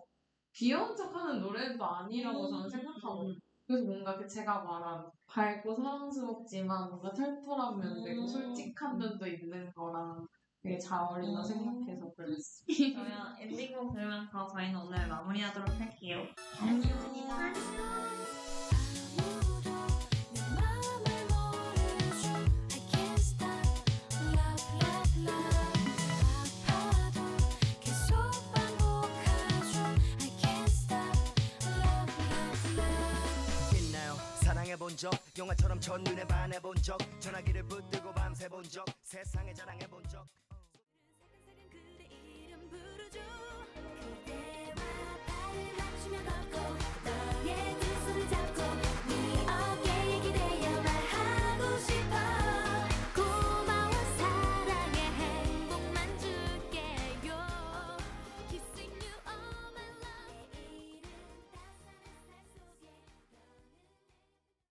[0.54, 3.36] 귀여운 척하는 노래도 아니라고 저는 생각하거든요.
[3.66, 8.28] 그래서 뭔가 그 제가 말한 밝고 사랑스럽지만 뭔가 털털한 면도 있고 음.
[8.28, 10.28] 솔직한 면도 있는 거랑
[10.62, 11.44] 되게 잘 어울린다 음.
[11.44, 12.66] 생각해서 골랐어요.
[12.96, 16.26] 그러면 엔딩곡 들으면서 저희는 오늘 마무리하도록 할게요.
[16.60, 17.28] 아무도 내
[34.90, 40.28] 본 적 영화처럼 첫눈에 반해본 적 전화기를 붙들고 밤새 본 적 세상에 자랑해본 적.
[41.70, 43.20] 그대 이름 부르죠.
[44.26, 46.89] 그대와 발을 맞추며 걷고